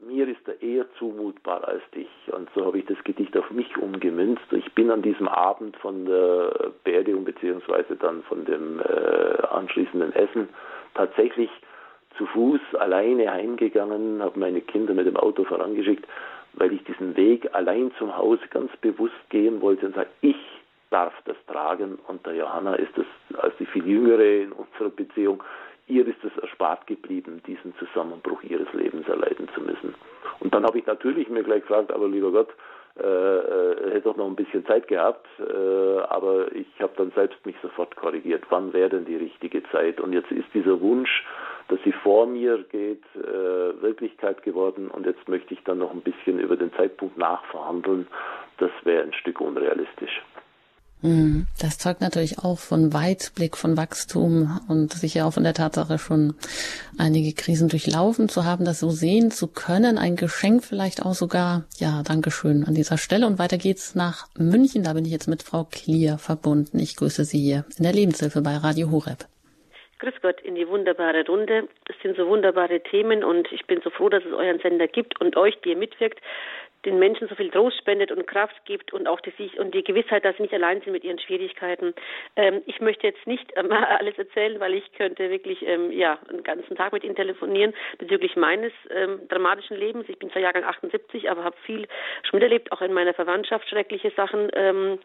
mir 0.00 0.28
ist 0.28 0.46
er 0.46 0.60
eher 0.62 0.86
zumutbar 0.98 1.66
als 1.66 1.82
dich. 1.94 2.08
Und 2.32 2.48
so 2.54 2.64
habe 2.66 2.78
ich 2.78 2.86
das 2.86 3.02
Gedicht 3.04 3.36
auf 3.36 3.50
mich 3.50 3.76
umgemünzt. 3.76 4.44
Ich 4.52 4.72
bin 4.74 4.90
an 4.90 5.02
diesem 5.02 5.28
Abend 5.28 5.76
von 5.76 6.06
der 6.06 6.72
Beerdigung 6.84 7.24
beziehungsweise 7.24 7.96
dann 7.96 8.22
von 8.24 8.44
dem 8.44 8.80
äh, 8.80 9.46
anschließenden 9.50 10.12
Essen 10.12 10.48
tatsächlich 10.94 11.50
zu 12.18 12.26
Fuß 12.26 12.60
alleine 12.78 13.30
heimgegangen, 13.30 14.22
habe 14.22 14.38
meine 14.38 14.60
Kinder 14.60 14.92
mit 14.92 15.06
dem 15.06 15.16
Auto 15.16 15.44
vorangeschickt, 15.44 16.06
weil 16.54 16.72
ich 16.72 16.84
diesen 16.84 17.16
Weg 17.16 17.48
allein 17.54 17.92
zum 17.98 18.16
Haus 18.16 18.40
ganz 18.50 18.70
bewusst 18.78 19.14
gehen 19.30 19.60
wollte 19.62 19.86
und 19.86 19.94
sage, 19.94 20.10
ich 20.20 20.36
darf 20.90 21.14
das 21.24 21.36
tragen. 21.46 21.98
Und 22.08 22.26
der 22.26 22.34
Johanna 22.34 22.74
ist 22.74 22.92
das 22.96 23.06
als 23.38 23.54
die 23.58 23.66
viel 23.66 23.86
jüngere 23.86 24.42
in 24.42 24.52
unserer 24.52 24.90
Beziehung 24.90 25.42
ihr 25.88 26.06
ist 26.06 26.22
es 26.22 26.36
erspart 26.42 26.86
geblieben, 26.86 27.42
diesen 27.46 27.74
Zusammenbruch 27.78 28.42
ihres 28.42 28.72
Lebens 28.72 29.08
erleiden 29.08 29.48
zu 29.54 29.60
müssen. 29.60 29.94
Und 30.40 30.54
dann 30.54 30.64
habe 30.64 30.78
ich 30.78 30.86
natürlich 30.86 31.28
mir 31.28 31.42
gleich 31.42 31.62
gefragt, 31.62 31.90
aber 31.92 32.08
lieber 32.08 32.30
Gott, 32.30 32.50
äh, 33.00 33.06
äh, 33.06 33.90
hätte 33.90 34.08
doch 34.08 34.16
noch 34.16 34.26
ein 34.26 34.36
bisschen 34.36 34.66
Zeit 34.66 34.88
gehabt, 34.88 35.26
äh, 35.38 35.98
aber 36.08 36.52
ich 36.54 36.66
habe 36.80 36.92
dann 36.96 37.12
selbst 37.12 37.44
mich 37.46 37.56
sofort 37.62 37.94
korrigiert, 37.96 38.44
wann 38.50 38.72
wäre 38.72 38.90
denn 38.90 39.04
die 39.04 39.16
richtige 39.16 39.62
Zeit? 39.70 40.00
Und 40.00 40.12
jetzt 40.12 40.30
ist 40.30 40.46
dieser 40.54 40.80
Wunsch, 40.80 41.24
dass 41.68 41.78
sie 41.84 41.92
vor 41.92 42.26
mir 42.26 42.64
geht, 42.70 43.02
äh, 43.14 43.82
Wirklichkeit 43.82 44.42
geworden 44.42 44.88
und 44.88 45.06
jetzt 45.06 45.28
möchte 45.28 45.54
ich 45.54 45.62
dann 45.64 45.78
noch 45.78 45.92
ein 45.92 46.00
bisschen 46.00 46.40
über 46.40 46.56
den 46.56 46.72
Zeitpunkt 46.74 47.18
nachverhandeln. 47.18 48.06
Das 48.58 48.70
wäre 48.84 49.02
ein 49.02 49.12
Stück 49.12 49.40
unrealistisch. 49.40 50.22
Mhm. 51.02 51.46
Das 51.60 51.78
zeugt 51.78 52.00
natürlich 52.00 52.38
auch 52.38 52.58
von 52.58 52.92
Weitblick, 52.92 53.56
von 53.56 53.76
Wachstum 53.76 54.60
und 54.68 54.92
sicher 54.92 55.26
auch 55.26 55.32
von 55.32 55.44
der 55.44 55.54
Tatsache, 55.54 55.98
schon 55.98 56.34
einige 56.98 57.32
Krisen 57.32 57.68
durchlaufen 57.68 58.28
zu 58.28 58.44
haben, 58.44 58.64
das 58.64 58.80
so 58.80 58.90
sehen 58.90 59.30
zu 59.30 59.48
können. 59.48 59.98
Ein 59.98 60.16
Geschenk 60.16 60.64
vielleicht 60.64 61.04
auch 61.04 61.14
sogar. 61.14 61.64
Ja, 61.78 62.02
Dankeschön 62.02 62.64
an 62.64 62.74
dieser 62.74 62.98
Stelle. 62.98 63.26
Und 63.26 63.38
weiter 63.38 63.58
geht's 63.58 63.94
nach 63.94 64.26
München. 64.36 64.82
Da 64.82 64.92
bin 64.92 65.04
ich 65.04 65.12
jetzt 65.12 65.28
mit 65.28 65.42
Frau 65.42 65.64
Klier 65.64 66.18
verbunden. 66.18 66.78
Ich 66.78 66.96
grüße 66.96 67.24
Sie 67.24 67.38
hier 67.38 67.64
in 67.76 67.84
der 67.84 67.92
Lebenshilfe 67.92 68.42
bei 68.42 68.56
Radio 68.56 68.90
Horeb. 68.90 69.26
Grüß 69.98 70.14
Gott 70.22 70.40
in 70.42 70.54
die 70.54 70.68
wunderbare 70.68 71.26
Runde. 71.26 71.68
Es 71.88 71.96
sind 72.02 72.16
so 72.16 72.28
wunderbare 72.28 72.80
Themen 72.80 73.24
und 73.24 73.50
ich 73.50 73.66
bin 73.66 73.80
so 73.82 73.90
froh, 73.90 74.08
dass 74.08 74.24
es 74.24 74.32
euren 74.32 74.60
Sender 74.60 74.86
gibt 74.86 75.20
und 75.20 75.36
euch, 75.36 75.60
die 75.64 75.70
ihr 75.70 75.76
mitwirkt 75.76 76.20
den 76.84 76.98
Menschen 76.98 77.28
so 77.28 77.34
viel 77.34 77.50
Trost 77.50 77.76
spendet 77.78 78.12
und 78.12 78.26
Kraft 78.26 78.64
gibt 78.64 78.92
und 78.92 79.08
auch 79.08 79.20
die, 79.20 79.32
und 79.58 79.74
die 79.74 79.82
Gewissheit, 79.82 80.24
dass 80.24 80.36
sie 80.36 80.42
nicht 80.42 80.54
allein 80.54 80.80
sind 80.80 80.92
mit 80.92 81.04
ihren 81.04 81.18
Schwierigkeiten. 81.18 81.92
Ähm, 82.36 82.62
ich 82.66 82.80
möchte 82.80 83.06
jetzt 83.06 83.26
nicht 83.26 83.52
ähm, 83.56 83.72
alles 83.72 84.16
erzählen, 84.16 84.60
weil 84.60 84.74
ich 84.74 84.92
könnte 84.92 85.30
wirklich 85.30 85.66
ähm, 85.66 85.90
ja 85.90 86.18
einen 86.28 86.44
ganzen 86.44 86.76
Tag 86.76 86.92
mit 86.92 87.04
Ihnen 87.04 87.16
telefonieren 87.16 87.74
bezüglich 87.98 88.36
meines 88.36 88.72
ähm, 88.90 89.26
dramatischen 89.28 89.76
Lebens. 89.76 90.08
Ich 90.08 90.18
bin 90.18 90.30
zwar 90.30 90.42
Jahrgang 90.42 90.64
78, 90.64 91.30
aber 91.30 91.44
habe 91.44 91.56
viel 91.64 91.88
schon 92.22 92.38
miterlebt, 92.38 92.70
auch 92.70 92.80
in 92.80 92.92
meiner 92.92 93.14
Verwandtschaft 93.14 93.68
schreckliche 93.68 94.10
Sachen, 94.10 94.48
ähm, 94.54 94.98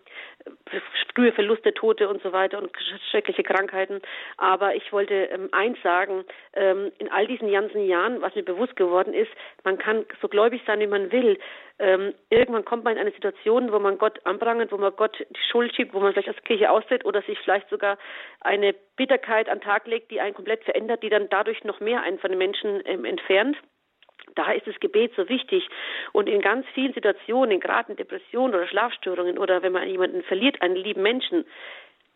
frühe 1.14 1.32
Verluste, 1.32 1.74
Tote 1.74 2.08
und 2.08 2.22
so 2.22 2.34
weiter 2.34 2.60
und 2.60 2.72
schreckliche 3.10 3.44
Krankheiten. 3.44 4.02
Aber 4.38 4.76
ich 4.76 4.92
wollte 4.92 5.14
ähm, 5.14 5.50
eins 5.52 5.78
sagen: 5.82 6.24
In 6.54 7.12
all 7.12 7.28
diesen 7.28 7.52
ganzen 7.52 7.86
Jahren, 7.86 8.22
was 8.22 8.36
mir 8.36 8.44
bewusst 8.44 8.76
geworden 8.76 9.14
ist, 9.14 9.32
man 9.64 9.78
kann 9.78 10.06
so 10.22 10.28
gläubig 10.28 10.62
sein, 10.66 10.80
wie 10.80 10.88
man 10.88 11.12
will 11.12 11.38
ähm, 11.84 12.14
irgendwann 12.30 12.64
kommt 12.64 12.86
man 12.86 12.94
in 12.94 13.00
eine 13.00 13.12
Situation, 13.12 13.74
wo 13.74 13.80
man 13.80 13.98
Gott 13.98 14.26
anprangert, 14.26 14.72
wo 14.72 14.78
man 14.78 14.96
Gott 14.96 15.20
die 15.20 15.50
Schuld 15.52 15.76
schiebt, 15.76 15.94
wo 15.94 16.00
man 16.00 16.14
vielleicht 16.14 16.30
als 16.30 16.44
Kirche 16.46 16.72
austritt 16.72 17.04
oder 17.04 17.22
sich 17.24 17.38
vielleicht 17.40 17.70
sogar 17.70 17.98
eine 18.40 18.74
Bitterkeit 18.96 19.50
an 19.50 19.60
den 19.60 19.66
Tag 19.66 19.86
legt, 19.86 20.10
die 20.10 20.22
einen 20.22 20.34
komplett 20.34 20.64
verändert, 20.64 21.04
die 21.04 21.10
dann 21.10 21.28
dadurch 21.30 21.62
noch 21.66 21.82
mehr 21.82 22.02
einen 22.02 22.20
von 22.20 22.30
den 22.32 22.38
Menschen 22.38 22.82
ähm, 22.86 23.04
entfernt. 23.04 23.58
Daher 24.36 24.56
ist 24.56 24.66
das 24.66 24.80
Gebet 24.80 25.12
so 25.18 25.28
wichtig. 25.28 25.68
Und 26.14 26.30
in 26.30 26.42
ganz 26.42 26.66
vielen 26.74 26.94
Situationen, 26.94 27.60
gerade 27.60 27.92
in 27.92 27.98
Depressionen 27.98 28.56
oder 28.56 28.68
Schlafstörungen 28.68 29.38
oder 29.38 29.62
wenn 29.62 29.74
man 29.74 29.88
jemanden 29.88 30.24
verliert, 30.24 30.62
einen 30.62 30.78
lieben 30.78 31.02
Menschen, 31.02 31.44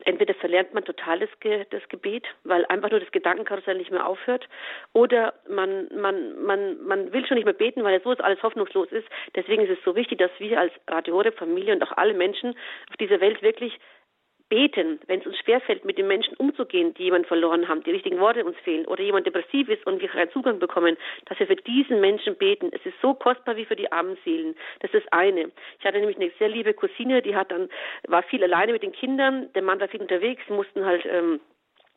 entweder 0.05 0.33
verlernt 0.35 0.73
man 0.73 0.85
total 0.85 1.19
das, 1.19 1.29
Ge 1.39 1.65
das 1.69 1.87
Gebet, 1.89 2.25
weil 2.43 2.65
einfach 2.65 2.91
nur 2.91 2.99
das 2.99 3.11
Gedankenkarussell 3.11 3.77
nicht 3.77 3.91
mehr 3.91 4.05
aufhört, 4.05 4.47
oder 4.93 5.33
man, 5.49 5.87
man, 5.95 6.43
man, 6.43 6.83
man 6.85 7.13
will 7.13 7.25
schon 7.25 7.35
nicht 7.35 7.45
mehr 7.45 7.53
beten, 7.53 7.83
weil 7.83 8.01
so 8.03 8.11
alles 8.11 8.41
hoffnungslos 8.43 8.91
ist. 8.91 9.07
Deswegen 9.35 9.63
ist 9.63 9.77
es 9.77 9.83
so 9.83 9.95
wichtig, 9.95 10.19
dass 10.19 10.31
wir 10.39 10.59
als 10.59 10.73
Radio 10.87 11.15
Horeb 11.15 11.37
Familie 11.37 11.73
und 11.73 11.83
auch 11.83 11.97
alle 11.97 12.13
Menschen 12.13 12.51
auf 12.89 12.97
dieser 12.97 13.19
Welt 13.19 13.41
wirklich 13.41 13.79
beten, 14.49 14.99
wenn 15.07 15.19
es 15.19 15.27
uns 15.27 15.37
schwerfällt, 15.39 15.85
mit 15.85 15.97
den 15.97 16.07
Menschen 16.07 16.35
umzugehen, 16.37 16.93
die 16.93 17.03
jemanden 17.03 17.27
verloren 17.27 17.67
haben, 17.67 17.83
die 17.83 17.91
richtigen 17.91 18.19
Worte 18.19 18.45
uns 18.45 18.57
fehlen 18.63 18.85
oder 18.85 19.03
jemand 19.03 19.25
depressiv 19.25 19.67
ist 19.69 19.85
und 19.85 20.01
wir 20.01 20.09
keinen 20.09 20.31
Zugang 20.31 20.59
bekommen, 20.59 20.97
dass 21.25 21.39
wir 21.39 21.47
für 21.47 21.55
diesen 21.55 21.99
Menschen 21.99 22.35
beten. 22.35 22.69
Es 22.71 22.85
ist 22.85 22.95
so 23.01 23.13
kostbar 23.13 23.55
wie 23.57 23.65
für 23.65 23.75
die 23.75 23.91
armen 23.91 24.17
Seelen. 24.23 24.55
Das 24.79 24.93
ist 24.93 25.11
eine. 25.11 25.51
Ich 25.79 25.85
hatte 25.85 25.99
nämlich 25.99 26.17
eine 26.17 26.31
sehr 26.39 26.49
liebe 26.49 26.73
Cousine, 26.73 27.21
die 27.21 27.35
hat 27.35 27.51
dann, 27.51 27.69
war 28.07 28.23
viel 28.23 28.43
alleine 28.43 28.73
mit 28.73 28.83
den 28.83 28.91
Kindern, 28.91 29.51
der 29.53 29.61
Mann 29.61 29.79
war 29.79 29.87
viel 29.87 30.01
unterwegs, 30.01 30.41
mussten 30.49 30.85
halt 30.85 31.05
ähm, 31.05 31.39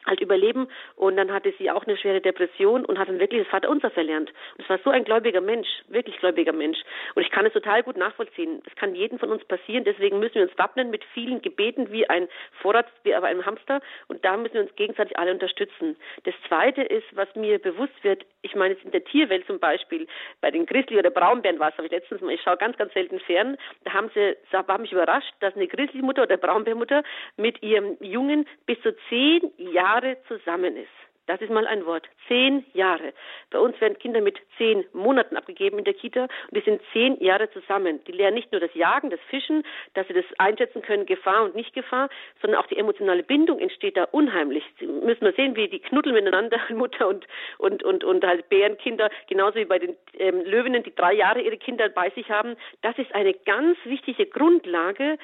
halt 0.07 0.20
überleben 0.20 0.68
und 0.96 1.16
dann 1.16 1.32
hatte 1.32 1.53
sie 1.59 1.70
auch 1.70 1.86
eine 1.86 1.96
schwere 1.96 2.20
Depression 2.20 2.84
und 2.84 2.98
hat 2.98 3.09
dann 3.09 3.20
wirklich 3.20 3.42
das 3.42 3.51
Vaterunser 3.51 3.90
verlernt. 3.90 4.30
Und 4.57 4.64
es 4.64 4.68
war 4.70 4.78
so 4.82 4.90
ein 4.90 5.05
gläubiger 5.05 5.40
Mensch, 5.40 5.68
wirklich 5.88 6.16
gläubiger 6.18 6.53
Mensch. 6.53 6.78
Und 7.14 7.22
ich 7.22 7.30
kann 7.30 7.46
es 7.46 7.53
total 7.53 7.82
gut 7.82 7.96
nachvollziehen. 7.96 8.62
Das 8.64 8.74
kann 8.76 8.94
jedem 8.94 9.18
von 9.18 9.30
uns 9.30 9.44
passieren. 9.44 9.84
Deswegen 9.84 10.18
müssen 10.18 10.36
wir 10.36 10.42
uns 10.42 10.59
wappnen 10.59 10.90
mit 10.90 11.05
vielen 11.12 11.42
Gebeten 11.42 11.92
wie 11.92 12.09
ein 12.09 12.28
Vorrat, 12.62 12.86
wie 13.03 13.14
aber 13.14 13.26
einem 13.26 13.44
Hamster. 13.44 13.80
Und 14.09 14.24
da 14.24 14.36
müssen 14.36 14.55
wir 14.55 14.62
uns 14.62 14.74
gegenseitig 14.76 15.18
alle 15.18 15.32
unterstützen. 15.32 15.96
Das 16.24 16.34
Zweite 16.48 16.82
ist, 16.82 17.07
was 17.12 17.28
mir 17.34 17.59
bewusst 17.59 18.03
wird, 18.03 18.24
ich 18.43 18.55
meine 18.55 18.74
jetzt 18.74 18.84
in 18.84 18.91
der 18.91 19.05
Tierwelt 19.05 19.47
zum 19.47 19.59
Beispiel, 19.59 20.07
bei 20.41 20.51
den 20.51 20.66
Grizzly- 20.66 20.99
oder 20.99 21.11
Braunbären 21.11 21.59
war 21.59 21.70
es, 21.70 21.76
habe 21.76 21.86
ich 21.86 21.93
letztens 21.93 22.20
mal, 22.20 22.32
ich 22.32 22.43
schaue 22.43 22.57
ganz, 22.57 22.76
ganz 22.76 22.93
selten 22.93 23.20
fern, 23.20 23.57
da 23.84 23.93
haben 23.93 24.11
sie, 24.14 24.36
war 24.51 24.78
mich 24.78 24.93
überrascht, 24.93 25.32
dass 25.41 25.55
eine 25.55 25.68
Grizzlymutter 25.68 26.22
oder 26.22 26.36
Braunbärmutter 26.36 27.03
mit 27.36 27.62
ihrem 27.62 27.97
Jungen 28.01 28.47
bis 28.66 28.80
zu 28.82 28.95
zehn 29.09 29.51
Jahre 29.57 30.16
zusammen 30.28 30.76
ist. 30.76 31.09
Das 31.31 31.41
ist 31.41 31.51
mal 31.51 31.64
ein 31.64 31.87
Wort. 31.87 32.09
Zehn 32.26 32.64
Jahre. 32.74 33.12
Bei 33.51 33.61
uns 33.61 33.81
werden 33.81 33.97
Kinder 34.01 34.20
mit 34.20 34.41
zehn 34.59 34.85
Monaten 34.93 35.37
abgegeben 35.37 35.78
in 35.78 35.85
der 35.85 35.95
Kita 35.95 36.22
und 36.22 36.57
die 36.57 36.61
sind 36.61 36.83
zehn 36.93 37.22
Jahre 37.22 37.49
zusammen. 37.53 38.03
Die 38.09 38.11
lernen 38.11 38.35
nicht 38.35 38.51
nur 38.51 38.61
das 38.61 38.74
Jagen, 38.74 39.11
das 39.11 39.20
Fischen, 39.28 39.62
dass 39.95 40.09
sie 40.09 40.12
das 40.14 40.24
einschätzen 40.39 40.83
können, 40.83 41.07
Gefahr 41.07 41.45
und 41.45 41.55
nicht 41.55 41.72
Gefahr, 41.72 42.09
sondern 42.43 42.61
auch 42.61 42.66
die 42.66 42.76
emotionale 42.76 43.22
Bindung 43.22 43.61
entsteht 43.61 43.97
da 43.97 44.09
unheimlich. 44.11 44.64
Sie 44.81 44.89
müssen 44.89 45.20
wir 45.20 45.33
sehen, 45.35 45.55
wie 45.55 45.68
die 45.68 45.78
knuddeln 45.78 46.16
miteinander, 46.16 46.59
Mutter 46.70 47.07
und, 47.07 47.28
und, 47.59 47.85
und, 47.85 48.03
und 48.03 48.26
halt 48.26 48.49
Bärenkinder, 48.49 49.09
genauso 49.28 49.55
wie 49.55 49.66
bei 49.66 49.78
den 49.78 49.97
ähm, 50.18 50.43
Löwinnen, 50.45 50.83
die 50.83 50.95
drei 50.97 51.12
Jahre 51.12 51.43
ihre 51.43 51.59
Kinder 51.59 51.89
bei 51.91 52.11
sich 52.11 52.28
haben. 52.28 52.57
Das 52.83 52.99
ist 52.99 53.14
eine 53.14 53.35
ganz 53.35 53.78
wichtige 53.85 54.26
Grundlage 54.26 55.16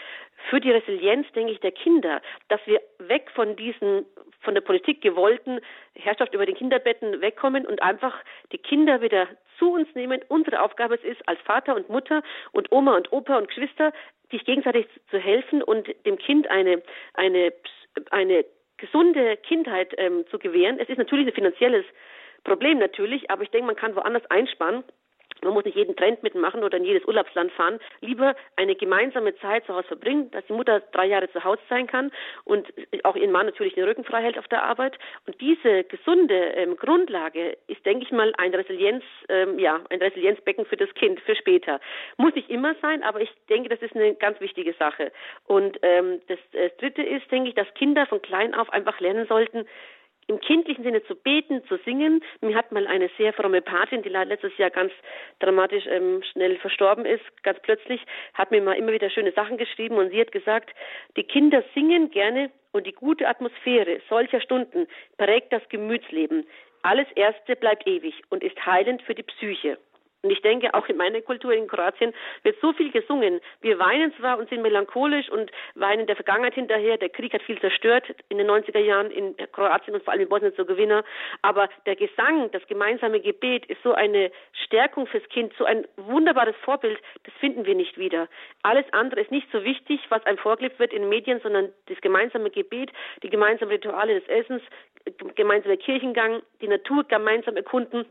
für 0.50 0.60
die 0.60 0.70
Resilienz, 0.70 1.26
denke 1.32 1.52
ich, 1.52 1.58
der 1.58 1.72
Kinder, 1.72 2.22
dass 2.46 2.60
wir 2.66 2.80
weg 2.98 3.28
von 3.34 3.56
diesen 3.56 4.06
von 4.46 4.54
der 4.54 4.62
Politik 4.62 5.02
gewollten 5.02 5.60
Herrschaft 5.94 6.32
über 6.32 6.46
den 6.46 6.54
Kinderbetten 6.54 7.20
wegkommen 7.20 7.66
und 7.66 7.82
einfach 7.82 8.14
die 8.52 8.58
Kinder 8.58 9.02
wieder 9.02 9.26
zu 9.58 9.72
uns 9.72 9.88
nehmen. 9.94 10.20
Unsere 10.28 10.62
Aufgabe 10.62 10.94
es 10.94 11.04
ist, 11.04 11.28
als 11.28 11.40
Vater 11.40 11.74
und 11.74 11.90
Mutter 11.90 12.22
und 12.52 12.70
Oma 12.70 12.96
und 12.96 13.12
Opa 13.12 13.36
und 13.36 13.48
Geschwister, 13.48 13.92
sich 14.30 14.44
gegenseitig 14.44 14.86
zu 15.10 15.18
helfen 15.18 15.62
und 15.62 15.88
dem 16.06 16.16
Kind 16.16 16.48
eine, 16.48 16.80
eine, 17.14 17.52
eine 18.10 18.44
gesunde 18.76 19.36
Kindheit 19.36 19.94
ähm, 19.98 20.24
zu 20.30 20.38
gewähren. 20.38 20.78
Es 20.78 20.88
ist 20.88 20.98
natürlich 20.98 21.26
ein 21.26 21.34
finanzielles 21.34 21.84
Problem 22.44 22.78
natürlich, 22.78 23.28
aber 23.30 23.42
ich 23.42 23.50
denke, 23.50 23.66
man 23.66 23.76
kann 23.76 23.96
woanders 23.96 24.24
einsparen. 24.30 24.84
Man 25.42 25.54
muss 25.54 25.64
nicht 25.64 25.76
jeden 25.76 25.96
Trend 25.96 26.22
mitmachen 26.22 26.64
oder 26.64 26.76
in 26.78 26.84
jedes 26.84 27.04
Urlaubsland 27.04 27.52
fahren. 27.52 27.78
Lieber 28.00 28.34
eine 28.56 28.74
gemeinsame 28.74 29.36
Zeit 29.36 29.66
zu 29.66 29.74
Hause 29.74 29.88
verbringen, 29.88 30.30
dass 30.30 30.44
die 30.46 30.52
Mutter 30.52 30.80
drei 30.92 31.06
Jahre 31.06 31.30
zu 31.30 31.44
Hause 31.44 31.60
sein 31.68 31.86
kann 31.86 32.10
und 32.44 32.72
auch 33.04 33.16
ihren 33.16 33.32
Mann 33.32 33.46
natürlich 33.46 33.74
den 33.74 33.84
Rücken 33.84 34.04
frei 34.04 34.22
hält 34.22 34.38
auf 34.38 34.48
der 34.48 34.62
Arbeit. 34.62 34.98
Und 35.26 35.40
diese 35.40 35.84
gesunde 35.84 36.34
ähm, 36.34 36.76
Grundlage 36.76 37.56
ist, 37.66 37.84
denke 37.84 38.04
ich 38.04 38.12
mal, 38.12 38.32
ein 38.38 38.54
Resilienz, 38.54 39.04
ähm, 39.28 39.58
ja, 39.58 39.80
ein 39.90 40.00
Resilienzbecken 40.00 40.66
für 40.66 40.76
das 40.76 40.92
Kind 40.94 41.20
für 41.20 41.36
später. 41.36 41.80
Muss 42.16 42.34
nicht 42.34 42.50
immer 42.50 42.74
sein, 42.82 43.02
aber 43.02 43.20
ich 43.20 43.30
denke, 43.48 43.68
das 43.68 43.80
ist 43.82 43.94
eine 43.94 44.14
ganz 44.14 44.40
wichtige 44.40 44.72
Sache. 44.74 45.12
Und 45.46 45.78
ähm, 45.82 46.20
das, 46.28 46.38
das 46.52 46.76
Dritte 46.78 47.02
ist, 47.02 47.30
denke 47.30 47.50
ich, 47.50 47.54
dass 47.54 47.72
Kinder 47.74 48.06
von 48.06 48.22
klein 48.22 48.54
auf 48.54 48.70
einfach 48.70 48.98
lernen 49.00 49.26
sollten, 49.26 49.66
im 50.28 50.40
kindlichen 50.40 50.84
Sinne 50.84 51.02
zu 51.04 51.14
beten, 51.14 51.62
zu 51.66 51.76
singen. 51.84 52.22
Mir 52.40 52.56
hat 52.56 52.72
mal 52.72 52.86
eine 52.86 53.10
sehr 53.16 53.32
fromme 53.32 53.62
Patin, 53.62 54.02
die 54.02 54.08
letztes 54.08 54.56
Jahr 54.58 54.70
ganz 54.70 54.92
dramatisch 55.38 55.84
ähm, 55.88 56.22
schnell 56.32 56.56
verstorben 56.58 57.04
ist, 57.04 57.22
ganz 57.42 57.60
plötzlich, 57.60 58.00
hat 58.34 58.50
mir 58.50 58.60
mal 58.60 58.74
immer 58.74 58.92
wieder 58.92 59.10
schöne 59.10 59.32
Sachen 59.32 59.56
geschrieben 59.56 59.96
und 59.96 60.10
sie 60.10 60.20
hat 60.20 60.32
gesagt, 60.32 60.70
die 61.16 61.24
Kinder 61.24 61.62
singen 61.74 62.10
gerne 62.10 62.50
und 62.72 62.86
die 62.86 62.92
gute 62.92 63.28
Atmosphäre 63.28 64.00
solcher 64.08 64.40
Stunden 64.40 64.86
prägt 65.16 65.52
das 65.52 65.66
Gemütsleben. 65.68 66.46
Alles 66.82 67.06
Erste 67.14 67.56
bleibt 67.56 67.86
ewig 67.86 68.22
und 68.28 68.42
ist 68.44 68.64
heilend 68.64 69.02
für 69.02 69.14
die 69.14 69.22
Psyche. 69.22 69.78
Und 70.26 70.32
ich 70.32 70.42
denke, 70.42 70.74
auch 70.74 70.88
in 70.88 70.96
meiner 70.96 71.20
Kultur 71.20 71.52
in 71.52 71.68
Kroatien 71.68 72.12
wird 72.42 72.56
so 72.60 72.72
viel 72.72 72.90
gesungen. 72.90 73.40
Wir 73.60 73.78
weinen 73.78 74.12
zwar 74.16 74.38
und 74.38 74.48
sind 74.48 74.60
melancholisch 74.60 75.28
und 75.30 75.52
weinen 75.76 76.08
der 76.08 76.16
Vergangenheit 76.16 76.54
hinterher. 76.54 76.98
Der 76.98 77.10
Krieg 77.10 77.32
hat 77.32 77.42
viel 77.42 77.60
zerstört 77.60 78.02
in 78.28 78.38
den 78.38 78.50
90er 78.50 78.80
Jahren 78.80 79.12
in 79.12 79.36
Kroatien 79.52 79.94
und 79.94 80.02
vor 80.02 80.12
allem 80.12 80.22
in 80.22 80.28
Bosnien 80.28 80.52
zur 80.56 80.66
Gewinner. 80.66 81.04
Aber 81.42 81.68
der 81.86 81.94
Gesang, 81.94 82.50
das 82.50 82.66
gemeinsame 82.66 83.20
Gebet 83.20 83.66
ist 83.66 83.80
so 83.84 83.94
eine 83.94 84.32
Stärkung 84.64 85.06
fürs 85.06 85.28
Kind, 85.28 85.52
so 85.56 85.64
ein 85.64 85.86
wunderbares 85.96 86.56
Vorbild. 86.64 86.98
Das 87.22 87.34
finden 87.34 87.64
wir 87.64 87.76
nicht 87.76 87.96
wieder. 87.96 88.26
Alles 88.62 88.86
andere 88.90 89.20
ist 89.20 89.30
nicht 89.30 89.46
so 89.52 89.62
wichtig, 89.62 90.00
was 90.08 90.26
einem 90.26 90.38
vorgelebt 90.38 90.80
wird 90.80 90.92
in 90.92 91.02
den 91.02 91.08
Medien, 91.08 91.38
sondern 91.40 91.72
das 91.86 92.00
gemeinsame 92.00 92.50
Gebet, 92.50 92.90
die 93.22 93.30
gemeinsamen 93.30 93.70
Rituale 93.70 94.18
des 94.18 94.28
Essens, 94.28 94.62
gemeinsamer 95.36 95.76
Kirchengang, 95.76 96.42
die 96.60 96.66
Natur 96.66 97.04
gemeinsam 97.04 97.54
erkunden 97.56 98.06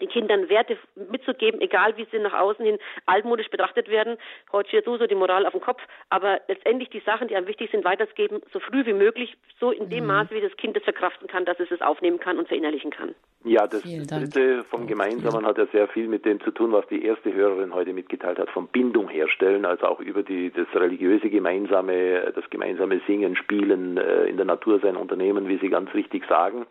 den 0.00 0.08
Kindern 0.08 0.48
Werte 0.48 0.76
mitzugeben, 1.10 1.60
egal 1.60 1.96
wie 1.96 2.06
sie 2.10 2.18
nach 2.18 2.34
außen 2.34 2.64
hin 2.64 2.78
altmodisch 3.06 3.48
betrachtet 3.48 3.88
werden. 3.88 4.16
Heute 4.52 4.68
steht 4.68 4.84
so 4.84 5.06
die 5.06 5.14
Moral 5.14 5.46
auf 5.46 5.52
dem 5.52 5.60
Kopf, 5.60 5.82
aber 6.08 6.40
letztendlich 6.48 6.90
die 6.90 7.00
Sachen, 7.00 7.28
die 7.28 7.36
am 7.36 7.46
wichtig 7.46 7.70
sind, 7.70 7.84
weiterzugeben, 7.84 8.40
so 8.52 8.60
früh 8.60 8.86
wie 8.86 8.92
möglich, 8.92 9.36
so 9.60 9.70
in 9.70 9.88
dem 9.90 10.04
mhm. 10.04 10.10
Maße, 10.10 10.30
wie 10.34 10.40
das 10.40 10.56
Kind 10.56 10.76
es 10.76 10.84
verkraften 10.84 11.28
kann, 11.28 11.44
dass 11.44 11.58
es 11.60 11.70
es 11.70 11.80
aufnehmen 11.80 12.18
kann 12.18 12.38
und 12.38 12.48
verinnerlichen 12.48 12.90
kann. 12.90 13.14
Ja, 13.44 13.66
das 13.66 13.82
dritte 13.82 14.64
vom 14.64 14.86
Gemeinsamen 14.86 15.46
hat 15.46 15.58
ja 15.58 15.66
sehr 15.66 15.88
viel 15.88 16.08
mit 16.08 16.24
dem 16.24 16.40
zu 16.40 16.50
tun, 16.50 16.72
was 16.72 16.86
die 16.88 17.04
erste 17.04 17.32
Hörerin 17.32 17.72
heute 17.72 17.92
mitgeteilt 17.92 18.38
hat, 18.38 18.50
von 18.50 18.66
Bindung 18.66 19.08
herstellen, 19.08 19.64
also 19.64 19.86
auch 19.86 20.00
über 20.00 20.22
die, 20.22 20.50
das 20.50 20.66
religiöse 20.74 21.30
Gemeinsame, 21.30 22.32
das 22.34 22.48
gemeinsame 22.50 23.00
Singen, 23.06 23.36
Spielen, 23.36 23.96
äh, 23.96 24.24
in 24.24 24.36
der 24.36 24.46
Natur 24.46 24.80
sein 24.80 24.96
Unternehmen, 24.96 25.48
wie 25.48 25.58
Sie 25.58 25.68
ganz 25.68 25.92
richtig 25.94 26.24
sagen. 26.28 26.66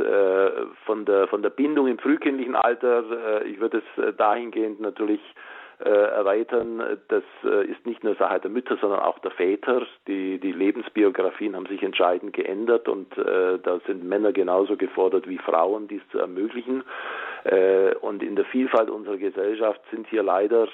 Äh, 0.00 0.50
von 0.86 1.04
der 1.04 1.28
von 1.28 1.42
der 1.42 1.50
Bindung 1.50 1.86
im 1.86 1.98
frühkindlichen 1.98 2.56
Alter, 2.56 3.42
äh, 3.42 3.48
ich 3.48 3.60
würde 3.60 3.78
es 3.78 4.02
äh, 4.02 4.12
dahingehend 4.12 4.80
natürlich 4.80 5.20
erweitern. 5.76 6.80
Das 7.08 7.24
ist 7.42 7.84
nicht 7.84 8.04
nur 8.04 8.14
Sache 8.14 8.38
der 8.38 8.50
Mütter, 8.50 8.78
sondern 8.80 9.00
auch 9.00 9.18
der 9.18 9.32
Väter. 9.32 9.82
Die, 10.06 10.38
die 10.38 10.52
Lebensbiografien 10.52 11.56
haben 11.56 11.66
sich 11.66 11.82
entscheidend 11.82 12.32
geändert 12.32 12.88
und 12.88 13.08
da 13.16 13.80
sind 13.84 14.04
Männer 14.04 14.32
genauso 14.32 14.76
gefordert 14.76 15.28
wie 15.28 15.36
Frauen, 15.36 15.88
dies 15.88 16.00
zu 16.12 16.20
ermöglichen. 16.20 16.84
Und 18.00 18.22
in 18.22 18.36
der 18.36 18.46
Vielfalt 18.46 18.88
unserer 18.88 19.18
Gesellschaft 19.18 19.80
sind 19.90 20.06
hier 20.08 20.22
leider 20.22 20.66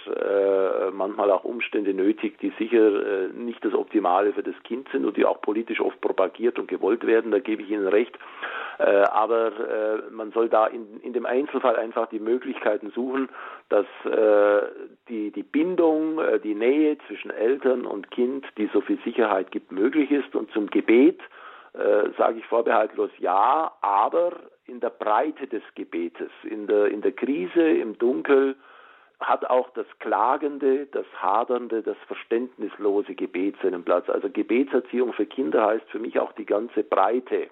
manchmal 0.92 1.30
auch 1.32 1.42
Umstände 1.42 1.92
nötig, 1.92 2.38
die 2.38 2.52
sicher 2.58 3.28
nicht 3.34 3.64
das 3.64 3.74
Optimale 3.74 4.32
für 4.32 4.44
das 4.44 4.54
Kind 4.62 4.88
sind 4.92 5.04
und 5.04 5.16
die 5.16 5.24
auch 5.24 5.40
politisch 5.40 5.80
oft 5.80 6.00
propagiert 6.00 6.58
und 6.58 6.68
gewollt 6.68 7.06
werden. 7.06 7.32
Da 7.32 7.40
gebe 7.40 7.62
ich 7.62 7.70
Ihnen 7.70 7.88
recht. 7.88 8.16
Äh, 8.80 9.04
aber 9.12 9.48
äh, 9.48 10.10
man 10.10 10.32
soll 10.32 10.48
da 10.48 10.66
in, 10.66 11.00
in 11.02 11.12
dem 11.12 11.26
Einzelfall 11.26 11.76
einfach 11.76 12.06
die 12.08 12.18
Möglichkeiten 12.18 12.90
suchen, 12.90 13.28
dass 13.68 13.84
äh, 14.06 14.62
die, 15.08 15.30
die 15.32 15.42
Bindung, 15.42 16.18
äh, 16.18 16.40
die 16.40 16.54
Nähe 16.54 16.96
zwischen 17.06 17.30
Eltern 17.30 17.84
und 17.84 18.10
Kind, 18.10 18.46
die 18.56 18.70
so 18.72 18.80
viel 18.80 18.98
Sicherheit 19.04 19.50
gibt, 19.50 19.70
möglich 19.70 20.10
ist. 20.10 20.34
Und 20.34 20.50
zum 20.52 20.68
Gebet 20.70 21.20
äh, 21.74 22.10
sage 22.18 22.38
ich 22.38 22.46
vorbehaltlos 22.46 23.10
ja, 23.18 23.72
aber 23.80 24.32
in 24.66 24.80
der 24.80 24.90
Breite 24.90 25.46
des 25.46 25.62
Gebetes, 25.74 26.30
in 26.44 26.66
der, 26.66 26.86
in 26.86 27.02
der 27.02 27.12
Krise, 27.12 27.62
im 27.62 27.98
Dunkel, 27.98 28.56
hat 29.20 29.44
auch 29.44 29.68
das 29.70 29.86
klagende, 29.98 30.86
das 30.86 31.06
hadernde, 31.16 31.82
das 31.82 31.96
verständnislose 32.06 33.14
Gebet 33.14 33.56
seinen 33.62 33.84
Platz. 33.84 34.08
Also 34.08 34.30
Gebetserziehung 34.30 35.12
für 35.12 35.26
Kinder 35.26 35.66
heißt 35.66 35.88
für 35.90 35.98
mich 35.98 36.18
auch 36.18 36.32
die 36.32 36.46
ganze 36.46 36.82
Breite 36.82 37.48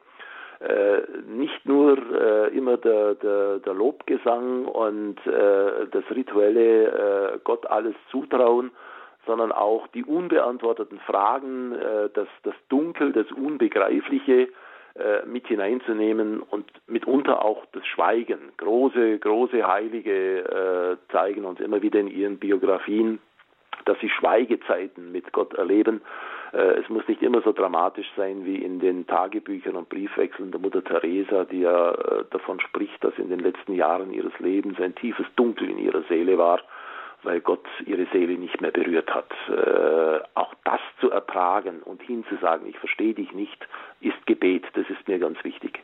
äh, 0.60 1.02
nicht 1.26 1.64
nur 1.66 1.98
äh, 1.98 2.56
immer 2.56 2.76
der, 2.78 3.14
der, 3.14 3.58
der 3.60 3.74
Lobgesang 3.74 4.64
und 4.64 5.24
äh, 5.26 5.86
das 5.90 6.04
rituelle 6.10 7.34
äh, 7.34 7.38
Gott 7.44 7.66
alles 7.66 7.94
zutrauen, 8.10 8.72
sondern 9.28 9.52
auch 9.52 9.86
die 9.88 10.04
unbeantworteten 10.04 10.98
Fragen, 11.00 11.72
äh, 11.72 12.08
das, 12.14 12.26
das 12.42 12.54
Dunkel, 12.68 13.12
das 13.12 13.30
Unbegreifliche 13.30 14.48
äh, 14.94 15.26
mit 15.26 15.46
hineinzunehmen 15.46 16.40
und 16.40 16.68
mitunter 16.88 17.44
auch 17.44 17.64
das 17.72 17.86
Schweigen. 17.86 18.38
Große, 18.56 19.18
große 19.18 19.64
Heilige 19.64 20.98
zeigen 21.12 21.44
uns 21.44 21.60
immer 21.60 21.82
wieder 21.82 22.00
in 22.00 22.08
ihren 22.08 22.38
Biografien, 22.38 23.20
dass 23.84 23.98
sie 24.00 24.08
Schweigezeiten 24.08 25.12
mit 25.12 25.32
Gott 25.32 25.54
erleben 25.54 26.00
äh, 26.52 26.80
es 26.80 26.88
muss 26.88 27.06
nicht 27.08 27.22
immer 27.22 27.42
so 27.42 27.52
dramatisch 27.52 28.10
sein 28.16 28.44
wie 28.44 28.56
in 28.56 28.80
den 28.80 29.06
Tagebüchern 29.06 29.76
und 29.76 29.88
Briefwechseln 29.88 30.50
der 30.50 30.60
Mutter 30.60 30.82
Teresa, 30.82 31.44
die 31.44 31.60
ja 31.60 31.92
äh, 31.92 32.24
davon 32.30 32.60
spricht, 32.60 33.02
dass 33.04 33.16
in 33.18 33.28
den 33.28 33.40
letzten 33.40 33.74
Jahren 33.74 34.12
ihres 34.12 34.38
Lebens 34.38 34.80
ein 34.80 34.94
tiefes 34.94 35.26
Dunkel 35.36 35.70
in 35.70 35.78
ihrer 35.78 36.02
Seele 36.08 36.38
war, 36.38 36.60
weil 37.22 37.40
Gott 37.40 37.66
ihre 37.84 38.06
Seele 38.12 38.38
nicht 38.38 38.60
mehr 38.60 38.70
berührt 38.70 39.12
hat. 39.14 39.30
Äh, 39.48 40.20
auch 40.34 40.54
das 40.64 40.80
zu 41.00 41.10
ertragen 41.10 41.82
und 41.82 42.02
hinzusagen, 42.02 42.66
ich 42.68 42.78
verstehe 42.78 43.14
dich 43.14 43.32
nicht, 43.32 43.66
ist 44.00 44.26
Gebet, 44.26 44.64
das 44.74 44.88
ist 44.88 45.06
mir 45.08 45.18
ganz 45.18 45.42
wichtig. 45.44 45.82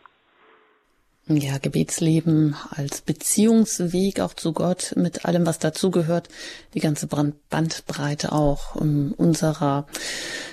Ja, 1.26 1.56
Gebetsleben 1.56 2.54
als 2.68 3.00
Beziehungsweg 3.00 4.20
auch 4.20 4.34
zu 4.34 4.52
Gott 4.52 4.92
mit 4.94 5.24
allem, 5.24 5.46
was 5.46 5.58
dazugehört, 5.58 6.28
die 6.74 6.80
ganze 6.80 7.06
Bandbreite 7.06 8.32
auch 8.32 8.74
um, 8.74 9.12
unserer 9.16 9.86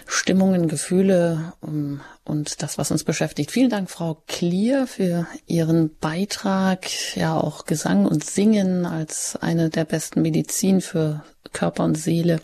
Stimmungen, 0.08 0.70
Gefühle 0.70 1.52
um, 1.60 2.00
und 2.24 2.62
das, 2.62 2.78
was 2.78 2.90
uns 2.90 3.04
beschäftigt. 3.04 3.52
Vielen 3.52 3.70
Dank, 3.70 3.90
Frau 3.90 4.24
Klier, 4.28 4.88
für 4.88 5.28
Ihren 5.46 5.94
Beitrag. 5.98 6.88
Ja, 7.18 7.36
auch 7.36 7.66
Gesang 7.66 8.06
und 8.06 8.24
Singen 8.24 8.86
als 8.86 9.36
eine 9.36 9.70
der 9.70 9.84
besten 9.84 10.22
Medizin 10.22 10.80
für 10.80 11.26
Körper 11.52 11.84
und 11.84 11.96
Seele 11.96 12.40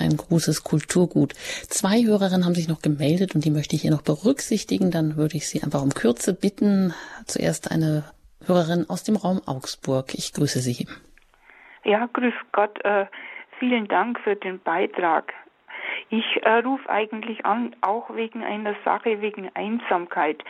ein 0.00 0.16
großes 0.16 0.64
Kulturgut. 0.64 1.34
Zwei 1.68 2.04
Hörerinnen 2.04 2.44
haben 2.44 2.54
sich 2.54 2.68
noch 2.68 2.82
gemeldet 2.82 3.34
und 3.34 3.44
die 3.44 3.50
möchte 3.50 3.76
ich 3.76 3.82
hier 3.82 3.90
noch 3.90 4.02
berücksichtigen. 4.02 4.90
Dann 4.90 5.16
würde 5.16 5.36
ich 5.36 5.48
Sie 5.48 5.62
einfach 5.62 5.82
um 5.82 5.90
Kürze 5.90 6.34
bitten. 6.34 6.94
Zuerst 7.26 7.70
eine 7.70 8.04
Hörerin 8.46 8.86
aus 8.88 9.04
dem 9.04 9.16
Raum 9.16 9.40
Augsburg. 9.46 10.14
Ich 10.14 10.32
grüße 10.32 10.60
Sie. 10.60 10.86
Ja, 11.84 12.08
grüß 12.12 12.34
Gott. 12.52 12.84
Äh, 12.84 13.06
vielen 13.58 13.88
Dank 13.88 14.20
für 14.20 14.36
den 14.36 14.60
Beitrag. 14.60 15.32
Ich 16.08 16.24
äh, 16.42 16.58
rufe 16.58 16.88
eigentlich 16.88 17.44
an, 17.44 17.74
auch 17.82 18.14
wegen 18.14 18.42
einer 18.42 18.74
Sache, 18.84 19.20
wegen 19.20 19.50
Einsamkeit. 19.54 20.42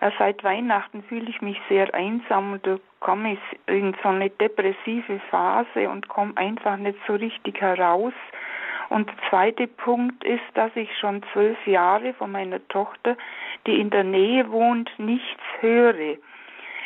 Äh, 0.00 0.10
seit 0.18 0.44
Weihnachten 0.44 1.02
fühle 1.02 1.28
ich 1.28 1.40
mich 1.40 1.58
sehr 1.68 1.92
einsam 1.94 2.52
und 2.52 2.66
da 2.66 2.78
komme 3.00 3.34
ich 3.34 3.58
in 3.66 3.94
so 4.02 4.08
eine 4.08 4.30
depressive 4.30 5.20
Phase 5.30 5.88
und 5.88 6.08
komme 6.08 6.36
einfach 6.36 6.76
nicht 6.76 6.98
so 7.06 7.14
richtig 7.14 7.60
heraus. 7.60 8.12
Und 8.90 9.08
der 9.08 9.16
zweite 9.30 9.66
Punkt 9.68 10.22
ist, 10.24 10.42
dass 10.54 10.74
ich 10.74 10.90
schon 10.98 11.22
zwölf 11.32 11.64
Jahre 11.66 12.12
von 12.14 12.32
meiner 12.32 12.66
Tochter, 12.68 13.16
die 13.66 13.80
in 13.80 13.90
der 13.90 14.04
Nähe 14.04 14.50
wohnt, 14.50 14.90
nichts 14.98 15.42
höre. 15.60 16.16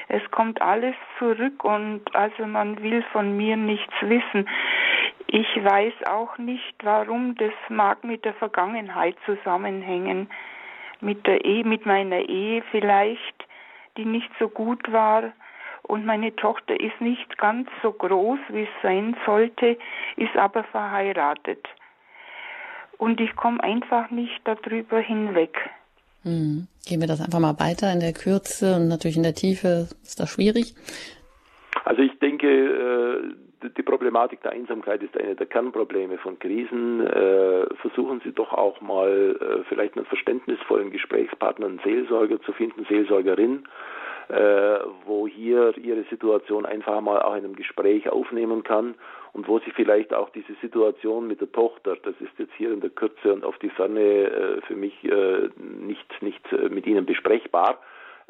Es 0.09 0.23
kommt 0.31 0.61
alles 0.61 0.95
zurück 1.19 1.65
und 1.65 2.03
also 2.15 2.47
man 2.47 2.81
will 2.83 3.03
von 3.11 3.37
mir 3.37 3.57
nichts 3.57 3.95
wissen. 4.03 4.47
Ich 5.29 5.49
weiß 5.65 5.95
auch 6.07 6.37
nicht, 6.37 6.75
warum. 6.83 7.35
Das 7.37 7.55
mag 7.71 8.05
mit 8.05 8.25
der 8.27 8.35
Vergangenheit 8.35 9.17
zusammenhängen. 9.25 10.29
Mit 11.01 11.27
der 11.27 11.43
Ehe, 11.45 11.65
mit 11.65 11.87
meiner 11.87 12.29
Ehe 12.29 12.63
vielleicht, 12.71 13.47
die 13.97 14.05
nicht 14.05 14.31
so 14.39 14.49
gut 14.49 14.93
war 14.93 15.33
und 15.83 16.05
meine 16.05 16.37
Tochter 16.37 16.79
ist 16.79 17.01
nicht 17.01 17.39
ganz 17.39 17.69
so 17.83 17.93
groß, 17.93 18.39
wie 18.49 18.63
es 18.63 18.83
sein 18.83 19.17
sollte, 19.25 19.79
ist 20.17 20.37
aber 20.37 20.65
verheiratet. 20.65 21.67
Und 23.05 23.21
ich 23.21 23.37
komme 23.37 23.63
einfach 23.63 24.11
nicht 24.11 24.41
darüber 24.45 24.99
hinweg. 24.99 25.55
Hm. 26.23 26.69
Gehen 26.89 27.01
wir 27.03 27.07
das 27.07 27.21
einfach 27.21 27.39
mal 27.39 27.61
weiter 27.61 27.93
in 27.93 28.01
der 28.01 28.15
Kürze 28.15 28.77
und 28.77 28.89
natürlich 28.89 29.19
in 29.19 29.23
der 29.23 29.35
Tiefe 29.35 29.89
ist 30.03 30.19
das 30.19 30.31
schwierig. 30.31 30.75
Also 31.85 32.01
ich 32.01 32.19
denke, 32.21 32.49
äh, 32.49 33.69
die 33.77 33.83
Problematik 33.83 34.41
der 34.41 34.53
Einsamkeit 34.53 35.03
ist 35.03 35.15
eine 35.19 35.35
der 35.35 35.45
Kernprobleme 35.45 36.17
von 36.17 36.39
Krisen. 36.39 37.07
Äh, 37.07 37.67
versuchen 37.75 38.23
Sie 38.25 38.33
doch 38.33 38.55
auch 38.55 38.81
mal 38.81 39.37
äh, 39.39 39.65
vielleicht 39.69 39.99
einen 39.99 40.07
verständnisvollen 40.07 40.91
Gesprächspartner, 40.91 41.67
einen 41.67 41.81
Seelsorger 41.85 42.41
zu 42.41 42.55
finden, 42.55 42.87
Seelsorgerin, 42.89 43.65
wo 45.05 45.29
hier 45.29 45.77
Ihre 45.77 46.05
Situation 46.05 46.65
einfach 46.65 47.03
mal 47.03 47.21
auch 47.21 47.37
in 47.37 47.45
einem 47.45 47.57
Gespräch 47.57 48.09
aufnehmen 48.09 48.63
kann 48.63 48.95
und 49.35 49.47
wo 49.47 49.59
Sie 49.59 49.71
vielleicht 49.73 50.15
auch 50.15 50.31
diese 50.31 50.55
Situation 50.63 51.27
mit 51.27 51.41
der 51.41 51.53
Tochter, 51.53 51.97
das 52.03 52.15
ist 52.21 52.33
jetzt 52.39 52.55
hier 52.57 52.73
in 52.73 52.81
der 52.81 52.91
Kürze 52.91 53.33
und 53.33 53.45
auf 53.45 53.59
die 53.59 53.71
Ferne 53.71 54.63
für 54.67 54.75
mich 54.75 54.95
nicht, 55.03 56.23
nicht 56.23 56.53
mit 56.71 56.87
Ihnen 56.87 57.05
besprechbar, 57.05 57.81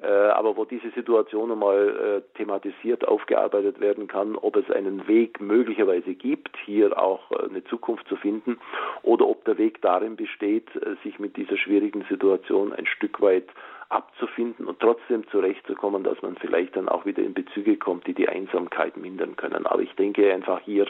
äh, 0.03 0.07
aber 0.07 0.57
wo 0.57 0.65
diese 0.65 0.91
Situation 0.91 1.53
einmal 1.53 2.23
äh, 2.25 2.37
thematisiert, 2.37 3.07
aufgearbeitet 3.07 3.81
werden 3.81 4.09
kann, 4.09 4.35
ob 4.35 4.57
es 4.57 4.69
einen 4.71 5.07
Weg 5.07 5.41
möglicherweise 5.41 6.15
gibt, 6.15 6.57
hier 6.65 7.01
auch 7.01 7.31
äh, 7.31 7.49
eine 7.49 7.63
Zukunft 7.65 8.09
zu 8.09 8.17
finden, 8.17 8.59
oder 9.03 9.29
ob 9.29 9.45
der 9.45 9.57
Weg 9.57 9.81
darin 9.83 10.17
besteht, 10.17 10.69
sich 11.05 11.19
mit 11.19 11.37
dieser 11.37 11.57
schwierigen 11.57 12.05
Situation 12.09 12.73
ein 12.73 12.87
Stück 12.87 13.21
weit 13.21 13.47
abzufinden 13.89 14.67
und 14.67 14.81
trotzdem 14.81 15.27
zurechtzukommen, 15.29 16.05
dass 16.05 16.21
man 16.23 16.37
vielleicht 16.37 16.77
dann 16.77 16.89
auch 16.89 17.05
wieder 17.05 17.23
in 17.23 17.35
Bezüge 17.35 17.77
kommt, 17.77 18.07
die 18.07 18.15
die 18.15 18.29
Einsamkeit 18.29 18.97
mindern 18.97 19.37
können. 19.37 19.67
Aber 19.67 19.83
ich 19.83 19.93
denke 19.95 20.33
einfach 20.33 20.61
hier 20.61 20.87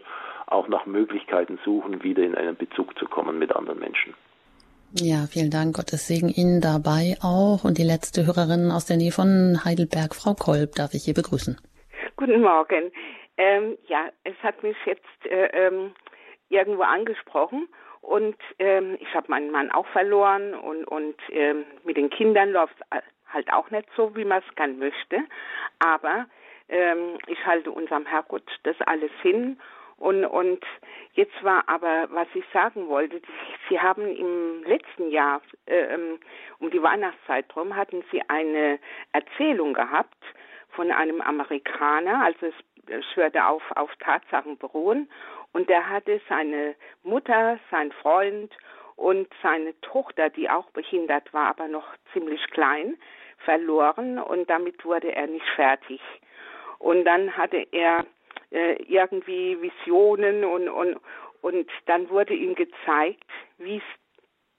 auch 0.47 0.69
nach 0.69 0.87
Möglichkeiten 0.87 1.59
suchen, 1.65 2.03
wieder 2.03 2.23
in 2.23 2.35
einen 2.35 2.57
Bezug 2.57 2.99
zu 2.99 3.07
kommen 3.07 3.39
mit 3.39 3.55
anderen 3.55 3.81
Menschen. 3.81 4.15
Ja, 4.97 5.27
vielen 5.29 5.51
Dank. 5.51 5.75
Gottes 5.75 6.07
Segen 6.07 6.29
Ihnen 6.29 6.61
dabei 6.61 7.17
auch. 7.21 7.65
Und 7.65 7.79
die 7.79 7.83
letzte 7.83 8.27
Hörerin 8.27 8.71
aus 8.71 8.87
der 8.87 8.97
Nähe 8.97 9.11
von 9.11 9.65
Heidelberg, 9.65 10.15
Frau 10.15 10.35
Kolb, 10.35 10.77
darf 10.77 10.95
ich 10.95 11.05
hier 11.05 11.15
begrüßen. 11.15 11.59
Guten 12.17 12.43
Morgen. 12.43 12.93
Ähm, 13.37 13.77
ja, 13.89 14.07
es 14.23 14.37
hat 14.43 14.63
mich 14.63 14.77
jetzt 14.87 15.27
äh, 15.27 15.67
ähm, 15.67 15.91
irgendwo 16.49 16.83
angesprochen 16.83 17.67
und 18.05 18.37
ähm, 18.59 18.97
ich 19.01 19.15
habe 19.15 19.27
meinen 19.29 19.51
Mann 19.51 19.71
auch 19.71 19.87
verloren 19.89 20.55
und, 20.55 20.85
und 20.85 21.17
ähm, 21.31 21.65
mit 21.85 21.97
den 21.97 22.11
Kindern 22.11 22.53
läuft 22.53 22.77
halt 23.33 23.53
auch 23.53 23.71
nicht 23.71 23.89
so, 23.97 24.15
wie 24.15 24.25
man 24.25 24.43
es 24.47 24.55
gern 24.55 24.79
möchte. 24.79 25.21
Aber 25.79 26.27
ähm, 26.69 27.19
ich 27.27 27.45
halte 27.47 27.71
unserem 27.71 28.07
Herrgott 28.07 28.45
das 28.63 28.77
alles 28.83 29.11
hin 29.23 29.59
und, 29.97 30.25
und 30.25 30.65
jetzt 31.15 31.43
war 31.43 31.69
aber, 31.69 32.09
was 32.11 32.29
ich 32.35 32.45
sagen 32.53 32.89
wollte, 32.89 33.21
Sie 33.69 33.81
haben 33.81 34.07
im 34.07 34.63
letzten 34.65 35.11
Jahr, 35.11 35.41
äh, 35.67 35.95
ähm, 35.95 36.19
um 36.59 36.71
die 36.71 36.83
Weihnachtszeit 36.83 37.47
drum, 37.49 37.77
hatten 37.77 38.03
Sie 38.11 38.21
eine 38.29 38.79
Erzählung 39.13 39.73
gehabt 39.73 40.23
von 40.71 40.91
einem 40.91 41.21
Amerikaner, 41.21 42.25
also 42.25 42.47
es, 42.47 42.55
es 42.89 43.17
würde 43.17 43.47
auf, 43.47 43.63
auf 43.77 43.91
Tatsachen 44.01 44.59
beruhen. 44.59 45.09
Und 45.55 45.69
der 45.69 45.89
hatte 45.89 46.21
seine 46.29 46.75
Mutter, 47.05 47.61
sein 47.71 47.93
Freund 47.93 48.53
und 48.97 49.29
seine 49.41 49.81
Tochter, 49.83 50.29
die 50.29 50.51
auch 50.51 50.69
behindert 50.71 51.33
war, 51.33 51.47
aber 51.47 51.69
noch 51.69 51.87
ziemlich 52.13 52.45
klein, 52.51 52.99
verloren 53.39 54.19
und 54.19 54.51
damit 54.51 54.85
wurde 54.85 55.15
er 55.15 55.29
nicht 55.29 55.47
fertig. 55.55 56.01
Und 56.79 57.05
dann 57.05 57.37
hatte 57.37 57.67
er 57.71 58.05
äh, 58.51 58.83
irgendwie 58.83 59.57
Visionen 59.63 60.45
und, 60.45 60.69
und, 60.69 60.99
und 61.41 61.71
dann 61.87 62.11
wurde 62.11 62.35
ihm 62.35 62.57
gezeigt, 62.57 63.31
wie 63.59 63.77
es 63.77 63.83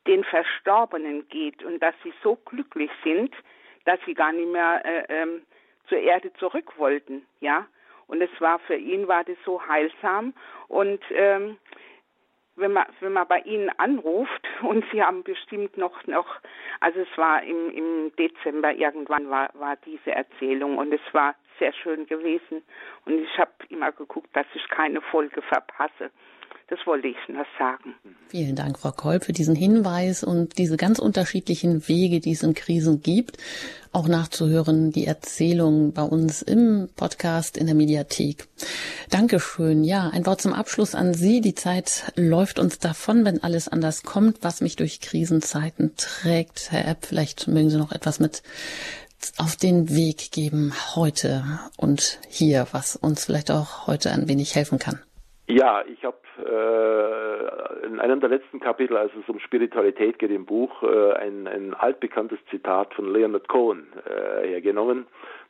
den 0.07 0.23
Verstorbenen 0.23 1.27
geht 1.27 1.61
und 1.63 1.79
dass 1.83 1.95
sie 2.03 2.13
so 2.23 2.37
glücklich 2.37 2.91
sind, 3.03 3.35
dass 3.83 3.99
sie 4.05 4.13
gar 4.13 4.31
nicht 4.31 4.49
mehr 4.49 4.81
äh, 4.85 5.05
ähm, 5.09 5.41
zur 5.89 5.97
Erde 5.97 6.31
zurück 6.33 6.77
wollten, 6.77 7.25
ja. 7.41 7.67
Und 8.07 8.21
es 8.21 8.29
war 8.39 8.59
für 8.59 8.75
ihn 8.75 9.07
war 9.07 9.23
das 9.23 9.37
so 9.45 9.61
heilsam 9.67 10.33
und 10.67 11.01
ähm, 11.11 11.57
wenn 12.57 12.71
man 12.71 12.85
wenn 13.01 13.13
man 13.13 13.27
bei 13.27 13.39
ihnen 13.39 13.69
anruft 13.77 14.47
und 14.61 14.85
sie 14.91 15.03
haben 15.03 15.23
bestimmt 15.23 15.77
noch 15.77 16.05
noch 16.07 16.27
also 16.79 16.99
es 16.99 17.17
war 17.17 17.43
im 17.43 17.71
im 17.71 18.15
Dezember 18.17 18.73
irgendwann 18.73 19.29
war 19.29 19.49
war 19.53 19.75
diese 19.77 20.11
Erzählung 20.11 20.77
und 20.77 20.93
es 20.93 21.13
war 21.13 21.35
sehr 21.59 21.73
schön 21.73 22.05
gewesen. 22.05 22.63
Und 23.05 23.19
ich 23.19 23.37
habe 23.37 23.51
immer 23.69 23.91
geguckt, 23.91 24.29
dass 24.33 24.45
ich 24.53 24.67
keine 24.69 25.01
Folge 25.01 25.41
verpasse. 25.41 26.11
Das 26.67 26.79
wollte 26.85 27.09
ich 27.09 27.17
nur 27.27 27.45
sagen. 27.59 27.93
Vielen 28.29 28.55
Dank, 28.55 28.79
Frau 28.79 28.91
Kolb, 28.91 29.25
für 29.25 29.33
diesen 29.33 29.55
Hinweis 29.55 30.23
und 30.23 30.57
diese 30.57 30.77
ganz 30.77 30.97
unterschiedlichen 30.97 31.87
Wege, 31.87 32.19
die 32.19 32.31
es 32.31 32.41
in 32.41 32.55
Krisen 32.55 33.01
gibt, 33.01 33.37
auch 33.91 34.07
nachzuhören, 34.07 34.91
die 34.91 35.05
Erzählung 35.05 35.93
bei 35.93 36.01
uns 36.01 36.41
im 36.41 36.89
Podcast 36.95 37.55
in 37.55 37.67
der 37.67 37.75
Mediathek. 37.75 38.47
Dankeschön. 39.11 39.83
Ja, 39.83 40.09
ein 40.11 40.25
Wort 40.25 40.41
zum 40.41 40.53
Abschluss 40.53 40.95
an 40.95 41.13
Sie. 41.13 41.39
Die 41.39 41.53
Zeit 41.53 42.11
läuft 42.15 42.57
uns 42.57 42.79
davon, 42.79 43.25
wenn 43.25 43.43
alles 43.43 43.67
anders 43.67 44.01
kommt, 44.01 44.43
was 44.43 44.61
mich 44.61 44.75
durch 44.75 45.01
Krisenzeiten 45.01 45.95
trägt. 45.97 46.71
Herr 46.71 46.87
Epp, 46.87 47.05
vielleicht 47.05 47.47
mögen 47.47 47.69
Sie 47.69 47.77
noch 47.77 47.91
etwas 47.91 48.19
mit 48.19 48.41
auf 49.37 49.55
den 49.55 49.95
Weg 49.95 50.31
geben 50.31 50.73
heute 50.95 51.43
und 51.77 52.19
hier, 52.27 52.67
was 52.71 52.95
uns 52.95 53.25
vielleicht 53.25 53.51
auch 53.51 53.87
heute 53.87 54.11
ein 54.11 54.27
wenig 54.27 54.55
helfen 54.55 54.79
kann? 54.79 54.99
Ja, 55.47 55.83
ich 55.85 56.03
habe 56.03 56.17
äh, 56.39 57.85
in 57.85 57.99
einem 57.99 58.19
der 58.19 58.29
letzten 58.29 58.59
Kapitel, 58.59 58.97
als 58.97 59.11
es 59.15 59.27
um 59.29 59.39
Spiritualität 59.39 60.19
geht 60.19 60.31
im 60.31 60.45
Buch, 60.45 60.83
äh, 60.83 61.13
ein, 61.13 61.47
ein 61.47 61.73
altbekanntes 61.73 62.39
Zitat 62.49 62.93
von 62.93 63.11
Leonard 63.11 63.47
Cohen 63.47 63.87
äh, 64.05 64.47
hergenommen, 64.47 65.05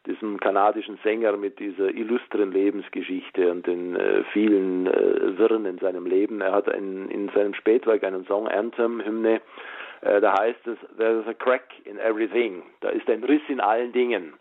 diesem 0.06 0.40
kanadischen 0.40 1.00
Sänger 1.04 1.38
mit 1.38 1.60
dieser 1.60 1.90
illustren 1.90 2.52
Lebensgeschichte 2.52 3.52
und 3.52 3.66
den 3.66 3.96
äh, 3.96 4.24
vielen 4.34 4.88
äh, 4.88 5.38
Wirren 5.38 5.66
in 5.66 5.78
seinem 5.80 6.06
Leben. 6.06 6.42
Er 6.42 6.52
hat 6.52 6.70
ein, 6.70 7.10
in 7.10 7.30
seinem 7.30 7.54
Spätwerk 7.54 8.04
einen 8.04 8.26
Song 8.26 8.48
Anthem, 8.48 9.04
Hymne, 9.04 9.42
äh, 10.02 10.22
da 10.22 10.40
heißt 10.40 10.68
es, 10.68 10.78
there's 10.98 11.28
a 11.28 11.34
crack 11.34 11.74
in 11.86 11.98
everything. 11.98 12.64
Da 12.82 12.90
ist 12.90 13.10
ein 13.10 13.24
Riss 13.24 13.42
in 13.48 13.60
allen 13.60 13.92
Dingen. 13.92 14.34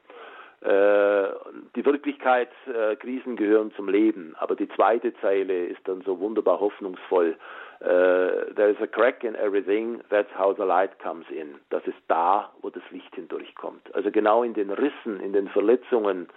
Äh, 0.64 1.28
die 1.76 1.84
Wirklichkeit, 1.84 2.48
äh, 2.66 2.96
Krisen 2.96 3.36
gehören 3.36 3.70
zum 3.76 3.88
Leben. 3.88 4.34
Aber 4.38 4.56
die 4.56 4.68
zweite 4.70 5.12
Zeile 5.20 5.66
ist 5.66 5.80
dann 5.84 6.00
so 6.02 6.18
wunderbar 6.18 6.58
hoffnungsvoll. 6.60 7.36
There 7.80 8.70
is 8.70 8.80
a 8.80 8.86
crack 8.86 9.24
in 9.24 9.34
everything, 9.34 10.00
that's 10.08 10.30
how 10.38 10.56
the 10.56 10.62
light 10.62 10.98
comes 11.00 11.26
in. 11.28 11.56
Das 11.68 11.86
ist 11.86 11.98
da, 12.08 12.50
wo 12.62 12.70
das 12.70 12.82
Licht 12.90 13.14
hindurchkommt. 13.14 13.94
Also 13.94 14.10
genau 14.10 14.42
in 14.42 14.54
den 14.54 14.70
Rissen, 14.70 15.20
in 15.20 15.34
den 15.34 15.48
Verletzungen, 15.48 16.28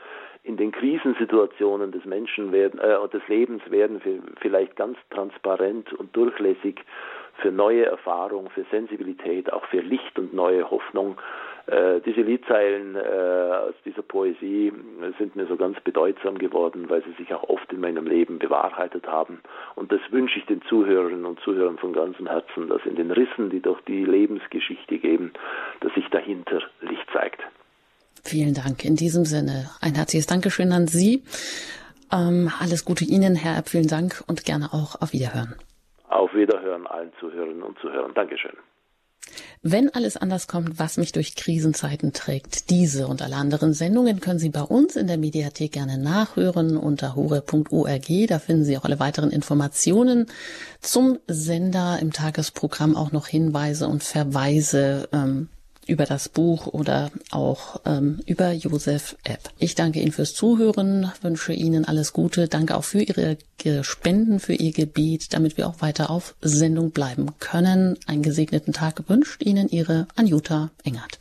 in 0.44 0.58
den 0.58 0.72
Krisensituationen 0.72 1.92
des 1.92 2.04
Menschen 2.06 2.52
werden, 2.52 2.80
äh, 2.80 3.08
des 3.10 3.26
Lebens 3.28 3.62
werden 3.70 4.02
vielleicht 4.42 4.76
ganz 4.76 4.98
transparent 5.10 5.94
und 5.94 6.16
durchlässig 6.16 6.84
für 7.42 7.52
neue 7.52 7.86
Erfahrung, 7.86 8.50
für 8.50 8.66
Sensibilität, 8.72 9.52
auch 9.52 9.66
für 9.66 9.82
Licht 9.82 10.18
und 10.18 10.34
neue 10.34 10.70
Hoffnung. 10.70 11.18
Äh, 11.68 12.00
diese 12.06 12.22
Liedzeilen 12.22 12.96
äh, 12.96 13.00
aus 13.00 13.76
dieser 13.84 14.02
Poesie 14.02 14.72
sind 15.18 15.36
mir 15.36 15.48
so 15.48 15.58
ganz 15.58 15.78
bedeutsam 15.82 16.38
geworden, 16.38 16.90
weil 16.90 17.04
sie 17.04 17.12
sich 17.22 17.34
auch 17.34 17.44
oft 17.44 17.72
in 17.74 17.82
meinem 17.82 18.08
Leben 18.08 18.40
bewahrheitet 18.40 19.06
haben. 19.06 19.42
Und 19.76 19.92
das 19.92 20.00
wünsche 20.10 20.40
ich 20.40 20.46
den 20.46 20.62
Zuhörerinnen 20.70 21.26
und 21.26 21.42
Zuhörern 21.42 21.78
von 21.78 21.92
ganzem 21.92 22.28
Herzen, 22.28 22.70
dass 22.70 22.86
in 22.86 22.96
den 22.96 23.12
Rissen, 23.12 23.50
die 23.50 23.60
durch 23.60 23.82
die 23.82 24.06
Lebensgeschichte 24.06 24.98
geben, 24.98 25.34
dass 25.82 25.94
sich 25.94 26.08
dahinter 26.10 26.62
Licht 26.80 27.06
zeigt. 27.12 27.42
Vielen 28.24 28.54
Dank. 28.54 28.86
In 28.86 28.96
diesem 28.96 29.26
Sinne 29.26 29.70
ein 29.82 29.96
herzliches 29.96 30.28
Dankeschön 30.28 30.72
an 30.72 30.88
Sie. 30.88 31.24
Ähm, 32.14 32.50
alles 32.62 32.86
Gute 32.86 33.04
Ihnen, 33.04 33.36
Herr 33.36 33.58
Epp. 33.60 33.68
Vielen 33.68 33.88
Dank 33.88 34.24
und 34.28 34.46
gerne 34.46 34.70
auch 34.72 35.02
auf 35.02 35.12
Wiederhören. 35.12 35.56
Auf 36.08 36.34
Wiederhören 36.34 36.88
allen 36.88 37.12
Zuhörern 37.20 37.62
und 37.62 37.78
Zuhörern. 37.80 38.14
Dankeschön. 38.14 38.56
Wenn 39.62 39.94
alles 39.94 40.18
anders 40.18 40.48
kommt, 40.48 40.80
was 40.80 40.98
mich 40.98 41.12
durch 41.12 41.36
Krisenzeiten 41.36 42.14
trägt, 42.14 42.70
diese 42.70 43.08
und 43.08 43.22
alle 43.22 43.36
anderen 43.36 43.74
Sendungen 43.74 44.20
können 44.20 44.40
Sie 44.40 44.50
bei 44.50 44.62
uns 44.62 44.96
in 44.96 45.08
der 45.08 45.18
Mediathek 45.18 45.72
gerne 45.72 45.98
nachhören 45.98 46.78
unter 46.78 47.16
hure.org. 47.16 48.08
Da 48.28 48.40
finden 48.40 48.64
Sie 48.64 48.78
auch 48.78 48.86
alle 48.86 49.00
weiteren 49.00 49.32
Informationen 49.32 50.28
zum 50.82 51.20
Sender 51.28 52.00
im 52.00 52.14
Tagesprogramm, 52.14 52.96
auch 52.96 53.12
noch 53.12 53.28
Hinweise 53.28 53.88
und 53.88 54.04
Verweise. 54.04 55.10
Ähm, 55.12 55.50
über 55.88 56.06
das 56.06 56.30
Buch 56.30 56.68
oder 56.68 57.12
auch 57.32 57.82
ähm, 57.86 58.20
über 58.26 58.52
Josef 58.52 59.18
App. 59.24 59.50
Ich 59.58 59.76
danke 59.76 60.00
Ihnen 60.00 60.12
fürs 60.12 60.34
Zuhören, 60.34 61.12
wünsche 61.22 61.54
Ihnen 61.54 61.86
alles 61.86 62.14
Gute, 62.14 62.48
danke 62.48 62.76
auch 62.76 62.84
für 62.84 63.02
Ihre 63.02 63.38
Spenden, 63.82 64.40
für 64.40 64.54
Ihr 64.54 64.72
Gebet, 64.72 65.34
damit 65.34 65.58
wir 65.58 65.68
auch 65.68 65.82
weiter 65.82 66.10
auf 66.10 66.36
Sendung 66.42 66.92
bleiben 66.92 67.32
können. 67.40 67.98
Einen 68.06 68.22
gesegneten 68.22 68.74
Tag 68.74 69.10
wünscht 69.10 69.44
Ihnen 69.44 69.70
Ihre 69.70 70.08
Anjuta 70.16 70.72
Engert. 70.84 71.20